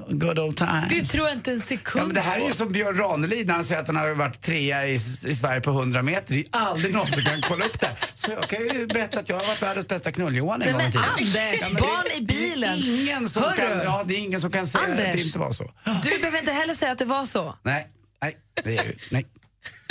good 0.10 0.39
old 0.39 0.58
times. 0.58 0.86
Det 0.89 1.06
tror 1.06 1.28
jag 1.28 1.38
inte 1.38 1.52
en 1.52 1.58
Ja, 1.58 1.63
sekund 1.65 2.06
men 2.06 2.15
det 2.15 2.21
här 2.21 2.39
är 2.39 2.47
ju 2.47 2.54
som 2.54 2.71
Björn 2.71 2.97
Ranelid 2.97 3.47
när 3.47 3.54
han 3.54 3.63
säger 3.63 3.82
att 3.82 3.88
han 3.88 3.95
har 3.95 4.10
varit 4.12 4.41
trea 4.41 4.88
i, 4.88 4.93
i 4.93 5.00
Sverige 5.36 5.62
på 5.62 5.71
100 5.71 6.02
meter. 6.02 6.34
Det 6.36 6.39
är 6.39 6.45
aldrig 6.52 6.93
någon 6.93 7.08
som 7.08 7.24
kan 7.24 7.41
kolla 7.41 7.65
upp 7.65 7.80
det. 7.80 7.97
Så 8.13 8.32
jag 8.32 8.50
kan 8.50 8.60
ju 8.67 8.88
berätta 8.88 9.19
att 9.19 9.30
jag 9.30 9.36
har 9.39 9.47
varit 9.47 9.62
världens 9.63 9.88
bästa 9.88 10.12
knull-Johan 10.12 10.62
en 10.62 10.71
gång 10.74 10.82
i 10.82 10.86
tiden. 10.86 11.04
Anders, 11.19 11.36
Ja, 11.62 11.67
men 11.67 11.74
det- 11.76 11.82
barn 11.82 12.06
i 12.17 12.21
bilen. 12.21 12.80
Ingen 12.86 13.30
som, 13.30 13.43
Hörru. 13.43 13.56
kan, 13.56 13.80
ja, 13.84 14.04
det 14.06 14.13
är 14.13 14.19
ingen 14.19 14.41
som 14.41 14.52
kan 14.52 14.67
säga 14.67 14.84
att 14.88 14.97
det 14.97 15.06
Anders. 15.10 15.26
inte 15.26 15.39
var 15.39 15.52
så. 15.52 15.71
Du 16.04 16.10
behöver 16.19 16.39
inte 16.39 16.52
heller 16.52 16.74
säga 16.74 16.91
att 16.91 16.97
det 17.00 17.06
var 17.06 17.26
så. 17.26 17.56
Nej, 17.63 17.88
nej, 18.21 18.38
det 18.63 18.78
är 18.78 18.84
ju, 18.84 18.95
nej. 19.10 19.26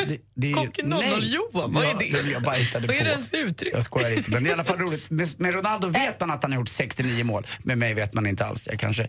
Det, 0.09 0.19
det 0.35 0.47
är 0.47 0.49
ju, 0.49 0.55
Kocken 0.55 0.93
00-Johan, 0.95 1.73
vad 1.73 1.85
är 1.85 1.95
det? 1.95 2.31
Jag 2.31 2.43
bara 2.43 2.55
hittade 2.55 2.87
Vad 2.87 2.97
är 2.97 3.05
det 3.05 3.11
ens 3.11 3.31
för 3.31 3.37
uttryck? 3.37 3.75
Jag 3.75 3.83
skojar 3.83 4.11
lite, 4.11 4.31
men 4.31 4.45
det 4.45 4.49
är 4.49 4.51
i 4.51 4.55
alla 4.55 4.65
fall 4.65 4.79
roligt. 5.11 5.39
Med, 5.39 5.55
Ronaldo 5.55 5.87
Äh. 5.87 5.93
vet 5.93 6.21
man 6.21 6.31
att 6.31 6.43
han 6.43 6.53
har 6.53 6.59
gjort 6.59 6.69
69 6.69 7.25
mål. 7.25 7.47
Med 7.63 7.79
mig 7.79 7.95
vet 7.95 8.15
man 8.15 8.27
inte 8.27 8.45
alls. 8.47 8.69
Jag 8.71 8.79
kanske... 8.79 9.09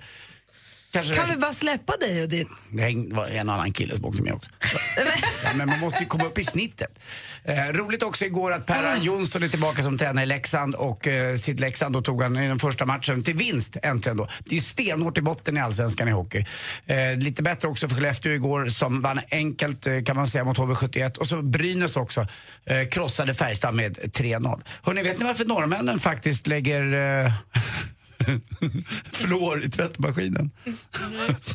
kanske 0.91 1.15
Kan 1.15 1.29
vi 1.29 1.35
bara 1.35 1.53
släppa 1.53 1.97
dig 1.97 2.23
och 2.23 2.29
ditt... 2.29 2.47
det 2.71 3.15
var 3.15 3.27
en 3.27 3.49
annan 3.49 3.71
kille 3.71 3.95
som 3.95 4.05
åkte 4.05 4.21
med 4.21 4.33
också. 4.33 4.49
ja, 5.43 5.49
men 5.55 5.69
man 5.69 5.79
måste 5.79 5.99
ju 5.99 6.05
komma 6.05 6.25
upp 6.25 6.37
i 6.37 6.43
snittet. 6.43 6.99
Eh, 7.43 7.55
roligt 7.55 8.03
också 8.03 8.25
igår 8.25 8.51
att 8.51 8.65
Per 8.65 8.97
Jonsson 8.97 9.43
är 9.43 9.47
tillbaka 9.47 9.83
som 9.83 9.97
tränare 9.97 10.23
i 10.23 10.27
Leksand 10.27 10.75
och 10.75 11.07
eh, 11.07 11.35
sitt 11.35 11.59
Leksand 11.59 11.93
då 11.93 12.01
tog 12.01 12.23
han 12.23 12.37
i 12.37 12.47
den 12.47 12.59
första 12.59 12.85
matchen 12.85 13.23
till 13.23 13.35
vinst 13.35 13.77
äntligen 13.83 14.17
då. 14.17 14.27
Det 14.39 14.51
är 14.51 14.55
ju 14.55 14.61
stenhårt 14.61 15.17
i 15.17 15.21
botten 15.21 15.57
i 15.57 15.59
Allsvenskan 15.59 16.07
i 16.07 16.11
hockey. 16.11 16.45
Eh, 16.85 17.17
lite 17.17 17.43
bättre 17.43 17.67
också 17.67 17.87
för 17.87 17.95
Skellefteå 17.95 18.31
igår 18.31 18.67
som 18.67 19.01
vann 19.01 19.19
enkelt 19.31 19.87
eh, 19.87 20.03
kan 20.03 20.15
man 20.15 20.27
säga 20.27 20.43
mot 20.43 20.57
HV71 20.57 21.17
och 21.17 21.27
så 21.27 21.41
Brynäs 21.41 21.97
också 21.97 22.27
eh, 22.65 22.87
krossade 22.87 23.33
Färjestad 23.33 23.75
med 23.75 23.97
3-0. 23.97 24.61
Hörrni, 24.83 25.03
vet 25.03 25.19
ni 25.19 25.25
varför 25.25 25.45
norrmännen 25.45 25.99
faktiskt 25.99 26.47
lägger 26.47 27.31
fluor 29.11 29.63
i 29.63 29.69
tvättmaskinen? 29.69 30.51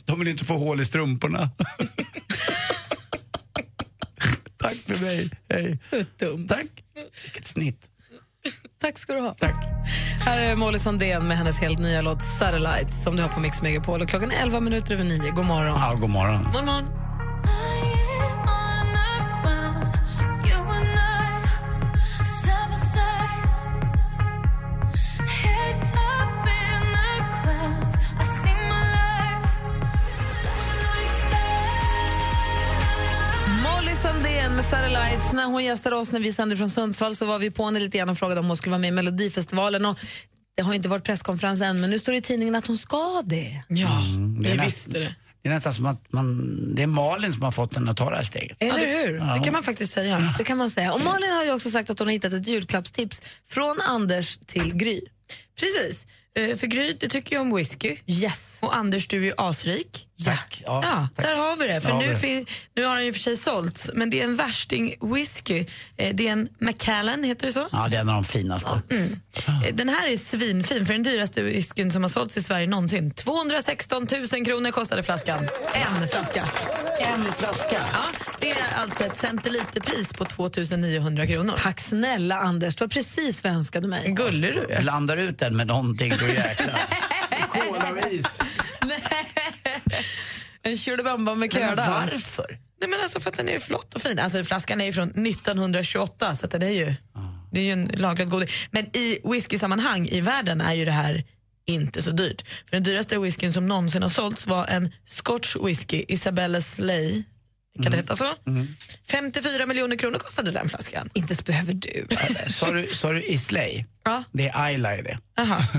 De 0.04 0.18
vill 0.18 0.28
inte 0.28 0.44
få 0.44 0.56
hål 0.56 0.80
i 0.80 0.84
strumporna. 0.84 1.50
Tack 4.56 4.76
för 4.76 5.04
mig. 5.04 5.30
Hej. 5.48 5.78
Tack. 6.48 6.66
Vilket 7.24 7.46
snitt. 7.46 7.88
Tack 8.80 8.98
ska 8.98 9.12
du 9.12 9.20
ha. 9.20 9.34
Tack. 9.34 9.64
Här 10.24 10.40
är 10.40 10.56
Molly 10.56 10.78
Sandén 10.78 11.28
med 11.28 11.38
hennes 11.38 11.60
helt 11.60 11.78
nya 11.78 12.00
låt 12.00 12.22
Satellite 12.22 12.92
som 12.92 13.16
du 13.16 13.22
har 13.22 13.28
på 13.28 13.40
Mix 13.40 13.62
Megapol. 13.62 14.02
Och 14.02 14.08
klockan 14.08 14.30
är 14.30 14.42
11 14.42 14.60
minuter 14.60 14.94
över 14.94 15.04
9. 15.04 15.30
God 15.30 15.46
morgon. 15.46 15.78
Ja, 15.80 15.94
god 15.94 16.10
morgon. 16.10 16.44
God 16.52 16.64
morgon. 16.64 16.84
Satellites. 34.70 35.32
När 35.32 35.44
hon 35.46 35.64
gästade 35.64 35.96
oss 35.96 36.12
när 36.12 36.20
vi 36.20 36.32
sände 36.32 36.56
från 36.56 36.70
Sundsvall 36.70 37.16
så 37.16 37.24
var 37.26 37.38
vi 37.38 37.50
på 37.50 37.64
henne 37.64 37.80
lite 37.80 37.98
grann 37.98 38.08
och 38.08 38.18
frågade 38.18 38.40
om 38.40 38.46
hon 38.46 38.56
skulle 38.56 38.70
vara 38.70 38.80
med 38.80 38.88
i 38.88 38.90
Melodifestivalen. 38.90 39.86
Och 39.86 39.98
det 40.56 40.62
har 40.62 40.74
inte 40.74 40.88
varit 40.88 41.04
presskonferens 41.04 41.60
än, 41.60 41.80
men 41.80 41.90
nu 41.90 41.98
står 41.98 42.12
det 42.12 42.18
i 42.18 42.22
tidningen 42.22 42.54
att 42.54 42.66
hon 42.66 42.78
ska 42.78 43.22
det. 43.26 43.64
Ja, 43.68 44.02
Mm, 44.06 44.42
det 44.42 44.50
vi 44.52 44.58
visste 44.58 44.98
det. 44.98 45.14
Det 45.42 45.48
är 45.48 45.54
nästan 45.54 45.74
som 45.74 45.86
att 45.86 46.12
man, 46.12 46.74
det 46.74 46.82
är 46.82 46.86
Malin 46.86 47.32
som 47.32 47.42
har 47.42 47.50
fått 47.52 47.74
henne 47.74 47.90
att 47.90 47.96
ta 47.96 48.10
det 48.10 48.16
här 48.16 48.22
steget. 48.22 48.56
Eller 48.62 48.78
hur? 49.06 49.12
Det 49.38 49.44
kan 49.44 49.52
man 49.52 49.62
faktiskt 49.62 49.92
säga. 49.92 50.34
Det 50.38 50.44
kan 50.44 50.58
man 50.58 50.70
säga. 50.70 50.92
Och 50.92 51.00
Malin 51.00 51.30
har 51.30 51.44
ju 51.44 51.52
också 51.52 51.70
sagt 51.70 51.90
att 51.90 51.98
hon 51.98 52.08
har 52.08 52.12
hittat 52.12 52.32
ett 52.32 52.46
julklappstips 52.46 53.22
från 53.48 53.80
Anders 53.80 54.38
till 54.46 54.74
Gry. 54.74 55.00
Precis. 55.60 56.06
Eh, 56.36 56.56
För 56.56 56.66
Gry, 56.66 56.96
du 57.00 57.08
tycker 57.08 57.36
ju 57.36 57.40
om 57.40 57.54
whisky. 57.56 57.96
Yes. 58.06 58.58
Och 58.60 58.76
Anders, 58.76 59.08
du 59.08 59.16
är 59.16 59.24
ju 59.24 59.32
asrik. 59.36 60.06
Tack. 60.24 60.62
Ja, 60.66 60.80
Ja, 60.84 61.08
tack. 61.16 61.26
där 61.26 61.34
har 61.36 61.56
vi 61.56 61.66
det. 61.66 61.80
För 61.80 61.90
har 61.92 62.00
nu, 62.00 62.06
vi 62.08 62.14
det. 62.14 62.20
fin- 62.20 62.46
nu 62.74 62.84
har 62.84 62.96
den 62.96 63.04
ju 63.04 63.12
för 63.12 63.20
sig 63.20 63.36
sålts, 63.36 63.90
men 63.94 64.10
det 64.10 64.20
är 64.20 64.24
en 64.24 64.36
värsting 64.36 64.94
whisky. 65.00 65.64
Eh, 65.96 66.14
Det 66.14 66.28
är 66.28 66.32
en 66.32 66.48
Macallan, 66.58 67.24
heter 67.24 67.46
det 67.46 67.52
så? 67.52 67.68
Ja, 67.72 67.88
det 67.90 67.96
är 67.96 68.00
en 68.00 68.08
av 68.08 68.14
de 68.14 68.24
finaste. 68.24 68.70
Eh, 69.68 69.74
Den 69.74 69.88
här 69.88 70.08
är 70.08 70.16
svinfin, 70.16 70.86
för 70.86 70.92
den 70.92 71.02
dyraste 71.02 71.42
whiskyn 71.42 71.92
som 71.92 72.02
har 72.02 72.08
sålts 72.08 72.36
i 72.36 72.42
Sverige 72.42 72.66
någonsin. 72.66 73.10
216 73.10 74.06
000 74.32 74.44
kronor 74.44 74.70
kostade 74.70 75.02
flaskan. 75.02 75.48
En 75.74 76.08
flaska. 76.08 76.44
En 76.98 77.32
flaska? 77.32 77.86
Ja, 77.92 78.26
det 78.40 78.50
är 78.50 78.74
alltså 78.76 79.04
ett 79.04 79.20
centiliterpris 79.20 80.12
på 80.12 80.24
2900 80.24 81.26
kronor. 81.26 81.54
Tack 81.58 81.80
snälla 81.80 82.36
Anders, 82.40 82.76
det 82.76 82.84
var 82.84 82.88
precis 82.88 83.44
vad 83.44 83.50
jag 83.52 83.56
önskade 83.56 83.88
mig. 83.88 84.10
Gullig 84.10 84.54
du 84.54 84.66
är. 84.74 84.80
Blandar 84.82 85.16
ut 85.16 85.38
den 85.38 85.56
med 85.56 85.66
någonting, 85.66 86.12
då 86.20 86.26
jäklar. 86.26 86.80
Cola 87.52 87.90
och 88.06 88.12
is. 88.12 88.38
En 90.62 90.76
tjolibamba 90.76 91.34
med 91.34 91.52
köda. 91.52 91.90
varför? 91.90 92.58
Nej, 92.80 92.90
men 92.90 93.00
alltså 93.00 93.20
för 93.20 93.30
att 93.30 93.36
den 93.36 93.48
är 93.48 93.58
flott 93.58 93.94
och 93.94 94.02
fin. 94.02 94.18
Alltså, 94.18 94.44
flaskan 94.44 94.80
är 94.80 94.84
ju 94.84 94.92
från 94.92 95.08
1928, 95.08 96.34
så 96.34 96.46
den 96.46 96.62
är 96.62 96.70
ju, 96.70 96.94
det 97.52 97.60
är 97.60 97.64
ju 97.64 97.72
en 97.72 97.90
lagrad 97.94 98.30
godis. 98.30 98.50
Men 98.70 98.96
i 98.96 99.18
whisky-sammanhang 99.24 100.08
i 100.08 100.20
världen 100.20 100.60
är 100.60 100.74
ju 100.74 100.84
det 100.84 100.90
här 100.92 101.24
inte 101.66 102.02
så 102.02 102.10
dyrt. 102.10 102.42
För 102.48 102.70
den 102.70 102.82
dyraste 102.82 103.18
whiskyn 103.18 103.52
som 103.52 103.66
någonsin 103.66 104.02
har 104.02 104.08
sålts 104.08 104.46
var 104.46 104.66
en 104.66 104.92
Scotch 105.06 105.56
whisky, 105.56 106.04
Isabella 106.08 106.60
Slay. 106.60 107.22
Kan 107.82 107.90
det 107.90 107.96
heta 107.96 108.16
så? 108.16 108.34
54 109.10 109.66
miljoner 109.66 109.96
kronor 109.96 110.18
kostade 110.18 110.50
den 110.50 110.68
flaskan. 110.68 111.10
Inte 111.14 111.36
så 111.36 111.42
behöver 111.42 111.72
du. 111.72 112.06
Sa 112.52 112.70
du, 112.70 112.86
sa 112.86 113.12
du 113.12 113.22
Islay? 113.22 113.84
Ja. 114.06 114.24
Det 114.32 114.48
är 114.48 114.62
Ayla 114.64 114.98
i 114.98 115.02
det. 115.02 115.18
Aha. 115.38 115.62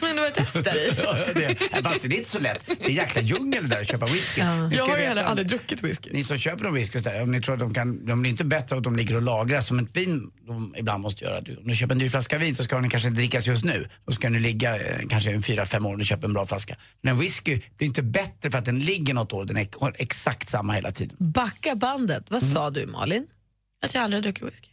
men 0.00 0.16
det 0.16 0.20
var 0.20 0.26
ett 0.28 0.34
test 0.34 0.64
där 0.64 0.76
i. 0.76 0.92
Ja, 1.04 1.14
det, 1.34 1.82
fast 1.82 2.02
det 2.02 2.14
är 2.14 2.18
inte 2.18 2.30
så 2.30 2.38
lätt. 2.38 2.60
Det 2.66 2.86
är 2.86 2.90
jäkla 2.90 3.22
djungel 3.22 3.68
där 3.68 3.80
att 3.80 3.88
köpa 3.88 4.06
whisky. 4.06 4.40
Ska 4.40 4.70
Jag 4.70 4.86
har 4.86 4.98
ju 4.98 5.04
heller 5.04 5.22
aldrig 5.22 5.48
druckit 5.48 5.82
whisky. 5.82 6.10
Ni 6.12 6.24
som 6.24 6.38
köper 6.38 6.64
en 6.64 6.74
whisky, 6.74 6.98
om 7.22 7.32
ni 7.32 7.40
tror 7.40 7.54
att 7.54 7.60
de 7.60 7.74
kan, 7.74 8.06
de 8.06 8.20
blir 8.22 8.30
inte 8.30 8.44
bättre 8.44 8.76
att 8.76 8.82
de 8.82 8.96
ligger 8.96 9.16
och 9.16 9.22
lagras 9.22 9.66
som 9.66 9.78
ett 9.78 9.96
vin 9.96 10.30
de 10.46 10.74
ibland 10.76 11.02
måste 11.02 11.24
göra. 11.24 11.38
Om 11.38 11.68
du 11.68 11.74
köper 11.74 11.94
en 11.94 11.98
dyr 11.98 12.08
flaska 12.08 12.38
vin 12.38 12.54
så 12.54 12.64
ska 12.64 12.80
den 12.80 12.90
kanske 12.90 13.08
inte 13.08 13.20
drickas 13.20 13.46
just 13.46 13.64
nu. 13.64 13.88
Då 14.06 14.12
ska 14.12 14.30
den 14.30 14.42
ligga 14.42 14.76
eh, 14.76 15.06
kanske 15.08 15.32
en 15.32 15.42
fyra, 15.42 15.66
fem 15.66 15.86
år 15.86 15.92
om 15.92 15.98
du 15.98 16.04
köper 16.04 16.26
en 16.26 16.32
bra 16.32 16.46
flaska. 16.46 16.76
Men 17.02 17.14
en 17.14 17.20
whisky 17.20 17.60
blir 17.76 17.88
inte 17.88 18.02
bättre 18.02 18.50
för 18.50 18.58
att 18.58 18.64
den 18.64 18.78
ligger 18.78 19.14
något 19.14 19.32
år. 19.32 19.44
Den 19.44 19.56
är 19.56 19.68
har 19.80 19.94
exakt 19.98 20.48
samma 20.48 20.72
hela 20.72 20.92
tiden. 20.92 21.16
Backa 21.18 21.76
bandet. 21.76 22.24
Vad 22.28 22.42
sa 22.42 22.70
du 22.70 22.86
Malin? 22.86 23.26
Att 23.84 23.94
jag 23.94 24.04
aldrig 24.04 24.22
druckit 24.22 24.42
whisky. 24.42 24.68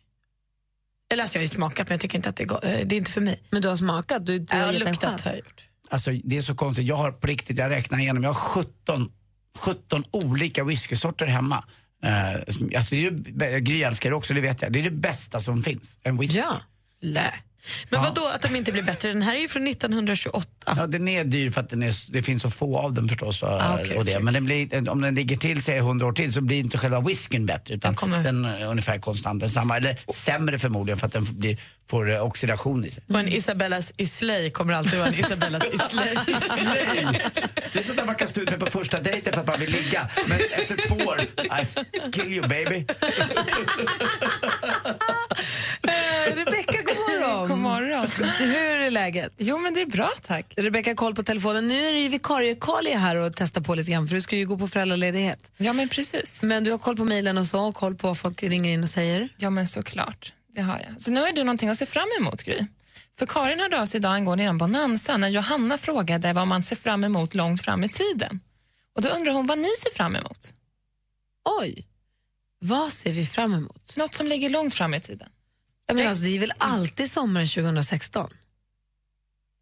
Eller 1.13 1.23
alltså 1.23 1.37
jag 1.37 1.41
har 1.41 1.47
ju 1.49 1.55
smakat 1.55 1.89
men 1.89 1.93
jag 1.93 2.01
tycker 2.01 2.15
inte 2.17 2.29
att 2.29 2.35
det 2.35 2.43
är 2.43 2.47
gott. 2.47 2.63
Eh, 2.63 2.71
Det 2.85 2.95
är 2.95 2.97
inte 2.97 3.11
för 3.11 3.21
mig. 3.21 3.39
Men 3.49 3.61
du 3.61 3.67
har 3.67 3.75
smakat? 3.75 4.25
Du, 4.25 4.39
du 4.39 4.45
Jag 4.57 4.65
har 4.65 4.73
luktat 4.73 5.21
har 5.21 5.31
jag 5.31 5.37
gjort. 5.37 5.67
Alltså 5.89 6.11
det 6.23 6.37
är 6.37 6.41
så 6.41 6.55
konstigt. 6.55 6.85
Jag 6.85 6.95
har 6.95 7.11
på 7.11 7.27
riktigt, 7.27 7.57
jag 7.57 7.69
räknar 7.69 7.99
igenom, 7.99 8.23
jag 8.23 8.29
har 8.29 8.35
17, 8.35 9.11
17 9.59 10.03
olika 10.11 10.63
whiskysorter 10.63 11.25
hemma. 11.25 11.63
Uh, 12.05 12.75
alltså 12.77 12.95
det 12.95 13.05
är 13.05 13.51
ju, 13.51 13.59
Gry 13.59 13.83
älskar 13.83 14.09
det 14.09 14.15
också, 14.15 14.33
det 14.33 14.41
vet 14.41 14.61
jag. 14.61 14.71
Det 14.71 14.79
är 14.79 14.83
det 14.83 14.91
bästa 14.91 15.39
som 15.39 15.63
finns, 15.63 15.99
en 16.03 16.17
whisky. 16.17 16.37
Ja. 16.37 16.61
Lä. 17.01 17.33
Men 17.89 18.01
vad 18.01 18.15
då 18.15 18.27
att 18.27 18.41
de 18.41 18.55
inte 18.55 18.71
blir 18.71 18.83
bättre? 18.83 19.09
Den 19.09 19.21
här 19.21 19.35
är 19.35 19.39
ju 19.39 19.47
från 19.47 19.67
1928. 19.67 20.47
Ja, 20.65 20.87
den 20.87 21.07
är 21.07 21.23
dyr 21.23 21.51
för 21.51 21.61
att 21.61 21.69
den 21.69 21.83
är, 21.83 22.11
det 22.11 22.23
finns 22.23 22.41
så 22.41 22.51
få 22.51 22.77
av 22.77 22.93
den 22.93 23.07
förstås. 23.07 23.43
Ah, 23.43 23.79
okej, 23.81 23.97
och 23.97 24.05
det. 24.05 24.19
Men 24.19 24.33
den 24.33 24.45
blir, 24.45 24.89
om 24.89 25.01
den 25.01 25.15
ligger 25.15 25.37
till 25.37 25.63
sig 25.63 25.77
100 25.77 26.05
år 26.05 26.13
till 26.13 26.33
så 26.33 26.41
blir 26.41 26.59
inte 26.59 26.77
själva 26.77 27.01
whiskyn 27.01 27.45
bättre 27.45 27.73
utan 27.73 27.95
den, 28.23 28.45
är 28.45 28.65
ungefär 28.65 28.99
konstant 28.99 29.39
densamma. 29.39 29.77
Eller 29.77 29.99
sämre 30.13 30.59
förmodligen 30.59 30.97
för 30.97 31.07
att 31.07 31.13
den 31.13 31.23
blir, 31.23 31.57
får 31.89 32.11
eh, 32.11 32.25
oxidation 32.25 32.85
i 32.85 32.89
sig. 32.89 33.03
Och 33.09 33.19
en 33.19 33.27
Isabellas 33.27 33.93
Islay 33.97 34.49
kommer 34.49 34.73
alltid 34.73 34.99
vara 34.99 35.07
en 35.07 35.19
Isabellas 35.19 35.63
Islay. 35.73 36.15
Det 37.73 37.79
är 37.79 37.83
sånt 37.83 37.97
där 37.97 38.05
man 38.05 38.15
kan 38.15 38.27
stå 38.27 38.41
ut 38.41 38.49
med 38.49 38.59
på 38.59 38.65
första 38.65 38.99
dejten 38.99 39.33
för 39.33 39.41
att 39.41 39.47
man 39.47 39.59
vill 39.59 39.71
ligga. 39.71 40.09
Men 40.27 40.39
efter 40.51 40.75
två 40.87 40.95
år, 40.95 41.21
I 41.21 42.11
kill 42.11 42.33
you 42.33 42.47
baby. 42.47 42.85
Eh, 45.87 46.35
morgon. 46.35 46.62
Hur 48.39 48.81
är 48.81 48.91
läget? 48.91 49.33
Jo, 49.37 49.57
men 49.57 49.73
det 49.73 49.81
är 49.81 49.85
bra 49.85 50.11
tack. 50.21 50.53
Rebecka 50.57 50.95
koll 50.95 51.15
på 51.15 51.23
telefonen. 51.23 51.67
Nu 51.67 51.85
är 51.85 51.91
det 51.91 51.99
ju 51.99 52.07
vikarie 52.07 52.55
Kali 52.55 52.93
här 52.93 53.15
och 53.15 53.35
testar 53.35 53.61
på 53.61 53.75
lite 53.75 53.91
grann 53.91 54.07
för 54.07 54.15
du 54.15 54.21
ska 54.21 54.35
ju 54.35 54.45
gå 54.45 54.57
på 54.57 54.67
föräldraledighet. 54.67 55.51
Ja, 55.57 55.73
men 55.73 55.89
precis. 55.89 56.43
Men 56.43 56.63
du 56.63 56.71
har 56.71 56.77
koll 56.77 56.97
på 56.97 57.05
mejlen 57.05 57.37
och 57.37 57.45
så 57.45 57.61
och 57.61 57.75
koll 57.75 57.95
på 57.95 58.07
vad 58.07 58.17
folk 58.17 58.43
ringer 58.43 58.73
in 58.73 58.83
och 58.83 58.89
säger. 58.89 59.29
Ja, 59.37 59.49
men 59.49 59.67
såklart. 59.67 60.33
Det 60.55 60.61
har 60.61 60.79
jag. 60.89 61.01
Så 61.01 61.11
nu 61.11 61.21
har 61.21 61.31
du 61.31 61.43
någonting 61.43 61.69
att 61.69 61.77
se 61.77 61.85
fram 61.85 62.07
emot, 62.19 62.43
Gry. 62.43 62.65
För 63.19 63.25
Karin 63.25 63.59
hörde 63.59 63.81
av 63.81 63.85
sig 63.85 63.97
idag 63.97 64.13
angående 64.13 64.43
en 64.43 64.57
bonanza 64.57 65.17
när 65.17 65.27
Johanna 65.27 65.77
frågade 65.77 66.33
vad 66.33 66.47
man 66.47 66.63
ser 66.63 66.75
fram 66.75 67.03
emot 67.03 67.35
långt 67.35 67.61
fram 67.61 67.83
i 67.83 67.89
tiden. 67.89 68.39
Och 68.95 69.01
då 69.01 69.09
undrar 69.09 69.33
hon 69.33 69.47
vad 69.47 69.57
ni 69.57 69.69
ser 69.83 69.95
fram 69.95 70.15
emot. 70.15 70.53
Oj, 71.61 71.87
vad 72.59 72.93
ser 72.93 73.13
vi 73.13 73.25
fram 73.25 73.53
emot? 73.53 73.93
Något 73.97 74.15
som 74.15 74.27
ligger 74.27 74.49
långt 74.49 74.73
fram 74.73 74.93
i 74.93 75.01
tiden. 75.01 75.29
Jag 75.87 75.95
menar, 75.95 76.09
alltså, 76.09 76.23
det 76.23 76.35
är 76.35 76.39
väl 76.39 76.53
alltid 76.57 77.11
sommaren 77.11 77.47
2016? 77.47 78.29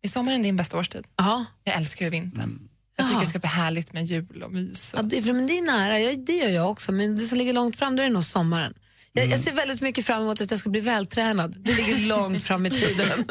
Är 0.04 0.10
sommaren 0.10 0.44
din 0.44 0.56
bästa 0.56 0.78
årstid? 0.78 1.06
Ja. 1.18 1.46
Jag 1.64 1.76
älskar 1.76 2.06
ju 2.06 2.12
vintern. 2.12 2.60
Jag 2.98 3.08
tycker 3.08 3.20
det 3.20 3.26
ska 3.26 3.40
bli 3.40 3.50
härligt 3.50 3.94
med 3.94 4.06
jul 4.06 4.44
och 4.44 4.52
mys. 4.52 4.94
Ja, 4.98 5.04
det, 5.04 5.26
men 5.26 5.48
det 5.48 5.58
är 5.58 5.62
nära, 5.62 6.00
jag, 6.00 6.20
det 6.20 6.34
gör 6.34 6.50
jag 6.50 6.72
också. 6.72 6.92
Men 6.92 7.16
det 7.16 7.22
som 7.22 7.38
ligger 7.38 7.54
långt 7.54 7.78
fram 7.78 7.96
då 7.96 8.04
är 8.04 8.08
det 8.08 8.14
nog 8.14 8.24
sommaren. 8.24 8.74
Jag, 9.14 9.28
jag 9.28 9.40
ser 9.40 9.54
väldigt 9.54 9.82
mycket 9.82 10.06
fram 10.06 10.22
emot 10.22 10.42
att 10.42 10.52
jag 10.52 10.60
ska 10.60 10.70
bli 10.70 10.82
vältränad. 10.82 11.56
Det 11.60 11.74
ligger 11.74 12.08
långt 12.08 12.44
fram 12.44 12.66
i 12.66 12.70
tiden. 12.70 13.26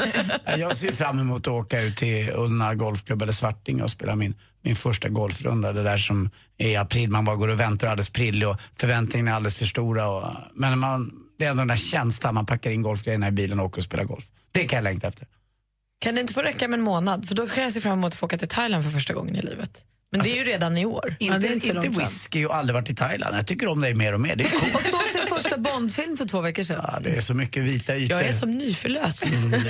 Ja, 0.45 0.57
Jag 0.57 0.77
ser 0.77 0.93
fram 0.93 1.19
emot 1.19 1.47
att 1.47 1.53
åka 1.53 1.83
ut 1.83 1.97
till 1.97 2.31
Ullna 2.31 2.75
Golfklubb 2.75 3.23
eller 3.23 3.33
Svarting 3.33 3.83
och 3.83 3.91
spela 3.91 4.17
min, 4.17 4.35
min 4.63 4.77
första 4.77 5.09
golfrunda. 5.09 5.73
Det 5.73 5.83
där 5.83 5.99
som 5.99 6.31
är 6.59 6.69
i 6.69 6.77
april, 6.77 7.11
man 7.11 7.25
bara 7.25 7.37
går 7.37 7.49
och 7.49 7.61
väntar 7.61 7.89
alldeles 7.89 8.09
prillig 8.09 8.49
och 8.49 8.57
förväntningarna 8.75 9.31
är 9.31 9.35
alldeles 9.35 9.57
för 9.57 9.67
stora. 9.67 10.09
Och, 10.09 10.27
men 10.55 10.79
man, 10.79 11.13
det 11.41 11.47
är 11.47 11.51
ändå 11.51 11.61
den 11.61 11.69
där 11.69 11.77
känslan, 11.77 12.35
man 12.35 12.47
packar 12.47 12.71
in 12.71 12.83
golfgrejerna 12.83 13.29
i 13.29 13.31
bilen 13.31 13.61
och 13.61 13.67
åker 13.67 13.79
och 13.79 13.85
spelar 13.85 14.05
golf. 14.05 14.25
Det 14.53 14.65
kan 14.65 14.77
jag 14.77 14.85
längta 14.85 15.09
efter. 15.09 15.27
Kan 15.99 16.15
det 16.15 16.21
inte 16.21 16.33
få 16.35 16.43
räcka 16.43 16.69
med 16.69 16.79
en 16.79 16.85
månad? 16.85 17.29
För 17.29 17.35
då 17.35 17.47
kan 17.47 17.63
jag 17.63 17.73
se 17.73 17.81
fram 17.81 17.93
emot 17.93 18.09
att 18.09 18.15
få 18.15 18.27
åka 18.27 18.39
till 18.39 18.49
Thailand 18.49 18.85
för 18.85 18.91
första 18.91 19.15
gången 19.15 19.37
i 19.37 19.43
livet. 19.43 19.85
Men 20.13 20.23
det 20.23 20.31
är 20.31 20.37
ju 20.37 20.45
redan 20.45 20.79
i 20.79 20.85
år. 20.87 21.17
Inte, 21.19 21.47
inte, 21.53 21.89
whisky 21.89 22.45
och 22.45 22.57
aldrig 22.57 22.75
varit 22.75 22.91
i 22.91 22.95
Thailand. 22.95 23.37
Jag 23.37 23.47
tycker 23.47 23.67
om 23.69 23.81
dig 23.81 23.95
mer 23.95 24.13
och 24.13 24.21
mer. 24.21 24.37
Det 24.37 24.45
är 24.45 24.49
coolt. 24.51 24.75
Och 24.75 24.83
såg 24.83 25.01
sin 25.01 25.37
första 25.37 25.59
Bondfilm 25.59 26.17
för 26.17 26.25
två 26.25 26.41
veckor 26.41 26.63
sedan. 26.63 26.85
Ja, 26.93 26.99
det 27.03 27.11
är 27.17 27.21
så 27.21 27.35
mycket 27.35 27.63
vita 27.63 27.97
ytor. 27.97 28.17
Jag 28.19 28.29
är 28.29 28.33
som 28.33 28.51
nyförlöst. 28.51 29.27
Mm, 29.27 29.51
det- 29.51 29.59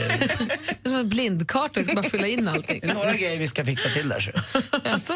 Det 0.82 0.88
är 0.88 0.88
som 0.88 0.94
en 0.98 1.08
blindkarta, 1.08 1.70
vi 1.80 1.84
ska 1.84 1.94
bara 1.94 2.08
fylla 2.10 2.26
in 2.26 2.48
allting. 2.48 2.80
det 2.82 2.88
är 2.88 2.94
några 2.94 3.14
grejer 3.14 3.38
vi 3.38 3.48
ska 3.48 3.64
fixa 3.64 3.88
till 3.88 4.08
där. 4.08 4.20
Så. 4.20 4.30
Alltså? 4.90 5.12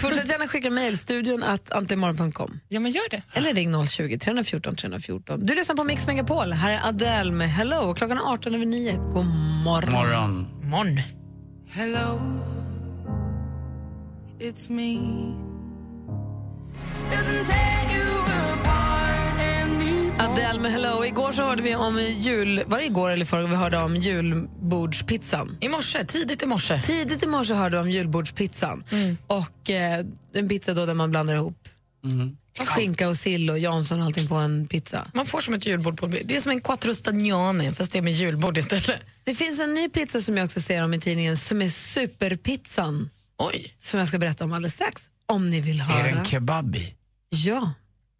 Fortsätt 0.00 0.28
gärna 0.30 0.48
skicka 0.48 0.70
mejl, 0.70 0.98
studion 0.98 1.42
att 1.42 1.72
antimorgon.com. 1.72 2.60
Ja, 2.68 2.80
men 2.80 2.92
gör 2.92 3.10
det. 3.10 3.22
Eller 3.32 3.54
ring 3.54 3.86
020 3.86 4.18
314 4.18 4.76
314. 4.76 5.40
Du 5.46 5.54
lyssnar 5.54 5.76
på 5.76 5.84
Mix 5.84 6.06
Megapol. 6.06 6.52
Här 6.52 6.70
är 6.70 6.88
Adele 6.88 7.30
med 7.32 7.50
Hello. 7.50 7.94
Klockan 7.94 8.18
är 8.18 8.32
18 8.32 8.54
över 8.54 8.66
9. 8.66 8.92
God 8.96 9.26
morgon. 9.64 9.92
Morgon. 9.92 10.46
Morgon. 10.62 11.00
Hello, 11.70 12.20
it's 14.40 14.70
me. 14.70 14.98
Adele 20.18 20.60
med 20.60 20.72
Hello. 20.72 21.04
Igår 21.04 21.32
så 21.32 21.42
hörde 21.42 21.62
vi 21.62 21.74
om 21.74 22.00
jul... 22.18 22.62
Var 22.66 22.78
det 22.78 22.84
igår 22.84 23.10
eller 23.10 23.24
förra 23.24 23.46
vi 23.46 23.54
hörde 23.54 23.78
om 23.78 23.96
julbordspizzan? 23.96 25.58
I 25.60 25.68
morse, 25.68 26.04
tidigt 26.04 26.42
i 26.42 26.46
morse. 26.46 26.82
Tidigt 26.82 27.22
i 27.22 27.26
morse 27.26 27.54
hörde 27.54 27.76
vi 27.76 27.82
om 27.82 27.90
julbordspizzan. 27.90 28.84
Och 29.26 29.70
eh, 29.70 30.04
en 30.32 30.48
pizza 30.48 30.74
då 30.74 30.86
där 30.86 30.94
man 30.94 31.10
blandar 31.10 31.34
ihop 31.34 31.68
skinka 32.66 33.08
och 33.08 33.16
sill 33.16 33.50
och 33.50 33.58
Jansson 33.58 34.00
och 34.00 34.06
allting 34.06 34.28
på 34.28 34.34
en 34.34 34.66
pizza. 34.66 35.06
Man 35.14 35.26
får 35.26 35.40
som 35.40 35.54
ett 35.54 35.66
julbord 35.66 36.00
på 36.00 36.06
Det 36.06 36.36
är 36.36 36.40
som 36.40 36.50
en 36.50 36.60
quattro 36.60 36.94
stagione 36.94 37.72
fast 37.72 37.92
det 37.92 37.98
är 37.98 38.02
med 38.02 38.12
julbord 38.12 38.58
istället. 38.58 39.00
Det 39.24 39.34
finns 39.34 39.60
en 39.60 39.74
ny 39.74 39.88
pizza 39.88 40.20
som 40.20 40.36
jag 40.36 40.44
också 40.44 40.60
ser 40.60 40.84
om 40.84 40.94
i 40.94 41.00
tidningen 41.00 41.36
som 41.36 41.62
är 41.62 41.68
superpizzan. 41.68 43.10
Oj. 43.38 43.74
Som 43.78 43.98
jag 43.98 44.08
ska 44.08 44.18
berätta 44.18 44.44
om 44.44 44.52
alldeles 44.52 44.74
strax. 44.74 45.02
Om 45.26 45.50
ni 45.50 45.60
vill 45.60 45.80
höra. 45.80 45.98
Är 46.08 46.12
det 46.12 46.18
en 46.18 46.24
kebab 46.24 46.76
i? 46.76 46.94
Ja, 47.30 47.72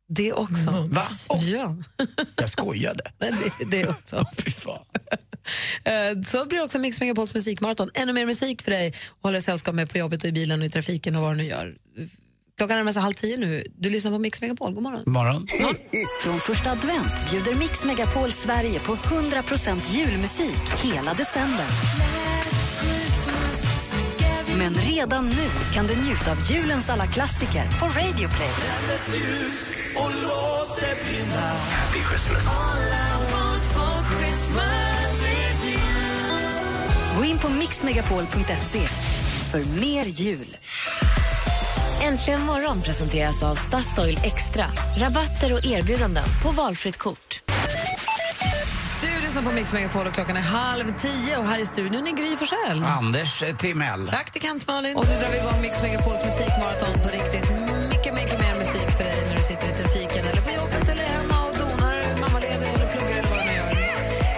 det 0.09 0.33
också. 0.33 0.89
Va? 0.91 1.05
Ja. 1.41 1.77
Jag 2.37 2.51
skojade. 2.51 3.13
Nej, 3.19 3.33
det, 3.59 3.65
det 3.65 3.89
också. 3.89 4.25
Fy 4.39 4.51
fan. 4.51 4.85
Eh, 5.85 6.23
Så 6.27 6.47
blir 6.47 6.59
det 6.59 6.65
också 6.65 6.79
Mix 6.79 7.01
Megapols 7.01 7.35
musikmaraton. 7.35 7.91
Ännu 7.95 8.13
mer 8.13 8.27
musik 8.27 8.63
för 8.63 8.71
dig 8.71 8.95
och 9.09 9.23
håller 9.23 9.41
sällskap 9.41 9.75
med 9.75 9.91
på 9.91 9.99
jobbet 9.99 10.23
och 10.23 10.29
i 10.29 10.33
bilen 10.33 10.61
och 10.61 10.67
i 10.67 10.71
trafiken 10.71 11.17
och 11.17 11.23
vad 11.23 11.33
du 11.33 11.37
nu 11.37 11.45
gör. 11.49 11.77
Klockan 12.57 12.77
närmar 12.77 12.93
sig 12.93 13.03
halv 13.03 13.13
tio 13.15 13.37
nu. 13.37 13.65
Du 13.79 13.91
lyssnar 13.91 14.13
på 14.13 14.19
Mix 14.19 14.41
Megapol. 14.41 14.73
God 14.75 14.83
morgon. 14.83 15.03
Morgon. 15.07 15.47
Från 16.23 16.41
första 16.41 16.71
advent 16.71 17.13
bjuder 17.31 17.55
Mix 17.55 17.85
Megapol 17.85 18.33
Sverige 18.33 18.81
på 18.81 18.95
100% 18.97 19.81
julmusik 19.93 20.59
hela 20.83 21.15
december. 21.15 21.67
Men 24.59 24.75
redan 24.75 25.29
nu 25.29 25.49
kan 25.73 25.87
du 25.87 25.97
njuta 26.03 26.31
av 26.31 26.51
julens 26.51 26.91
alla 26.91 27.07
klassiker 27.07 27.63
på 27.81 27.87
Radio 27.87 28.29
Play. 28.29 28.53
Happy 31.71 32.01
Christmas. 32.09 32.59
Gå 37.17 37.25
in 37.25 37.39
på 37.39 37.49
mixmegapol.se 37.49 38.87
för 39.53 39.81
mer 39.81 40.05
jul. 40.05 40.57
Äntligen 42.03 42.41
morgon 42.41 42.83
presenteras 42.83 43.43
av 43.43 43.55
Statoil 43.55 44.19
Extra. 44.25 44.67
Rabatter 44.97 45.53
och 45.53 45.67
erbjudanden 45.67 46.25
på 46.43 46.51
valfritt 46.51 46.97
kort. 46.97 47.44
Lyssnar 49.35 49.51
på 49.51 49.57
Mix 49.57 49.73
Megapol 49.73 50.07
och 50.07 50.15
klockan 50.15 50.37
är 50.37 50.41
halv 50.41 50.89
tio 50.89 51.39
och 51.39 51.47
här 51.47 51.59
i 51.59 51.67
studion 51.67 52.07
är 52.07 52.13
Gry 52.13 52.37
Forssell. 52.37 52.85
Anders 52.85 53.45
Timell. 53.59 54.09
Praktikant 54.09 54.67
Malin. 54.67 54.97
Och 54.97 55.05
nu 55.09 55.15
drar 55.21 55.31
vi 55.33 55.39
igång 55.39 55.61
Mix 55.63 55.83
Megapols 55.83 56.25
musikmaraton 56.25 56.95
på 57.05 57.09
riktigt. 57.09 57.47
Mycket, 57.93 58.15
mycket 58.15 58.39
mer 58.45 58.55
musik 58.59 58.89
för 58.97 59.05
dig 59.05 59.19
när 59.29 59.37
du 59.37 59.43
sitter 59.43 59.67
i 59.73 59.75
trafiken 59.81 60.25
eller 60.31 60.43
på 60.49 60.51
jobbet 60.61 60.89
eller 60.89 61.07
hemma 61.15 61.37
och 61.49 61.55
donar, 61.61 61.97
mammaledig 62.21 62.69
eller 62.75 62.89
pluggar 62.93 63.17
eller 63.19 63.31
vad 63.33 63.39
du 63.41 63.45
nu 63.51 63.55
gör. 63.61 63.71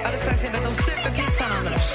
Alldeles 0.05 0.23
strax 0.25 0.37
ska 0.39 0.47
jag 0.49 0.53
berätta 0.55 0.69
om 0.75 0.79
superpizzan, 0.89 1.51
Anders. 1.59 1.87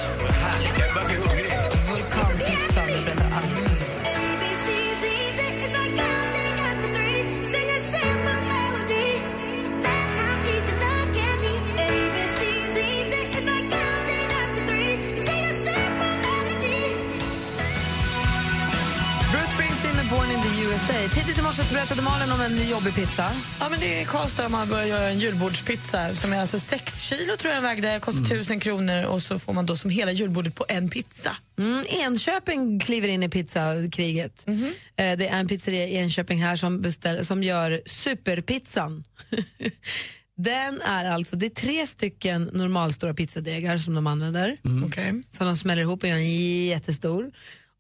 Berättade 21.82 22.02
Malin 22.02 22.32
om 22.32 22.42
en 22.42 22.70
jobbig 22.70 22.96
pizza. 22.96 23.32
Ja, 23.60 23.70
men 23.70 23.80
det 23.80 24.02
är 24.02 24.06
Karlstad 24.06 24.50
man 24.50 24.70
börjar 24.70 24.86
göra 24.86 25.10
en 25.10 25.20
julbordspizza 25.20 26.16
som 26.16 26.34
är 26.34 26.40
alltså 26.40 26.60
6 26.60 27.02
kilo 27.02 27.38
tror 27.38 27.54
jag 27.54 27.64
den 27.64 27.70
vägde, 27.70 28.00
kostar 28.00 28.22
1000 28.22 28.60
kronor 28.60 29.06
och 29.06 29.22
så 29.22 29.40
får 29.40 29.54
man 29.54 29.66
då 29.66 29.76
som 29.76 29.90
hela 29.90 30.12
julbordet 30.12 30.56
på 30.56 30.66
en 30.68 30.90
pizza. 30.90 31.38
Mm, 31.60 31.86
Enköping 31.90 32.80
kliver 32.80 33.08
in 33.08 33.24
i 33.24 33.30
pizzakriget. 33.30 34.46
Eh, 34.48 35.18
Det 35.18 35.28
är 35.28 35.40
en 35.40 35.48
pizzeria 35.48 35.88
i 35.88 35.98
Enköping 35.98 36.44
här 36.44 36.56
som, 36.56 36.82
beställ, 36.82 37.26
som 37.26 37.44
gör 37.44 37.82
superpizzan. 37.86 39.04
Den 40.38 40.82
är 40.82 41.06
alltså, 41.06 41.36
det 41.36 41.46
är 41.46 41.50
tre 41.50 41.88
stycken 41.88 42.44
normalstora 42.54 43.14
pizzadegar 43.14 43.78
som 43.78 43.96
de 43.96 44.08
använder. 44.08 44.58
Okej. 44.86 45.24
Som 45.30 45.48
de 45.48 45.56
smäller 45.56 45.82
ihop 45.82 46.04
och 46.04 46.10
gör 46.10 46.16
en 46.16 46.66
jättestor. 46.66 47.32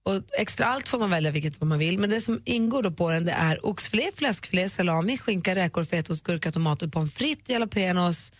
Och 0.03 0.21
extra 0.37 0.65
allt 0.65 0.87
får 0.87 0.99
man 0.99 1.09
välja 1.09 1.31
vilket 1.31 1.61
man 1.61 1.79
vill. 1.79 1.99
Men 1.99 2.09
det 2.09 2.21
som 2.21 2.41
ingår 2.45 2.83
då 2.83 2.91
på 2.91 3.11
den 3.11 3.25
det 3.25 3.31
är 3.31 3.65
oxfilé, 3.65 4.11
fläskfilé, 4.15 4.69
salami, 4.69 5.17
skinka, 5.17 5.55
räkor, 5.55 5.83
fetaost, 5.83 6.23
gurka, 6.23 6.51
tomater, 6.51 6.87
pommes 6.87 7.13
frites, 7.13 7.49
jalapenos, 7.49 8.31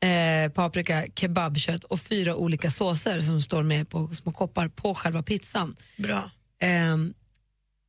eh, 0.00 0.52
paprika, 0.52 1.06
kebabkött 1.14 1.84
och 1.84 2.00
fyra 2.00 2.36
olika 2.36 2.70
såser 2.70 3.20
som 3.20 3.42
står 3.42 3.62
med 3.62 3.88
på 3.88 4.08
små 4.08 4.32
koppar 4.32 4.68
på 4.68 4.94
själva 4.94 5.22
pizzan. 5.22 5.76
Bra. 5.96 6.30
Ehm, 6.60 7.14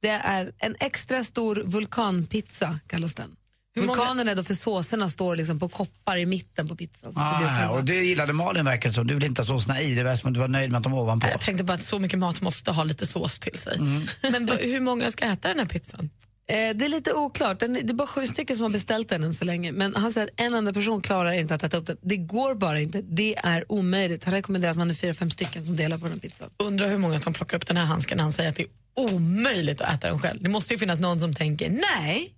det 0.02 0.10
är 0.10 0.52
en 0.60 0.76
extra 0.80 1.24
stor 1.24 1.56
vulkanpizza 1.66 2.80
kallas 2.88 3.16
den. 3.16 3.36
Vulkanen 3.76 4.28
är 4.28 4.36
då 4.36 4.44
för 4.44 4.54
såserna 4.54 5.10
står 5.10 5.36
liksom 5.36 5.60
på 5.60 5.70
koppar 5.70 6.18
i 6.18 6.26
mitten 6.26 6.68
på 6.68 6.76
pizzan. 6.76 7.14
Så 7.14 7.20
det 7.20 7.26
Ah, 7.26 7.42
ja, 7.42 7.48
själva- 7.60 7.74
och 7.74 7.84
det 7.86 7.96
gillade 8.04 8.34
Malin 8.34 8.66
verkar 8.66 8.90
det 8.90 8.94
som. 8.96 9.08
Du 9.08 9.14
vill 9.14 9.24
inte 9.26 9.42
ha 9.42 9.46
såserna 9.46 9.82
i, 9.82 9.96
det 9.96 10.04
var 10.04 10.16
som 10.16 10.28
att 10.28 10.34
du 10.34 10.40
var 10.40 10.48
nöjd 10.48 10.72
med 10.72 10.78
att 10.78 10.84
de 10.84 10.92
var 10.92 11.02
ovanpå. 11.02 11.28
Jag 11.32 11.42
tänkte 11.42 11.64
bara 11.64 11.74
att 11.74 11.84
så 11.84 12.00
mycket 12.00 12.20
mat 12.20 12.42
måste 12.42 12.72
ha 12.72 12.84
lite 12.84 13.08
sås 13.08 13.40
till 13.40 13.58
sig. 13.58 13.80
Men 14.32 14.46
va- 14.46 14.58
hur 14.62 14.80
många 14.80 15.12
ska 15.12 15.26
äta 15.26 15.48
den 15.50 15.60
här 15.60 15.66
pizzan? 15.66 16.10
Eh, 16.48 16.56
det 16.76 16.86
är 16.86 16.90
lite 16.90 17.14
oklart. 17.14 17.60
Den, 17.60 17.74
det 17.74 17.90
är 17.90 17.94
bara 17.94 18.08
sju 18.08 18.28
stycken 18.28 18.56
som 18.58 18.64
har 18.64 18.70
beställt 18.70 19.10
den 19.10 19.24
än 19.24 19.34
så 19.34 19.46
länge. 19.46 19.72
Men 19.72 19.96
han 19.96 20.12
säger 20.12 20.28
att 20.28 20.34
en 20.42 20.54
enda 20.56 20.74
person 20.74 21.02
klarar 21.02 21.32
inte 21.32 21.56
att 21.56 21.64
äta 21.64 21.78
upp 21.78 21.86
den. 21.88 21.98
Det 22.02 22.18
går 22.18 22.56
bara 22.56 22.80
inte. 22.80 23.02
Det 23.02 23.36
är 23.38 23.72
omöjligt. 23.72 24.24
Han 24.24 24.34
rekommenderar 24.34 24.72
att 24.72 24.78
man 24.78 24.90
är 24.90 24.94
fyra, 24.94 25.14
fem 25.14 25.30
stycken 25.30 25.66
som 25.66 25.76
delar 25.76 25.98
på 25.98 26.04
den 26.06 26.14
här 26.14 26.20
pizzan. 26.20 26.50
Undrar 26.64 26.88
hur 26.90 26.98
många 26.98 27.20
som 27.20 27.34
plockar 27.34 27.58
upp 27.58 27.66
den 27.68 27.78
här 27.78 27.86
handsken 27.86 28.18
när 28.18 28.24
han 28.24 28.34
säger 28.34 28.50
att 28.50 28.56
det 28.56 28.64
är 28.64 28.70
omöjligt 29.14 29.82
att 29.82 29.94
äta 29.98 30.08
den 30.10 30.20
själv. 30.20 30.44
Det 30.44 30.50
måste 30.50 30.74
ju 30.74 30.78
finnas 30.80 31.00
någon 31.00 31.20
som 31.20 31.34
tänker 31.34 31.70
nej. 31.70 32.32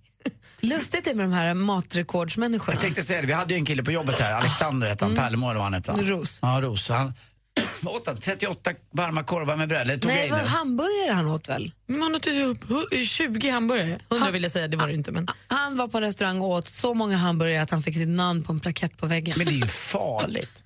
Lustigt 0.60 1.06
är 1.06 1.14
med 1.14 1.24
de 1.24 1.32
här 1.32 1.54
matrekordsmänniskorna. 1.54 2.74
Jag 2.74 2.82
tänkte 2.82 3.02
säga 3.02 3.20
det, 3.20 3.26
vi 3.26 3.32
hade 3.32 3.54
ju 3.54 3.58
en 3.58 3.66
kille 3.66 3.82
på 3.82 3.92
jobbet 3.92 4.20
här, 4.20 4.32
Alexander 4.32 4.88
hette 4.88 5.04
han, 5.04 5.14
Pärlemo 5.14 5.46
eller 5.46 5.54
vad 5.54 5.64
han 5.64 5.74
hette 5.74 5.92
va? 5.92 5.98
Ros. 6.02 6.38
Ja, 6.42 6.60
Ros. 6.62 6.88
Han 6.88 7.12
åt 7.86 8.06
han 8.06 8.16
38 8.16 8.70
varma 8.92 9.22
korvar 9.24 9.56
med 9.56 9.68
bröd, 9.68 9.80
eller 9.82 9.96
tog 9.96 10.10
Nej, 10.10 10.30
vad 10.30 10.40
nu? 10.40 10.46
hamburgare 10.46 11.12
han 11.12 11.26
åt 11.26 11.48
väl? 11.48 11.72
Men 11.86 11.98
man 11.98 12.14
åt 12.14 12.26
ju 12.26 12.44
upp 12.44 12.64
hu- 12.64 13.04
20 13.04 13.50
hamburgare. 13.50 14.00
100 14.10 14.30
vill 14.30 14.42
jag 14.42 14.52
säga, 14.52 14.68
det 14.68 14.76
var 14.76 14.86
det 14.88 14.94
inte. 14.94 15.12
Men... 15.12 15.28
Han 15.48 15.76
var 15.76 15.88
på 15.88 15.96
en 15.98 16.02
restaurang 16.02 16.40
och 16.40 16.48
åt 16.48 16.68
så 16.68 16.94
många 16.94 17.16
hamburgare 17.16 17.62
att 17.62 17.70
han 17.70 17.82
fick 17.82 17.94
sitt 17.94 18.08
namn 18.08 18.42
på 18.42 18.52
en 18.52 18.60
plakett 18.60 18.96
på 18.96 19.06
väggen. 19.06 19.34
Men 19.36 19.46
det 19.46 19.52
är 19.52 19.56
ju 19.56 19.66
farligt. 19.66 20.62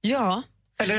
Ja. 0.00 0.42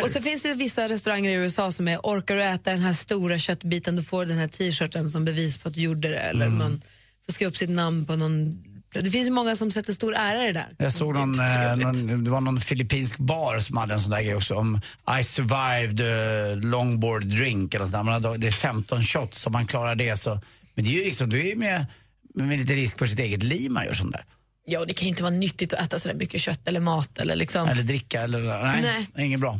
Och 0.03 0.09
så 0.11 0.21
finns 0.21 0.43
det 0.43 0.53
vissa 0.53 0.89
restauranger 0.89 1.29
i 1.29 1.33
USA 1.33 1.71
som 1.71 1.87
är 1.87 1.97
orkar 1.97 2.35
du 2.35 2.43
äta 2.43 2.71
den 2.71 2.79
här 2.79 2.93
stora 2.93 3.37
köttbiten, 3.37 3.95
då 3.95 4.01
får 4.03 4.21
du 4.25 4.25
den 4.31 4.37
här 4.37 4.47
t-shirten 4.47 5.09
som 5.09 5.25
bevis 5.25 5.57
på 5.57 5.67
att 5.67 5.73
du 5.73 5.81
gjorde 5.81 6.09
det. 6.09 6.19
Eller 6.19 6.45
Mm. 6.45 6.57
man 6.57 6.81
får 7.25 7.33
skriva 7.33 7.49
upp 7.49 7.57
sitt 7.57 7.69
namn 7.69 8.05
på 8.05 8.15
någon... 8.15 8.63
Det 8.91 9.11
finns 9.11 9.27
ju 9.27 9.31
många 9.31 9.55
som 9.55 9.71
sätter 9.71 9.93
stor 9.93 10.15
ära 10.15 10.43
i 10.43 10.45
det 10.45 10.53
där. 10.53 10.75
Jag 10.77 10.93
såg 10.93 11.13
någon, 11.13 11.39
eh, 11.39 11.75
någon, 11.75 12.23
det 12.23 12.29
var 12.29 12.41
någon 12.41 12.61
filippinsk 12.61 13.17
bar 13.17 13.59
som 13.59 13.77
hade 13.77 13.93
en 13.93 13.99
sån 13.99 14.11
där 14.11 14.21
grej 14.21 14.35
också 14.35 14.55
om 14.55 14.81
I 15.19 15.23
survived 15.23 16.01
uh, 16.01 16.57
longboard 16.57 17.25
drink 17.25 17.73
eller 17.73 17.85
sånt 17.85 17.93
där. 17.93 18.03
Man 18.03 18.13
hade, 18.13 18.37
det 18.37 18.47
är 18.47 18.51
15 18.51 19.03
shots, 19.03 19.47
om 19.47 19.53
man 19.53 19.67
klarar 19.67 19.95
det 19.95 20.17
så. 20.17 20.41
Men 20.75 20.85
det 20.85 20.91
är 20.91 20.93
ju 20.93 21.03
liksom, 21.03 21.29
du 21.29 21.39
är 21.39 21.45
ju 21.45 21.55
med, 21.55 21.85
med 22.33 22.59
lite 22.59 22.73
risk 22.73 22.99
för 22.99 23.05
sitt 23.05 23.19
eget 23.19 23.43
liv 23.43 23.71
man 23.71 23.85
gör 23.85 23.93
sånt 23.93 24.11
där. 24.11 24.25
Ja, 24.65 24.79
och 24.79 24.87
det 24.87 24.93
kan 24.93 25.05
ju 25.05 25.09
inte 25.09 25.23
vara 25.23 25.33
nyttigt 25.33 25.73
att 25.73 25.79
äta 25.79 25.99
så 25.99 26.07
där 26.07 26.15
mycket 26.15 26.41
kött 26.41 26.67
eller 26.67 26.79
mat. 26.79 27.19
Eller 27.19 27.35
liksom. 27.35 27.67
Eller 27.67 27.83
dricka 27.83 28.21
eller, 28.21 28.41
nej, 28.41 28.81
Nej. 28.81 29.09
det 29.15 29.23
inget 29.23 29.39
bra. 29.39 29.59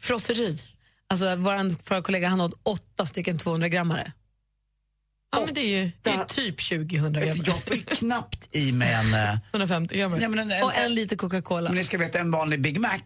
Frosseri. 0.00 0.58
Alltså, 1.08 1.36
vår 1.36 1.82
förra 1.82 2.02
kollega 2.02 2.28
han 2.28 2.40
åt 2.40 2.60
åtta 2.62 3.06
stycken 3.06 3.36
200-grammare. 3.36 4.12
Ja, 5.40 5.44
men 5.44 5.54
det 5.54 5.60
är 5.60 5.82
ju 5.84 5.90
det 6.02 6.10
är 6.10 6.24
typ 6.24 6.68
2000 6.68 7.12
Vet 7.12 7.34
gram. 7.34 7.44
Jag 7.46 7.62
får 7.62 7.76
ju 7.76 7.82
knappt 7.82 8.48
i 8.52 8.72
mig 8.72 8.92
en... 8.92 9.14
eh, 9.14 9.36
150 9.50 9.98
gram. 9.98 10.12
Nej, 10.12 10.28
men 10.28 10.38
en, 10.38 10.50
en, 10.50 10.62
Och 10.62 10.76
en 10.76 10.94
liter 10.94 11.16
Coca-Cola. 11.16 11.68
Men 11.68 11.76
ni 11.78 11.84
ska 11.84 11.98
veta 11.98 12.18
en 12.18 12.30
vanlig 12.30 12.60
Big 12.60 12.80
Mac. 12.80 13.00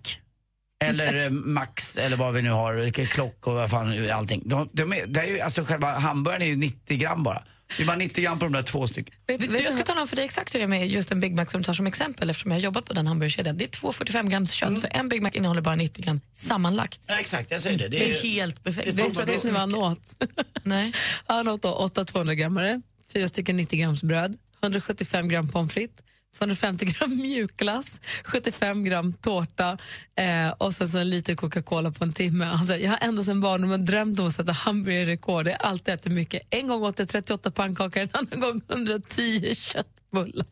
Eller 0.85 1.25
eh, 1.25 1.31
Max 1.31 1.97
eller 1.99 2.17
vad 2.17 2.35
vi 2.35 2.43
nu 2.43 2.51
har, 2.51 2.75
vilken 2.75 3.07
klock 3.07 3.47
och 3.47 3.55
vad 3.55 3.71
fan 3.71 4.11
allting. 4.11 4.43
De, 4.45 4.69
de 4.73 4.93
är, 4.93 5.07
det 5.07 5.21
är 5.21 5.27
ju, 5.27 5.41
alltså 5.41 5.65
själva 5.65 5.99
hamburgaren 5.99 6.43
är 6.43 6.47
ju 6.47 6.57
90 6.57 6.97
gram 6.99 7.23
bara. 7.23 7.43
Det 7.77 7.85
bara 7.85 7.97
90 7.97 8.25
gram 8.25 8.39
på 8.39 8.45
de 8.45 8.53
där 8.53 8.63
två 8.63 8.87
stycken. 8.87 9.15
Vet, 9.27 9.41
du, 9.41 9.59
jag 9.59 9.73
ska 9.73 9.83
tala 9.83 10.01
om 10.01 10.09
för 10.09 10.17
dig 10.17 10.25
exakt 10.25 10.55
hur 10.55 10.59
det 10.59 10.65
är 10.65 10.69
med 10.69 10.89
just 10.89 11.11
en 11.11 11.21
Big 11.21 11.35
Mac 11.35 11.47
som 11.47 11.61
du 11.61 11.65
tar 11.65 11.73
som 11.73 11.87
exempel 11.87 12.31
eftersom 12.31 12.51
jag 12.51 12.59
har 12.59 12.63
jobbat 12.63 12.85
på 12.85 12.93
den 12.93 13.07
hamburgerkedjan. 13.07 13.57
Det 13.57 13.65
är 13.65 13.69
245 13.69 14.29
grams 14.29 14.53
kött, 14.53 14.81
så 14.81 14.87
en 14.91 15.09
Big 15.09 15.23
Mac 15.23 15.31
innehåller 15.31 15.61
bara 15.61 15.77
90 15.77 16.05
gram 16.05 16.21
sammanlagt. 16.35 17.01
Ja, 17.07 17.21
exakt, 17.21 17.51
jag 17.51 17.61
säger 17.63 17.79
det. 17.79 17.89
Det 17.89 18.05
är, 18.05 18.09
är, 18.09 18.23
helt 18.23 18.65
perfekt. 18.65 18.89
Vet 18.89 18.97
du 18.97 19.03
vad 19.03 19.27
det 19.27 19.45
vad 19.45 19.61
han 19.61 19.75
åt? 19.75 20.23
Nej. 20.63 20.93
Han 21.27 21.49
åt 21.49 21.63
då 21.63 21.73
åtta 21.73 22.03
200-grammare, 22.03 22.83
fyra 23.13 23.29
stycken 23.29 23.57
90 23.57 23.79
grams 23.79 24.03
bröd, 24.03 24.39
175 24.63 25.29
gram 25.29 25.49
pommes 25.49 25.73
frites, 25.73 26.05
250 26.39 26.85
gram 26.85 27.17
mjukglass, 27.23 28.01
75 28.25 28.85
gram 28.85 29.13
tårta 29.13 29.79
eh, 30.17 30.49
och 30.59 30.75
sen 30.75 30.89
så 30.89 30.99
en 30.99 31.11
liter 31.11 31.35
Coca-Cola 31.35 31.91
på 31.91 32.05
en 32.05 32.13
timme. 32.13 32.47
Alltså, 32.47 32.77
jag 32.77 32.91
har 32.91 32.99
ända 33.01 33.23
sedan 33.23 33.41
barndomen 33.41 33.85
drömt 33.85 34.21
om 34.21 34.27
att 34.27 34.35
sätta 34.35 34.53
hamburgerrekord. 34.53 35.47
Jag 35.47 35.53
har 35.53 35.71
alltid 35.71 35.95
ätit 35.95 36.13
mycket. 36.13 36.43
En 36.51 36.69
gång 36.69 36.83
åt 36.83 36.99
jag 36.99 37.09
38 37.09 37.51
pannkakor, 37.51 38.03
en 38.03 38.09
annan 38.13 38.41
gång 38.41 38.61
110 38.69 39.55
köttbullar. 39.55 40.47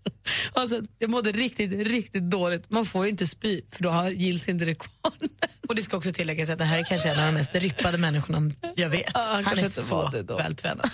Alltså, 0.52 0.82
jag 0.98 1.10
mådde 1.10 1.32
riktigt, 1.32 1.88
riktigt 1.88 2.30
dåligt. 2.30 2.70
Man 2.70 2.84
får 2.84 3.04
ju 3.04 3.10
inte 3.10 3.26
spy, 3.26 3.60
för 3.70 3.82
då 3.82 4.08
gills 4.10 4.48
inte 4.48 4.64
rekordet. 4.64 5.30
Och 5.68 5.74
det 5.74 5.82
ska 5.82 5.96
också 5.96 6.12
tilläggas 6.12 6.50
att 6.50 6.58
det 6.58 6.64
här 6.64 6.78
är 6.78 6.84
kanske 6.84 7.08
en 7.08 7.20
av 7.20 7.26
de 7.26 7.32
mest 7.32 7.54
rippade 7.54 7.98
människorna 7.98 8.50
jag 8.76 8.88
vet. 8.88 9.10
Ja, 9.14 9.20
han 9.20 9.44
han 9.44 9.58
är 9.58 9.66
så 9.66 10.10
vältränad. 10.36 10.90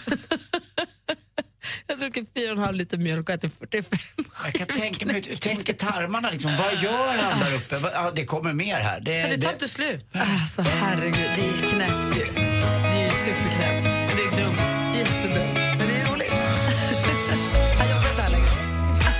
Jag 1.86 1.94
har 1.94 2.00
druckit 2.00 2.34
4,5 2.34 2.72
liter 2.72 2.98
mjölk 2.98 3.28
och 3.28 3.34
ätit 3.34 3.58
45 3.58 3.98
jag 4.44 4.54
kan 4.54 4.66
tänka 4.66 5.06
mig, 5.06 5.22
hur 5.28 5.36
tänker 5.36 5.72
tarmarna 5.72 6.30
liksom? 6.30 6.56
Vad 6.56 6.74
gör 6.82 7.18
han 7.18 7.40
där 7.40 7.54
uppe? 7.54 7.90
Ja, 7.94 8.12
det 8.14 8.24
kommer 8.24 8.52
mer 8.52 8.76
här. 8.78 9.00
Det, 9.00 9.22
Men 9.22 9.30
det 9.30 9.36
tar 9.36 9.48
det, 9.48 9.54
inte 9.54 9.68
slut. 9.68 10.06
Alltså 10.12 10.62
herregud, 10.62 11.30
det 11.36 11.48
är 11.48 11.66
knäppt 11.66 12.16
ju. 12.16 12.34
Det 12.34 13.00
är 13.00 13.04
ju 13.04 13.10
superknäppt. 13.10 13.84
Det 14.16 14.22
är 14.22 14.44
dumt. 14.44 14.58
Jättedumt. 14.96 15.54
Men 15.54 15.78
det 15.78 15.94
är 16.00 16.12
roligt. 16.12 16.30
Han 17.78 17.88
jobbar 17.90 18.10
inte 18.10 18.22
här 18.22 18.30
längre. 18.30 18.46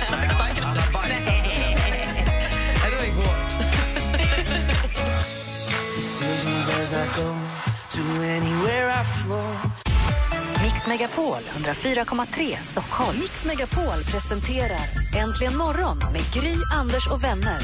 Han 0.09 0.21
fick 0.21 0.31
sparken 0.31 0.63
efter 0.63 0.79
det. 0.79 1.09
Nej. 1.09 1.21
Nej, 2.81 2.91
det 2.91 2.95
var 2.95 3.03
igår. 3.03 3.35
Mix 10.87 11.01
Megapol 11.01 11.37
104,3 11.37 12.57
Stockholm. 12.63 13.19
Mix 13.19 13.45
Megapol 13.45 14.03
presenterar 14.11 14.79
Äntligen 15.17 15.57
morgon 15.57 15.97
med 15.97 16.21
Gry, 16.33 16.55
Anders 16.73 17.07
och 17.11 17.23
vänner. 17.23 17.59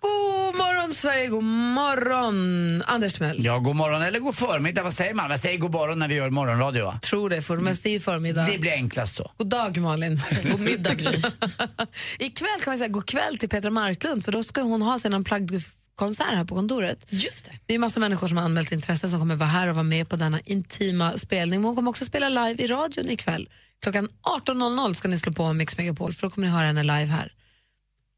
God 0.00 0.56
morgon 0.56 0.94
Sverige. 0.94 1.26
God 1.26 1.44
morgon, 1.44 2.82
Anders 2.86 3.14
Timell. 3.14 3.44
Ja, 3.44 3.58
god 3.58 3.76
morgon 3.76 4.02
eller 4.02 4.18
god 4.18 4.34
förmiddag. 4.34 4.82
Vad 4.82 4.92
säger 4.92 5.14
man? 5.14 5.28
Vad 5.28 5.40
säger 5.40 5.58
god 5.58 5.72
morgon 5.72 5.98
när 5.98 6.08
vi 6.08 6.14
gör 6.14 6.30
morgonradio? 6.30 6.84
Va? 6.84 6.98
Tror 7.02 7.30
det, 7.30 7.42
för 7.42 7.56
det 7.56 7.62
mesta 7.62 7.88
är 7.88 7.92
ju 7.92 8.00
förmiddag. 8.00 8.46
Det 8.52 8.58
blir 8.58 8.72
enklast 8.72 9.16
så. 9.16 9.30
God 9.38 9.48
dag, 9.48 9.78
Malin. 9.78 10.22
God 10.50 10.60
middag, 10.60 10.94
Gry. 10.94 11.22
Ikväll 12.18 12.60
kan 12.60 12.70
vi 12.70 12.78
säga 12.78 12.88
god 12.88 13.06
kväll 13.06 13.38
till 13.38 13.48
Petra 13.48 13.70
Marklund, 13.70 14.24
för 14.24 14.32
då 14.32 14.42
ska 14.42 14.62
hon 14.62 14.82
ha 14.82 14.98
sin 14.98 15.14
unplugged 15.14 15.62
konsert 16.00 16.34
här 16.34 16.44
på 16.44 16.54
kontoret. 16.54 17.06
Just 17.10 17.44
det. 17.44 17.52
Det 17.66 17.74
är 17.74 17.78
massa 17.78 18.00
människor 18.00 18.28
som 18.28 18.36
har 18.36 18.44
anmält 18.44 18.72
intresse 18.72 19.08
som 19.08 19.20
kommer 19.20 19.36
vara 19.36 19.48
här 19.48 19.68
och 19.68 19.74
vara 19.74 19.84
med 19.84 20.08
på 20.08 20.16
denna 20.16 20.40
intima 20.40 21.18
spelning. 21.18 21.60
Men 21.60 21.64
hon 21.64 21.76
kommer 21.76 21.90
också 21.90 22.04
spela 22.04 22.28
live 22.28 22.64
i 22.64 22.66
radion 22.66 23.10
ikväll. 23.10 23.48
Klockan 23.82 24.08
18.00 24.22 24.94
ska 24.94 25.08
ni 25.08 25.18
slå 25.18 25.32
på 25.32 25.52
Mix 25.52 25.78
Megapol 25.78 26.12
för 26.12 26.22
då 26.22 26.30
kommer 26.30 26.46
ni 26.46 26.52
höra 26.52 26.66
henne 26.66 26.82
live 26.82 27.06
här. 27.06 27.32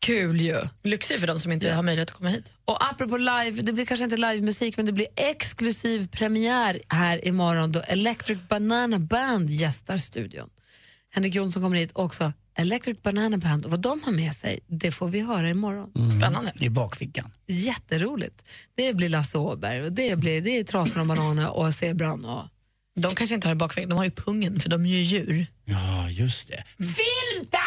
Kul 0.06 0.40
ju! 0.40 0.56
Lyxigt 0.82 1.20
för 1.20 1.26
de 1.26 1.40
som 1.40 1.52
inte 1.52 1.72
har 1.72 1.82
möjlighet 1.82 2.10
att 2.10 2.16
komma 2.16 2.30
hit. 2.30 2.54
Och 2.64 2.84
apropå 2.90 3.16
live, 3.16 3.62
det 3.62 3.72
blir 3.72 3.86
kanske 3.86 4.04
inte 4.04 4.16
livemusik 4.16 4.76
men 4.76 4.86
det 4.86 4.92
blir 4.92 5.06
exklusiv 5.16 6.08
premiär 6.08 6.80
här 6.88 7.28
imorgon 7.28 7.72
då 7.72 7.80
Electric 7.80 8.38
Banana 8.48 8.98
Band 8.98 9.50
gästar 9.50 9.98
studion. 9.98 10.50
Henrik 11.14 11.34
Jonsson 11.34 11.62
kommer 11.62 11.76
hit 11.76 11.90
också. 11.94 12.32
Electric 12.54 13.02
Banana 13.02 13.38
Band 13.38 13.64
och 13.64 13.70
vad 13.70 13.80
de 13.80 14.02
har 14.02 14.12
med 14.12 14.34
sig, 14.34 14.58
det 14.66 14.92
får 14.92 15.08
vi 15.08 15.20
höra 15.20 15.50
imorgon. 15.50 16.10
Spännande. 16.10 16.52
I 16.60 16.68
bakfickan. 16.68 17.30
Jätteroligt. 17.46 18.48
Det 18.74 18.94
blir 18.94 19.08
Lasse 19.08 19.38
Åberg 19.38 19.82
och 19.82 19.92
det, 19.92 20.18
blir, 20.18 20.40
det 20.40 20.58
är 20.58 20.64
Trasan 20.64 21.00
och 21.00 21.06
Bananer 21.06 21.50
och 21.50 21.74
Zebran 21.74 22.24
och... 22.24 22.44
De 22.96 23.14
kanske 23.14 23.34
inte 23.34 23.48
har 23.48 23.54
det 23.54 23.58
bakvägen, 23.58 23.88
de 23.90 23.98
har 23.98 24.04
ju 24.04 24.10
pungen 24.10 24.60
för 24.60 24.68
de 24.68 24.86
är 24.86 24.88
ju 24.88 25.02
djur. 25.02 25.46
Ja, 25.64 26.10
just 26.10 26.48
det. 26.48 26.64
Filmtime! 26.78 27.58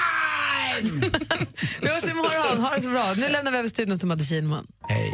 vi 1.82 1.88
hörs 1.88 2.10
imorgon, 2.10 2.64
ha 2.64 2.76
det 2.76 2.82
så 2.82 2.90
bra. 2.90 3.14
Nu 3.18 3.30
lämnar 3.30 3.52
vi 3.52 3.58
över 3.58 3.70
studion 3.70 4.00
till 4.00 4.08
Madde 4.08 4.24
Kihlman. 4.24 4.68
Hej. 4.90 5.14